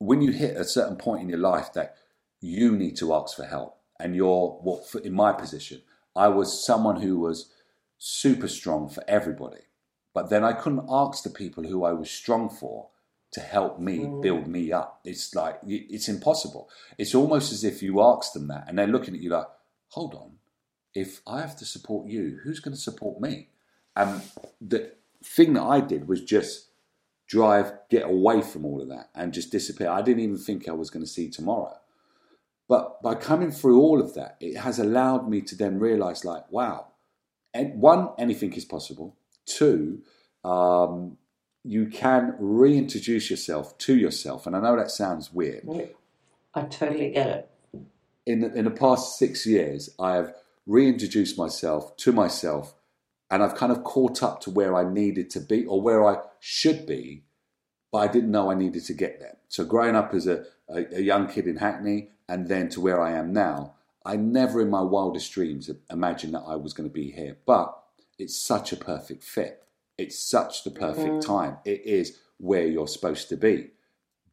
when 0.00 0.22
you 0.22 0.32
hit 0.32 0.56
a 0.56 0.64
certain 0.64 0.96
point 0.96 1.22
in 1.22 1.28
your 1.28 1.38
life 1.38 1.72
that 1.74 1.94
you 2.40 2.74
need 2.74 2.96
to 2.96 3.14
ask 3.14 3.36
for 3.36 3.44
help, 3.44 3.76
and 4.00 4.16
you're 4.16 4.58
what 4.62 4.88
for- 4.88 5.00
in 5.00 5.12
my 5.12 5.32
position, 5.32 5.82
I 6.16 6.28
was 6.28 6.64
someone 6.64 7.02
who 7.02 7.18
was 7.20 7.52
super 7.98 8.48
strong 8.48 8.88
for 8.88 9.04
everybody, 9.06 9.60
but 10.14 10.30
then 10.30 10.42
I 10.42 10.54
couldn't 10.54 10.86
ask 10.88 11.22
the 11.22 11.30
people 11.30 11.64
who 11.64 11.84
I 11.84 11.92
was 11.92 12.10
strong 12.10 12.48
for 12.48 12.88
to 13.32 13.40
help 13.40 13.78
me 13.78 13.98
mm. 13.98 14.22
build 14.22 14.48
me 14.48 14.72
up. 14.72 15.00
It's 15.04 15.34
like 15.34 15.60
it's 15.66 16.08
impossible. 16.08 16.70
It's 16.96 17.14
almost 17.14 17.52
as 17.52 17.62
if 17.62 17.82
you 17.82 18.02
ask 18.02 18.32
them 18.32 18.48
that, 18.48 18.64
and 18.66 18.78
they're 18.78 18.86
looking 18.86 19.14
at 19.14 19.20
you 19.20 19.30
like, 19.30 19.48
"Hold 19.88 20.14
on, 20.14 20.38
if 20.94 21.20
I 21.26 21.42
have 21.42 21.56
to 21.58 21.66
support 21.66 22.08
you, 22.08 22.40
who's 22.42 22.60
going 22.60 22.74
to 22.74 22.80
support 22.80 23.20
me?" 23.20 23.50
And 23.94 24.22
the 24.62 24.94
thing 25.22 25.52
that 25.52 25.62
I 25.62 25.80
did 25.80 26.08
was 26.08 26.24
just 26.24 26.69
drive, 27.30 27.72
get 27.88 28.02
away 28.02 28.42
from 28.42 28.66
all 28.66 28.82
of 28.82 28.88
that, 28.88 29.08
and 29.14 29.32
just 29.32 29.52
disappear. 29.52 29.88
I 29.88 30.02
didn't 30.02 30.22
even 30.22 30.36
think 30.36 30.68
I 30.68 30.72
was 30.72 30.90
going 30.90 31.04
to 31.04 31.10
see 31.10 31.30
tomorrow. 31.30 31.76
But 32.68 33.00
by 33.02 33.14
coming 33.14 33.52
through 33.52 33.80
all 33.80 34.00
of 34.00 34.14
that, 34.14 34.36
it 34.40 34.56
has 34.58 34.78
allowed 34.78 35.28
me 35.28 35.40
to 35.42 35.56
then 35.56 35.78
realize, 35.78 36.24
like, 36.24 36.50
wow, 36.50 36.88
and 37.54 37.80
one, 37.80 38.10
anything 38.18 38.52
is 38.54 38.64
possible. 38.64 39.16
Two, 39.46 40.02
um, 40.44 41.18
you 41.64 41.86
can 41.86 42.34
reintroduce 42.38 43.30
yourself 43.30 43.78
to 43.78 43.96
yourself. 43.96 44.46
And 44.46 44.56
I 44.56 44.60
know 44.60 44.76
that 44.76 44.90
sounds 44.90 45.32
weird. 45.32 45.64
I 46.54 46.62
totally 46.62 47.10
get 47.10 47.28
it. 47.28 47.50
In 48.26 48.40
the, 48.40 48.52
in 48.54 48.64
the 48.64 48.70
past 48.70 49.18
six 49.18 49.46
years, 49.46 49.90
I 49.98 50.14
have 50.14 50.34
reintroduced 50.66 51.36
myself 51.36 51.96
to 51.98 52.12
myself 52.12 52.74
and 53.30 53.42
I've 53.42 53.54
kind 53.54 53.72
of 53.72 53.84
caught 53.84 54.22
up 54.22 54.40
to 54.42 54.50
where 54.50 54.76
I 54.76 54.84
needed 54.90 55.30
to 55.30 55.40
be 55.40 55.64
or 55.64 55.80
where 55.80 56.06
I 56.06 56.18
should 56.40 56.86
be, 56.86 57.22
but 57.92 57.98
I 57.98 58.08
didn't 58.08 58.30
know 58.30 58.50
I 58.50 58.54
needed 58.54 58.84
to 58.86 58.94
get 58.94 59.20
there. 59.20 59.36
So, 59.48 59.64
growing 59.64 59.94
up 59.94 60.14
as 60.14 60.26
a, 60.26 60.44
a, 60.68 60.96
a 60.96 61.00
young 61.00 61.28
kid 61.28 61.46
in 61.46 61.56
Hackney 61.56 62.08
and 62.28 62.48
then 62.48 62.68
to 62.70 62.80
where 62.80 63.00
I 63.00 63.12
am 63.12 63.32
now, 63.32 63.74
I 64.04 64.16
never 64.16 64.60
in 64.60 64.70
my 64.70 64.80
wildest 64.80 65.32
dreams 65.32 65.70
imagined 65.90 66.34
that 66.34 66.44
I 66.46 66.56
was 66.56 66.72
going 66.72 66.88
to 66.88 66.92
be 66.92 67.10
here. 67.10 67.36
But 67.46 67.76
it's 68.18 68.36
such 68.36 68.72
a 68.72 68.76
perfect 68.76 69.22
fit. 69.22 69.62
It's 69.98 70.18
such 70.18 70.64
the 70.64 70.70
perfect 70.70 71.08
mm. 71.08 71.26
time. 71.26 71.58
It 71.64 71.82
is 71.84 72.18
where 72.38 72.66
you're 72.66 72.88
supposed 72.88 73.28
to 73.28 73.36
be. 73.36 73.70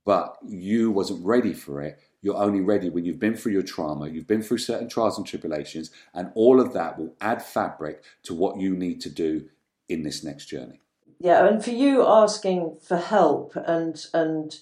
But 0.05 0.37
you 0.47 0.91
wasn't 0.91 1.25
ready 1.25 1.53
for 1.53 1.81
it. 1.81 1.99
You're 2.21 2.37
only 2.37 2.61
ready 2.61 2.89
when 2.89 3.05
you've 3.05 3.19
been 3.19 3.35
through 3.35 3.51
your 3.51 3.61
trauma, 3.61 4.07
you've 4.07 4.27
been 4.27 4.41
through 4.41 4.57
certain 4.59 4.89
trials 4.89 5.17
and 5.17 5.27
tribulations, 5.27 5.91
and 6.13 6.31
all 6.33 6.59
of 6.59 6.73
that 6.73 6.97
will 6.97 7.13
add 7.21 7.43
fabric 7.43 8.03
to 8.23 8.33
what 8.33 8.59
you 8.59 8.75
need 8.75 9.01
to 9.01 9.09
do 9.09 9.49
in 9.87 10.03
this 10.03 10.23
next 10.23 10.45
journey. 10.45 10.81
Yeah, 11.19 11.47
and 11.47 11.63
for 11.63 11.71
you 11.71 12.05
asking 12.05 12.77
for 12.81 12.97
help 12.97 13.55
and 13.55 13.97
and 14.13 14.55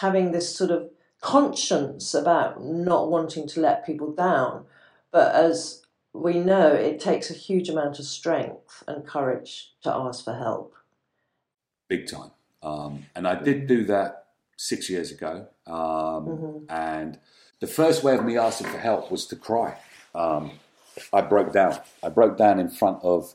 having 0.00 0.32
this 0.32 0.54
sort 0.54 0.70
of 0.70 0.90
conscience 1.20 2.12
about 2.12 2.62
not 2.62 3.10
wanting 3.10 3.46
to 3.48 3.60
let 3.60 3.86
people 3.86 4.12
down, 4.12 4.66
but 5.10 5.34
as 5.34 5.82
we 6.12 6.34
know 6.34 6.68
it 6.68 7.00
takes 7.00 7.30
a 7.30 7.34
huge 7.34 7.68
amount 7.68 7.98
of 7.98 8.04
strength 8.04 8.82
and 8.86 9.06
courage 9.06 9.72
to 9.82 9.92
ask 9.92 10.24
for 10.24 10.34
help. 10.34 10.74
Big 11.88 12.06
time. 12.06 12.30
Um, 12.62 13.06
and 13.14 13.26
I 13.26 13.34
did 13.34 13.66
do 13.66 13.84
that 13.84 14.26
six 14.56 14.88
years 14.88 15.10
ago. 15.10 15.48
Um, 15.66 15.74
mm-hmm. 15.74 16.58
And 16.68 17.18
the 17.60 17.66
first 17.66 18.02
way 18.02 18.14
of 18.14 18.24
me 18.24 18.38
asking 18.38 18.68
for 18.68 18.78
help 18.78 19.10
was 19.10 19.26
to 19.26 19.36
cry. 19.36 19.76
Um, 20.14 20.52
I 21.12 21.20
broke 21.22 21.52
down. 21.52 21.78
I 22.02 22.08
broke 22.08 22.38
down 22.38 22.58
in 22.60 22.68
front 22.68 23.02
of 23.02 23.34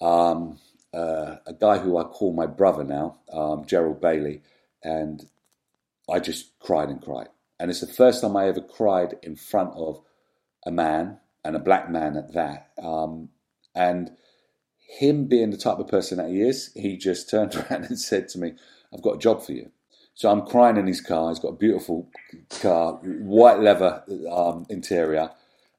um, 0.00 0.58
uh, 0.94 1.36
a 1.46 1.52
guy 1.52 1.78
who 1.78 1.98
I 1.98 2.04
call 2.04 2.32
my 2.32 2.46
brother 2.46 2.84
now, 2.84 3.18
um, 3.32 3.64
Gerald 3.66 4.00
Bailey. 4.00 4.42
And 4.82 5.26
I 6.10 6.20
just 6.20 6.58
cried 6.60 6.88
and 6.88 7.02
cried. 7.02 7.28
And 7.60 7.70
it's 7.70 7.80
the 7.80 7.86
first 7.86 8.22
time 8.22 8.36
I 8.36 8.48
ever 8.48 8.60
cried 8.60 9.16
in 9.22 9.36
front 9.36 9.74
of 9.74 10.00
a 10.64 10.70
man 10.70 11.18
and 11.44 11.56
a 11.56 11.60
black 11.60 11.90
man 11.90 12.16
at 12.16 12.32
that. 12.34 12.70
Um, 12.82 13.30
and 13.74 14.12
him 14.78 15.26
being 15.26 15.50
the 15.50 15.56
type 15.56 15.78
of 15.78 15.88
person 15.88 16.18
that 16.18 16.30
he 16.30 16.40
is, 16.40 16.72
he 16.74 16.96
just 16.96 17.28
turned 17.28 17.54
around 17.70 17.84
and 17.84 17.98
said 17.98 18.28
to 18.30 18.38
me, 18.38 18.52
I've 18.92 19.02
got 19.02 19.16
a 19.16 19.18
job 19.18 19.42
for 19.42 19.52
you. 19.52 19.70
So 20.14 20.30
I'm 20.30 20.46
crying 20.46 20.76
in 20.76 20.86
his 20.86 21.00
car. 21.00 21.28
He's 21.28 21.38
got 21.38 21.50
a 21.50 21.56
beautiful 21.56 22.08
car, 22.60 22.94
white 22.94 23.60
leather 23.60 24.02
um, 24.30 24.66
interior. 24.68 25.30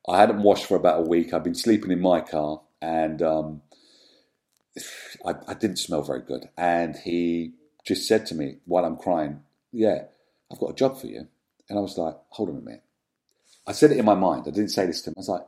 I 0.08 0.18
hadn't 0.18 0.44
washed 0.44 0.66
for 0.66 0.78
about 0.78 1.00
a 1.00 1.10
week. 1.10 1.34
I've 1.34 1.44
been 1.44 1.56
sleeping 1.56 1.92
in 1.92 2.00
my 2.00 2.22
car 2.22 2.62
and 2.82 3.22
um, 3.22 3.62
I, 5.26 5.34
I 5.48 5.54
didn't 5.54 5.78
smell 5.78 6.02
very 6.02 6.22
good. 6.22 6.50
And 6.58 6.96
he 6.96 7.54
just 7.86 8.08
said 8.08 8.26
to 8.28 8.36
me 8.36 8.58
while 8.66 8.86
I'm 8.86 8.98
crying, 8.98 9.42
Yeah, 9.72 10.04
I've 10.52 10.60
got 10.60 10.72
a 10.72 10.76
job 10.76 11.00
for 11.00 11.08
you. 11.08 11.28
And 11.70 11.78
I 11.78 11.82
was 11.82 11.98
like, 11.98 12.16
Hold 12.30 12.50
on 12.50 12.58
a 12.58 12.62
minute. 12.62 12.84
I 13.68 13.72
said 13.72 13.92
it 13.92 13.98
in 13.98 14.06
my 14.06 14.16
mind. 14.16 14.44
I 14.48 14.52
didn't 14.52 14.70
say 14.70 14.86
this 14.86 15.02
to 15.02 15.12
him. 15.12 15.14
I 15.18 15.20
was 15.20 15.30
like, 15.30 15.46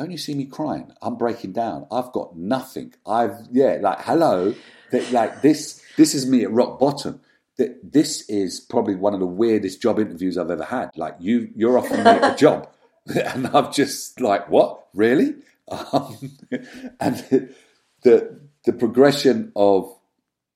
don't 0.00 0.10
you 0.10 0.18
see 0.18 0.34
me 0.34 0.46
crying? 0.46 0.92
I'm 1.02 1.16
breaking 1.16 1.52
down. 1.52 1.86
I've 1.92 2.10
got 2.12 2.34
nothing. 2.34 2.94
I've 3.06 3.36
yeah, 3.52 3.78
like 3.82 4.00
hello, 4.00 4.54
that 4.92 5.12
like 5.12 5.42
this 5.42 5.82
this 5.98 6.14
is 6.14 6.26
me 6.26 6.42
at 6.42 6.50
rock 6.50 6.78
bottom. 6.78 7.20
That 7.58 7.92
this 7.92 8.26
is 8.30 8.60
probably 8.60 8.94
one 8.94 9.12
of 9.12 9.20
the 9.20 9.26
weirdest 9.26 9.82
job 9.82 9.98
interviews 9.98 10.38
I've 10.38 10.50
ever 10.50 10.64
had. 10.64 10.90
Like 10.96 11.16
you 11.20 11.50
you're 11.54 11.76
offering 11.76 12.04
me 12.04 12.12
a 12.12 12.34
job, 12.34 12.70
and 13.14 13.48
I'm 13.48 13.70
just 13.72 14.20
like 14.20 14.48
what 14.48 14.86
really? 14.94 15.34
Um, 15.92 16.32
and 16.98 17.16
the, 17.30 17.54
the 18.02 18.39
the 18.64 18.72
progression 18.72 19.52
of 19.56 19.94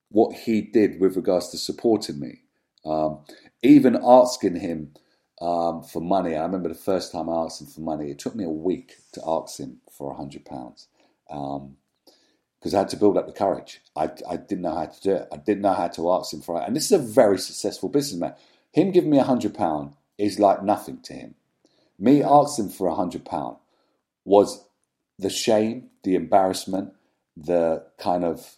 what 0.09 0.35
he 0.35 0.61
did 0.61 0.99
with 0.99 1.15
regards 1.15 1.49
to 1.49 1.57
supporting 1.57 2.19
me, 2.19 2.41
um, 2.85 3.19
even 3.63 3.99
asking 4.03 4.55
him 4.55 4.93
um, 5.41 5.83
for 5.83 6.01
money. 6.01 6.35
I 6.35 6.43
remember 6.43 6.69
the 6.69 6.75
first 6.75 7.11
time 7.11 7.29
I 7.29 7.43
asked 7.43 7.61
him 7.61 7.67
for 7.67 7.81
money. 7.81 8.11
It 8.11 8.19
took 8.19 8.35
me 8.35 8.43
a 8.43 8.49
week 8.49 8.95
to 9.13 9.21
ask 9.25 9.59
him 9.59 9.81
for 9.91 10.11
a 10.11 10.15
hundred 10.15 10.45
pounds 10.45 10.87
because 11.27 12.73
um, 12.73 12.75
I 12.75 12.77
had 12.77 12.89
to 12.89 12.97
build 12.97 13.17
up 13.17 13.27
the 13.27 13.33
courage. 13.33 13.81
I, 13.95 14.09
I 14.29 14.37
didn't 14.37 14.61
know 14.61 14.75
how 14.75 14.85
to 14.85 15.01
do 15.01 15.11
it. 15.15 15.27
I 15.31 15.37
didn't 15.37 15.63
know 15.63 15.73
how 15.73 15.87
to 15.89 16.11
ask 16.13 16.33
him 16.33 16.41
for 16.41 16.61
it. 16.61 16.67
And 16.67 16.75
this 16.75 16.85
is 16.85 16.91
a 16.91 16.99
very 16.99 17.39
successful 17.39 17.89
businessman. 17.89 18.35
Him 18.71 18.91
giving 18.91 19.09
me 19.09 19.17
a 19.17 19.23
hundred 19.23 19.53
pound 19.53 19.93
is 20.17 20.39
like 20.39 20.63
nothing 20.63 21.01
to 21.03 21.13
him. 21.13 21.35
Me 21.97 22.21
asking 22.21 22.69
for 22.69 22.87
a 22.87 22.95
hundred 22.95 23.25
pound 23.25 23.57
was 24.23 24.65
the 25.17 25.29
shame, 25.29 25.89
the 26.03 26.15
embarrassment, 26.15 26.93
the 27.37 27.85
kind 27.97 28.23
of 28.23 28.57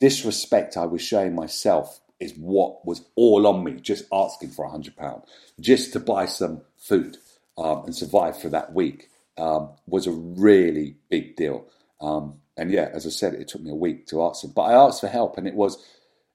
disrespect 0.00 0.76
I 0.76 0.86
was 0.86 1.02
showing 1.02 1.34
myself 1.34 2.00
is 2.18 2.34
what 2.36 2.84
was 2.86 3.02
all 3.16 3.46
on 3.46 3.64
me, 3.64 3.80
just 3.80 4.04
asking 4.12 4.50
for 4.50 4.64
a 4.64 4.70
hundred 4.70 4.96
pound, 4.96 5.22
just 5.58 5.92
to 5.94 6.00
buy 6.00 6.26
some 6.26 6.62
food 6.76 7.16
um, 7.56 7.84
and 7.84 7.94
survive 7.94 8.40
for 8.40 8.48
that 8.50 8.74
week 8.74 9.08
um, 9.38 9.70
was 9.86 10.06
a 10.06 10.12
really 10.12 10.96
big 11.08 11.36
deal. 11.36 11.66
Um, 12.00 12.40
and 12.56 12.70
yeah, 12.70 12.90
as 12.92 13.06
I 13.06 13.10
said, 13.10 13.34
it 13.34 13.48
took 13.48 13.62
me 13.62 13.70
a 13.70 13.74
week 13.74 14.06
to 14.08 14.22
ask 14.22 14.44
him, 14.44 14.52
but 14.54 14.62
I 14.62 14.72
asked 14.72 15.00
for 15.00 15.08
help, 15.08 15.38
and 15.38 15.46
it 15.46 15.54
was 15.54 15.82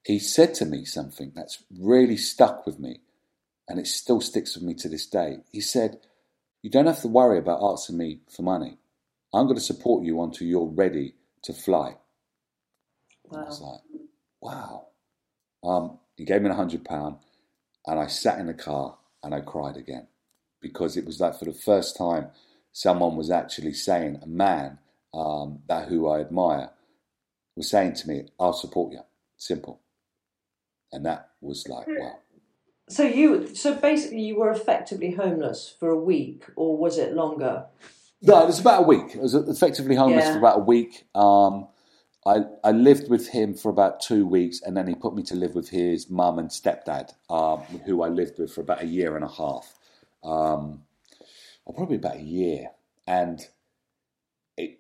he 0.04 0.20
said 0.20 0.54
to 0.56 0.66
me 0.66 0.86
something 0.86 1.32
that's 1.36 1.64
really 1.80 2.18
stuck 2.18 2.66
with 2.66 2.80
me, 2.80 3.00
and 3.68 3.80
it 3.80 3.88
still 3.88 4.22
sticks 4.22 4.56
with 4.56 4.64
me 4.64 4.74
to 4.76 4.90
this 4.90 5.06
day. 5.06 5.38
He 5.52 5.62
said, 5.62 6.00
"You 6.62 6.70
don't 6.70 6.88
have 6.88 7.02
to 7.02 7.08
worry 7.08 7.38
about 7.38 7.64
asking 7.64 7.98
me 7.98 8.22
for 8.30 8.42
money. 8.42 8.78
I'm 9.34 9.46
going 9.46 9.58
to 9.58 9.62
support 9.62 10.04
you 10.04 10.22
until 10.22 10.48
you're 10.48 10.66
ready 10.66 11.16
to 11.46 11.54
fly." 11.54 11.96
Wow. 13.26 13.42
I 13.42 13.46
was 13.46 13.62
like, 13.62 13.82
"Wow." 14.42 14.88
Um, 15.64 16.00
he 16.16 16.26
gave 16.26 16.42
me 16.42 16.50
a 16.50 16.54
hundred 16.54 16.86
pound, 16.86 17.18
and 17.86 18.00
I 18.00 18.08
sat 18.08 18.40
in 18.40 18.48
the 18.48 18.54
car 18.54 18.98
and 19.24 19.34
I 19.34 19.42
cried 19.42 19.78
again 19.78 20.08
because 20.62 20.98
it 20.98 21.06
was 21.06 21.20
like 21.20 21.38
for 21.38 21.46
the 21.46 21.54
first 21.54 21.98
time 21.98 22.30
someone 22.72 23.16
was 23.16 23.32
actually 23.32 23.74
saying 23.74 24.20
a 24.22 24.28
man 24.28 24.80
um, 25.14 25.60
that 25.68 25.88
who 25.88 26.08
I 26.08 26.20
admire 26.20 26.72
was 27.56 27.70
saying 27.70 27.94
to 27.96 28.08
me, 28.08 28.28
"I'll 28.40 28.54
support 28.54 28.92
you." 28.94 29.02
Simple, 29.38 29.82
and 30.92 31.06
that 31.06 31.30
was 31.42 31.68
like 31.68 31.88
wow. 31.88 32.20
So 32.88 33.04
you, 33.04 33.56
so 33.56 33.74
basically, 33.76 34.22
you 34.22 34.38
were 34.38 34.52
effectively 34.52 35.12
homeless 35.12 35.76
for 35.80 35.90
a 35.90 36.00
week, 36.00 36.44
or 36.56 36.78
was 36.78 36.98
it 37.00 37.14
longer? 37.14 37.66
No, 38.26 38.42
it 38.42 38.48
was 38.48 38.60
about 38.60 38.84
a 38.84 38.88
week. 38.88 39.16
I 39.16 39.20
was 39.20 39.36
effectively 39.36 39.96
homeless 39.96 40.26
yeah. 40.26 40.32
for 40.34 40.40
about 40.40 40.58
a 40.58 40.64
week. 40.64 41.06
Um, 41.14 41.68
I, 42.26 42.46
I 42.64 42.72
lived 42.72 43.08
with 43.08 43.30
him 43.30 43.54
for 43.54 43.70
about 43.70 44.02
two 44.02 44.26
weeks, 44.26 44.62
and 44.64 44.76
then 44.76 44.88
he 44.88 44.96
put 44.96 45.16
me 45.16 45.22
to 45.24 45.36
live 45.36 45.54
with 45.54 45.70
his 45.70 46.10
mum 46.10 46.40
and 46.40 46.50
stepdad, 46.50 47.14
um, 47.30 47.60
who 47.86 48.02
I 48.02 48.08
lived 48.08 48.40
with 48.40 48.52
for 48.52 48.62
about 48.62 48.82
a 48.82 48.88
year 48.88 49.16
and 49.16 49.24
a 49.24 49.30
half, 49.30 49.76
um, 50.24 50.82
or 51.66 51.76
probably 51.76 51.98
about 51.98 52.18
a 52.18 52.24
year. 52.24 52.72
And 53.06 53.48
it, 54.58 54.80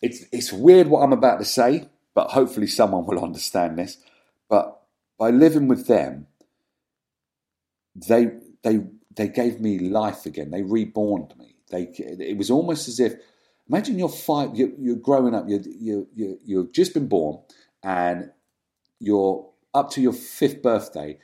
it's 0.00 0.24
it's 0.30 0.52
weird 0.52 0.86
what 0.86 1.00
I'm 1.00 1.12
about 1.12 1.40
to 1.40 1.44
say, 1.44 1.88
but 2.14 2.30
hopefully 2.30 2.68
someone 2.68 3.04
will 3.04 3.22
understand 3.22 3.76
this. 3.76 3.98
But 4.48 4.80
by 5.18 5.30
living 5.30 5.66
with 5.66 5.88
them, 5.88 6.28
they 7.96 8.30
they 8.62 8.84
they 9.16 9.26
gave 9.26 9.60
me 9.60 9.80
life 9.80 10.24
again. 10.24 10.52
They 10.52 10.62
reborned 10.62 11.36
me. 11.36 11.51
They 11.72 11.92
it 11.98 12.36
was 12.36 12.50
almost 12.50 12.86
as 12.86 13.00
if 13.00 13.16
Imagine 13.68 13.98
you're 13.98 14.08
five, 14.08 14.54
you're, 14.54 14.70
you're 14.78 14.96
growing 14.96 15.34
up, 15.34 15.48
you 15.48 15.62
you 15.64 16.08
you 16.14 16.38
you've 16.44 16.72
just 16.72 16.94
been 16.94 17.08
born, 17.08 17.38
and 17.82 18.30
you're 18.98 19.48
up 19.72 19.90
to 19.92 20.02
your 20.02 20.12
fifth 20.12 20.62
birthday. 20.62 21.18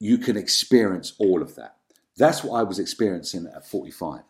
You 0.00 0.18
can 0.18 0.36
experience 0.36 1.14
all 1.18 1.40
of 1.40 1.54
that. 1.54 1.76
That's 2.16 2.42
what 2.42 2.58
I 2.58 2.62
was 2.62 2.78
experiencing 2.78 3.46
at 3.54 3.66
45. 3.66 4.22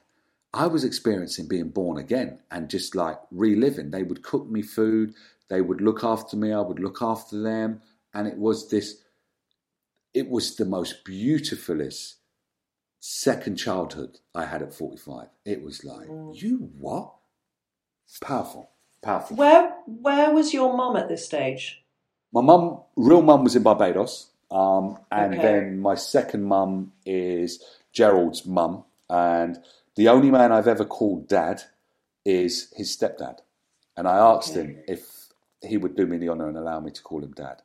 I 0.52 0.66
was 0.66 0.84
experiencing 0.84 1.48
being 1.48 1.70
born 1.70 1.98
again 1.98 2.40
and 2.50 2.70
just 2.70 2.94
like 2.94 3.18
reliving. 3.30 3.90
They 3.90 4.02
would 4.02 4.22
cook 4.22 4.46
me 4.46 4.62
food, 4.62 5.14
they 5.48 5.60
would 5.60 5.80
look 5.80 6.04
after 6.04 6.36
me, 6.36 6.52
I 6.52 6.60
would 6.60 6.78
look 6.78 7.02
after 7.02 7.42
them. 7.42 7.80
And 8.12 8.28
it 8.28 8.36
was 8.36 8.68
this, 8.68 9.02
it 10.12 10.28
was 10.28 10.56
the 10.56 10.64
most 10.64 11.04
beautifulest 11.04 12.16
second 13.06 13.56
childhood 13.56 14.18
I 14.34 14.46
had 14.46 14.62
at 14.62 14.72
45. 14.72 15.28
It 15.44 15.62
was 15.62 15.84
like, 15.84 16.08
mm. 16.08 16.40
you 16.40 16.70
what? 16.78 17.12
Powerful, 18.22 18.70
powerful. 19.02 19.36
Where 19.36 19.74
where 19.86 20.32
was 20.32 20.54
your 20.54 20.74
mum 20.74 20.96
at 20.96 21.08
this 21.08 21.26
stage? 21.26 21.84
My 22.32 22.40
mum, 22.40 22.80
real 22.96 23.20
mum, 23.20 23.44
was 23.44 23.56
in 23.56 23.62
Barbados, 23.62 24.30
um, 24.50 24.98
and 25.10 25.34
okay. 25.34 25.42
then 25.42 25.80
my 25.80 25.96
second 25.96 26.44
mum 26.44 26.92
is 27.04 27.62
Gerald's 27.92 28.46
mum, 28.46 28.84
and 29.10 29.58
the 29.96 30.08
only 30.08 30.30
man 30.30 30.52
I've 30.52 30.68
ever 30.68 30.84
called 30.84 31.28
dad 31.28 31.62
is 32.24 32.72
his 32.74 32.96
stepdad. 32.96 33.38
And 33.96 34.08
I 34.08 34.16
asked 34.16 34.52
okay. 34.52 34.60
him 34.60 34.82
if 34.88 35.28
he 35.62 35.76
would 35.76 35.96
do 35.96 36.06
me 36.06 36.16
the 36.16 36.30
honour 36.30 36.48
and 36.48 36.56
allow 36.56 36.80
me 36.80 36.90
to 36.90 37.02
call 37.02 37.22
him 37.22 37.32
dad, 37.32 37.62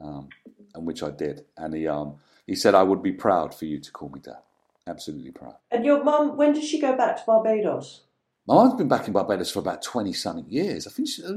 um, 0.00 0.28
and 0.74 0.86
which 0.86 1.02
I 1.02 1.10
did. 1.10 1.46
And 1.56 1.74
he 1.74 1.86
um, 1.86 2.16
he 2.46 2.54
said 2.54 2.74
I 2.74 2.82
would 2.82 3.02
be 3.02 3.12
proud 3.12 3.54
for 3.54 3.64
you 3.64 3.78
to 3.78 3.90
call 3.90 4.10
me 4.10 4.20
dad. 4.20 4.42
Absolutely 4.86 5.32
proud. 5.32 5.56
And 5.70 5.84
your 5.84 6.04
mum, 6.04 6.36
when 6.36 6.52
did 6.52 6.64
she 6.64 6.80
go 6.80 6.96
back 6.96 7.16
to 7.16 7.22
Barbados? 7.26 8.02
My 8.46 8.54
mum's 8.54 8.74
been 8.74 8.86
back 8.86 9.08
in 9.08 9.12
Barbados 9.12 9.50
for 9.50 9.58
about 9.58 9.82
20 9.82 10.12
something 10.12 10.46
years. 10.48 10.86
I 10.86 10.90
think 10.90 11.08
she, 11.08 11.24
uh, 11.24 11.32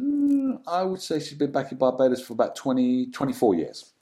I 0.67 0.83
would 0.83 1.01
say 1.01 1.19
she's 1.19 1.37
been 1.37 1.51
back 1.51 1.71
in 1.71 1.77
Barbados 1.79 2.21
for 2.21 2.33
about 2.33 2.55
20, 2.55 3.07
24 3.07 3.55
years. 3.55 3.93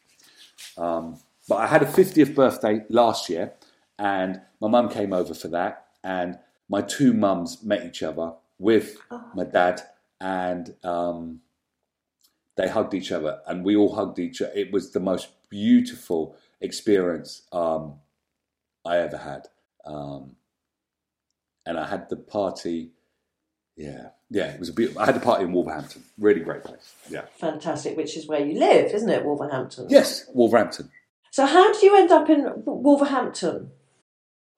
Um, 0.78 1.18
but 1.48 1.56
I 1.56 1.68
had 1.68 1.82
a 1.82 1.86
50th 1.86 2.36
birthday 2.36 2.82
last 2.89 3.30
year, 3.30 3.54
and 3.98 4.41
my 4.60 4.68
mum 4.68 4.89
came 4.89 5.14
over 5.14 5.34
for 5.34 5.48
that, 5.50 5.86
and 6.04 6.38
my 6.68 6.82
two 6.82 7.14
mums 7.14 7.64
met 7.64 7.86
each 7.86 8.04
other 8.04 8.34
with 8.60 8.98
my 9.34 9.45
dad, 9.45 9.82
and 10.20 10.76
um, 10.84 11.39
they 12.58 12.68
hugged 12.68 12.93
each 12.93 13.14
other, 13.14 13.39
and 13.48 13.64
we 13.64 13.78
all 13.78 13.95
hugged 13.95 14.20
each 14.20 14.41
other. 14.41 14.52
It 14.54 14.74
was 14.74 14.91
the 14.91 15.00
most 15.00 15.30
beautiful 15.50 16.36
experience 16.60 17.43
um, 17.54 17.93
I 18.88 18.97
ever 18.99 19.17
had. 19.17 19.47
Um, 19.85 20.35
and 21.65 21.77
I 21.77 21.88
had 21.88 22.09
the 22.09 22.15
party. 22.15 22.91
Yeah, 23.75 24.09
yeah, 24.29 24.53
it 24.53 24.59
was 24.59 24.69
a 24.69 24.73
beautiful. 24.73 25.01
I 25.01 25.05
had 25.05 25.15
the 25.15 25.19
party 25.19 25.43
in 25.43 25.53
Wolverhampton. 25.53 26.03
Really 26.17 26.39
great 26.39 26.63
place. 26.63 26.93
Yeah. 27.09 27.25
Fantastic, 27.38 27.95
which 27.95 28.17
is 28.17 28.27
where 28.27 28.43
you 28.43 28.59
live, 28.59 28.91
isn't 28.91 29.09
it, 29.09 29.23
Wolverhampton? 29.23 29.88
Yes, 29.89 30.25
Wolverhampton. 30.33 30.89
So 31.31 31.45
how 31.45 31.71
did 31.71 31.83
you 31.83 31.95
end 31.95 32.11
up 32.11 32.29
in 32.29 32.63
Wolverhampton? 32.65 33.71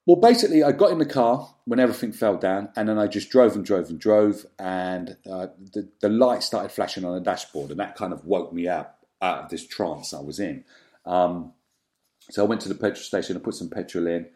Well, 0.05 0.15
basically, 0.15 0.63
I 0.63 0.71
got 0.71 0.91
in 0.91 0.97
the 0.97 1.05
car 1.05 1.53
when 1.65 1.80
everything 1.80 2.13
fell 2.13 2.38
down, 2.38 2.69
and 2.75 2.88
then 2.88 2.97
I 2.97 3.07
just 3.07 3.30
drove 3.30 3.55
and 3.55 3.65
drove 3.65 3.89
and 3.89 3.99
drove, 3.99 4.45
and 4.57 5.17
uh, 5.30 5.47
the 5.73 5.89
the 5.99 6.09
light 6.09 6.41
started 6.41 6.71
flashing 6.71 7.03
on 7.03 7.13
the 7.13 7.21
dashboard, 7.21 7.71
and 7.71 7.80
that 7.80 7.95
kind 7.95 8.13
of 8.13 8.25
woke 8.25 8.53
me 8.53 8.67
up 8.67 9.05
out 9.21 9.43
of 9.43 9.49
this 9.49 9.67
trance 9.67 10.13
I 10.13 10.21
was 10.21 10.39
in. 10.39 10.63
Um, 11.05 11.53
so 12.30 12.43
I 12.43 12.47
went 12.47 12.61
to 12.61 12.69
the 12.69 12.75
petrol 12.75 12.95
station 12.95 13.36
and 13.36 13.43
put 13.43 13.55
some 13.55 13.69
petrol 13.69 14.07
in, 14.07 14.27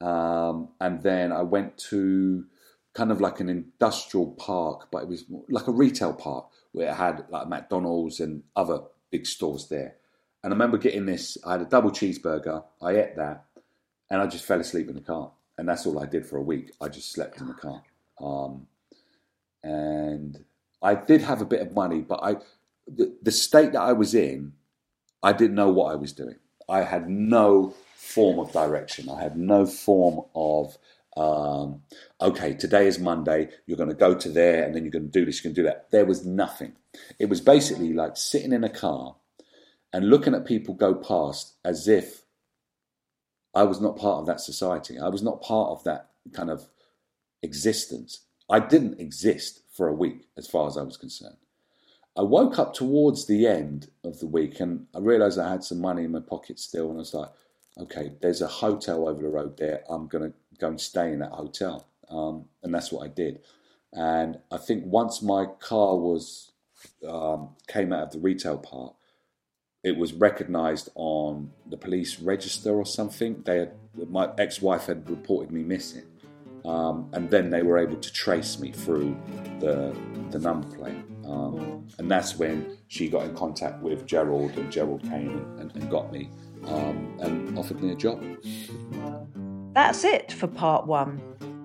um, 0.00 0.68
and 0.80 1.02
then 1.02 1.32
I 1.32 1.42
went 1.42 1.78
to 1.90 2.44
kind 2.94 3.10
of 3.10 3.20
like 3.20 3.40
an 3.40 3.48
industrial 3.48 4.32
park, 4.32 4.88
but 4.90 5.02
it 5.02 5.08
was 5.08 5.24
like 5.48 5.66
a 5.66 5.72
retail 5.72 6.12
park 6.12 6.46
where 6.72 6.90
it 6.90 6.94
had 6.94 7.24
like 7.30 7.48
McDonald's 7.48 8.20
and 8.20 8.42
other 8.56 8.80
big 9.10 9.26
stores 9.26 9.68
there. 9.68 9.96
And 10.42 10.52
I 10.52 10.54
remember 10.54 10.78
getting 10.78 11.06
this. 11.06 11.36
I 11.44 11.52
had 11.52 11.62
a 11.62 11.64
double 11.64 11.90
cheeseburger. 11.90 12.64
I 12.80 12.96
ate 12.96 13.16
that, 13.16 13.44
and 14.10 14.20
I 14.20 14.26
just 14.26 14.44
fell 14.44 14.60
asleep 14.60 14.88
in 14.88 14.94
the 14.94 15.00
car. 15.00 15.32
And 15.56 15.68
that's 15.68 15.86
all 15.86 15.98
I 15.98 16.06
did 16.06 16.24
for 16.24 16.36
a 16.36 16.42
week. 16.42 16.70
I 16.80 16.88
just 16.88 17.10
slept 17.10 17.40
in 17.40 17.48
the 17.48 17.54
car. 17.54 17.82
Um, 18.20 18.68
and 19.64 20.44
I 20.80 20.94
did 20.94 21.22
have 21.22 21.40
a 21.40 21.44
bit 21.44 21.60
of 21.60 21.72
money, 21.72 22.00
but 22.00 22.20
I, 22.22 22.36
the, 22.86 23.16
the 23.22 23.32
state 23.32 23.72
that 23.72 23.80
I 23.80 23.92
was 23.92 24.14
in, 24.14 24.52
I 25.22 25.32
didn't 25.32 25.56
know 25.56 25.70
what 25.70 25.92
I 25.92 25.96
was 25.96 26.12
doing. 26.12 26.36
I 26.68 26.82
had 26.82 27.08
no 27.08 27.74
form 27.96 28.38
of 28.38 28.52
direction. 28.52 29.08
I 29.08 29.22
had 29.22 29.36
no 29.36 29.66
form 29.66 30.24
of 30.34 30.76
um, 31.16 31.82
okay, 32.20 32.54
today 32.54 32.86
is 32.86 33.00
Monday, 33.00 33.48
you're 33.66 33.76
going 33.76 33.88
to 33.88 33.94
go 33.94 34.14
to 34.14 34.28
there 34.28 34.62
and 34.62 34.72
then 34.74 34.84
you're 34.84 34.92
going 34.92 35.10
to 35.10 35.10
do 35.10 35.24
this, 35.24 35.42
you're 35.42 35.48
going 35.48 35.56
to 35.56 35.62
do 35.62 35.66
that. 35.66 35.90
There 35.90 36.04
was 36.04 36.24
nothing. 36.24 36.74
It 37.18 37.28
was 37.28 37.40
basically 37.40 37.92
like 37.92 38.16
sitting 38.16 38.52
in 38.52 38.62
a 38.62 38.68
car 38.68 39.16
and 39.92 40.10
looking 40.10 40.34
at 40.34 40.46
people 40.46 40.74
go 40.74 40.94
past 40.94 41.54
as 41.64 41.88
if 41.88 42.22
I 43.52 43.64
was 43.64 43.80
not 43.80 43.96
part 43.96 44.20
of 44.20 44.26
that 44.26 44.40
society. 44.40 44.98
I 44.98 45.08
was 45.08 45.22
not 45.22 45.42
part 45.42 45.70
of 45.70 45.82
that 45.84 46.10
kind 46.32 46.50
of 46.50 46.68
existence. 47.42 48.20
I 48.48 48.60
didn't 48.60 49.00
exist 49.00 49.62
for 49.72 49.88
a 49.88 49.94
week 49.94 50.28
as 50.36 50.46
far 50.46 50.68
as 50.68 50.76
I 50.76 50.82
was 50.82 50.96
concerned. 50.96 51.36
I 52.18 52.22
woke 52.22 52.58
up 52.58 52.74
towards 52.74 53.26
the 53.26 53.46
end 53.46 53.90
of 54.02 54.18
the 54.18 54.26
week 54.26 54.58
and 54.58 54.86
I 54.92 54.98
realized 54.98 55.38
I 55.38 55.48
had 55.48 55.62
some 55.62 55.80
money 55.80 56.02
in 56.02 56.10
my 56.10 56.18
pocket 56.18 56.58
still. 56.58 56.88
And 56.88 56.96
I 56.96 56.98
was 56.98 57.14
like, 57.14 57.28
okay, 57.78 58.10
there's 58.20 58.42
a 58.42 58.48
hotel 58.48 59.08
over 59.08 59.22
the 59.22 59.28
road 59.28 59.56
there. 59.56 59.84
I'm 59.88 60.08
going 60.08 60.32
to 60.32 60.36
go 60.58 60.66
and 60.66 60.80
stay 60.80 61.12
in 61.12 61.20
that 61.20 61.30
hotel. 61.30 61.86
Um, 62.10 62.46
and 62.64 62.74
that's 62.74 62.90
what 62.90 63.04
I 63.04 63.08
did. 63.08 63.38
And 63.92 64.40
I 64.50 64.56
think 64.56 64.84
once 64.86 65.22
my 65.22 65.46
car 65.60 65.96
was 65.96 66.50
um, 67.08 67.50
came 67.68 67.92
out 67.92 68.08
of 68.08 68.10
the 68.10 68.18
retail 68.18 68.58
park, 68.58 68.94
it 69.84 69.96
was 69.96 70.12
recognised 70.12 70.88
on 70.96 71.52
the 71.70 71.76
police 71.76 72.18
register 72.18 72.72
or 72.72 72.84
something. 72.84 73.44
They 73.46 73.58
had, 73.58 73.72
my 74.08 74.30
ex-wife 74.36 74.86
had 74.86 75.08
reported 75.08 75.52
me 75.52 75.62
missing, 75.62 76.02
um, 76.64 77.10
and 77.12 77.30
then 77.30 77.50
they 77.50 77.62
were 77.62 77.78
able 77.78 77.96
to 77.96 78.12
trace 78.12 78.58
me 78.58 78.72
through 78.72 79.16
the 79.60 79.96
the 80.30 80.38
number 80.38 80.68
plate. 80.76 81.04
Um, 81.26 81.86
and 81.98 82.10
that's 82.10 82.38
when 82.38 82.78
she 82.88 83.08
got 83.08 83.24
in 83.24 83.34
contact 83.34 83.82
with 83.82 84.06
Gerald, 84.06 84.52
and 84.52 84.70
Gerald 84.70 85.02
came 85.02 85.56
and, 85.58 85.74
and 85.74 85.90
got 85.90 86.12
me 86.12 86.30
um, 86.64 87.16
and 87.20 87.58
offered 87.58 87.82
me 87.82 87.92
a 87.92 87.94
job. 87.94 88.22
That's 89.74 90.04
it 90.04 90.32
for 90.32 90.46
part 90.46 90.86
one. 90.86 91.20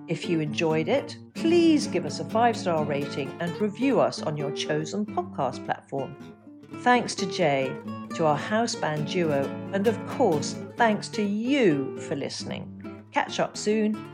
If 0.06 0.28
you 0.28 0.40
enjoyed 0.40 0.88
it, 0.88 1.16
please 1.34 1.86
give 1.86 2.04
us 2.04 2.20
a 2.20 2.24
five 2.26 2.56
star 2.56 2.84
rating 2.84 3.34
and 3.40 3.58
review 3.60 4.00
us 4.00 4.22
on 4.22 4.36
your 4.36 4.50
chosen 4.52 5.06
podcast 5.06 5.64
platform. 5.64 6.14
Thanks 6.80 7.14
to 7.16 7.26
Jay, 7.26 7.74
to 8.14 8.26
our 8.26 8.36
house 8.36 8.74
band 8.74 9.08
duo, 9.08 9.44
and 9.72 9.86
of 9.86 10.06
course, 10.06 10.56
thanks 10.76 11.08
to 11.10 11.22
you 11.22 11.98
for 12.00 12.16
listening. 12.16 13.02
Catch 13.12 13.40
up 13.40 13.56
soon. 13.56 14.13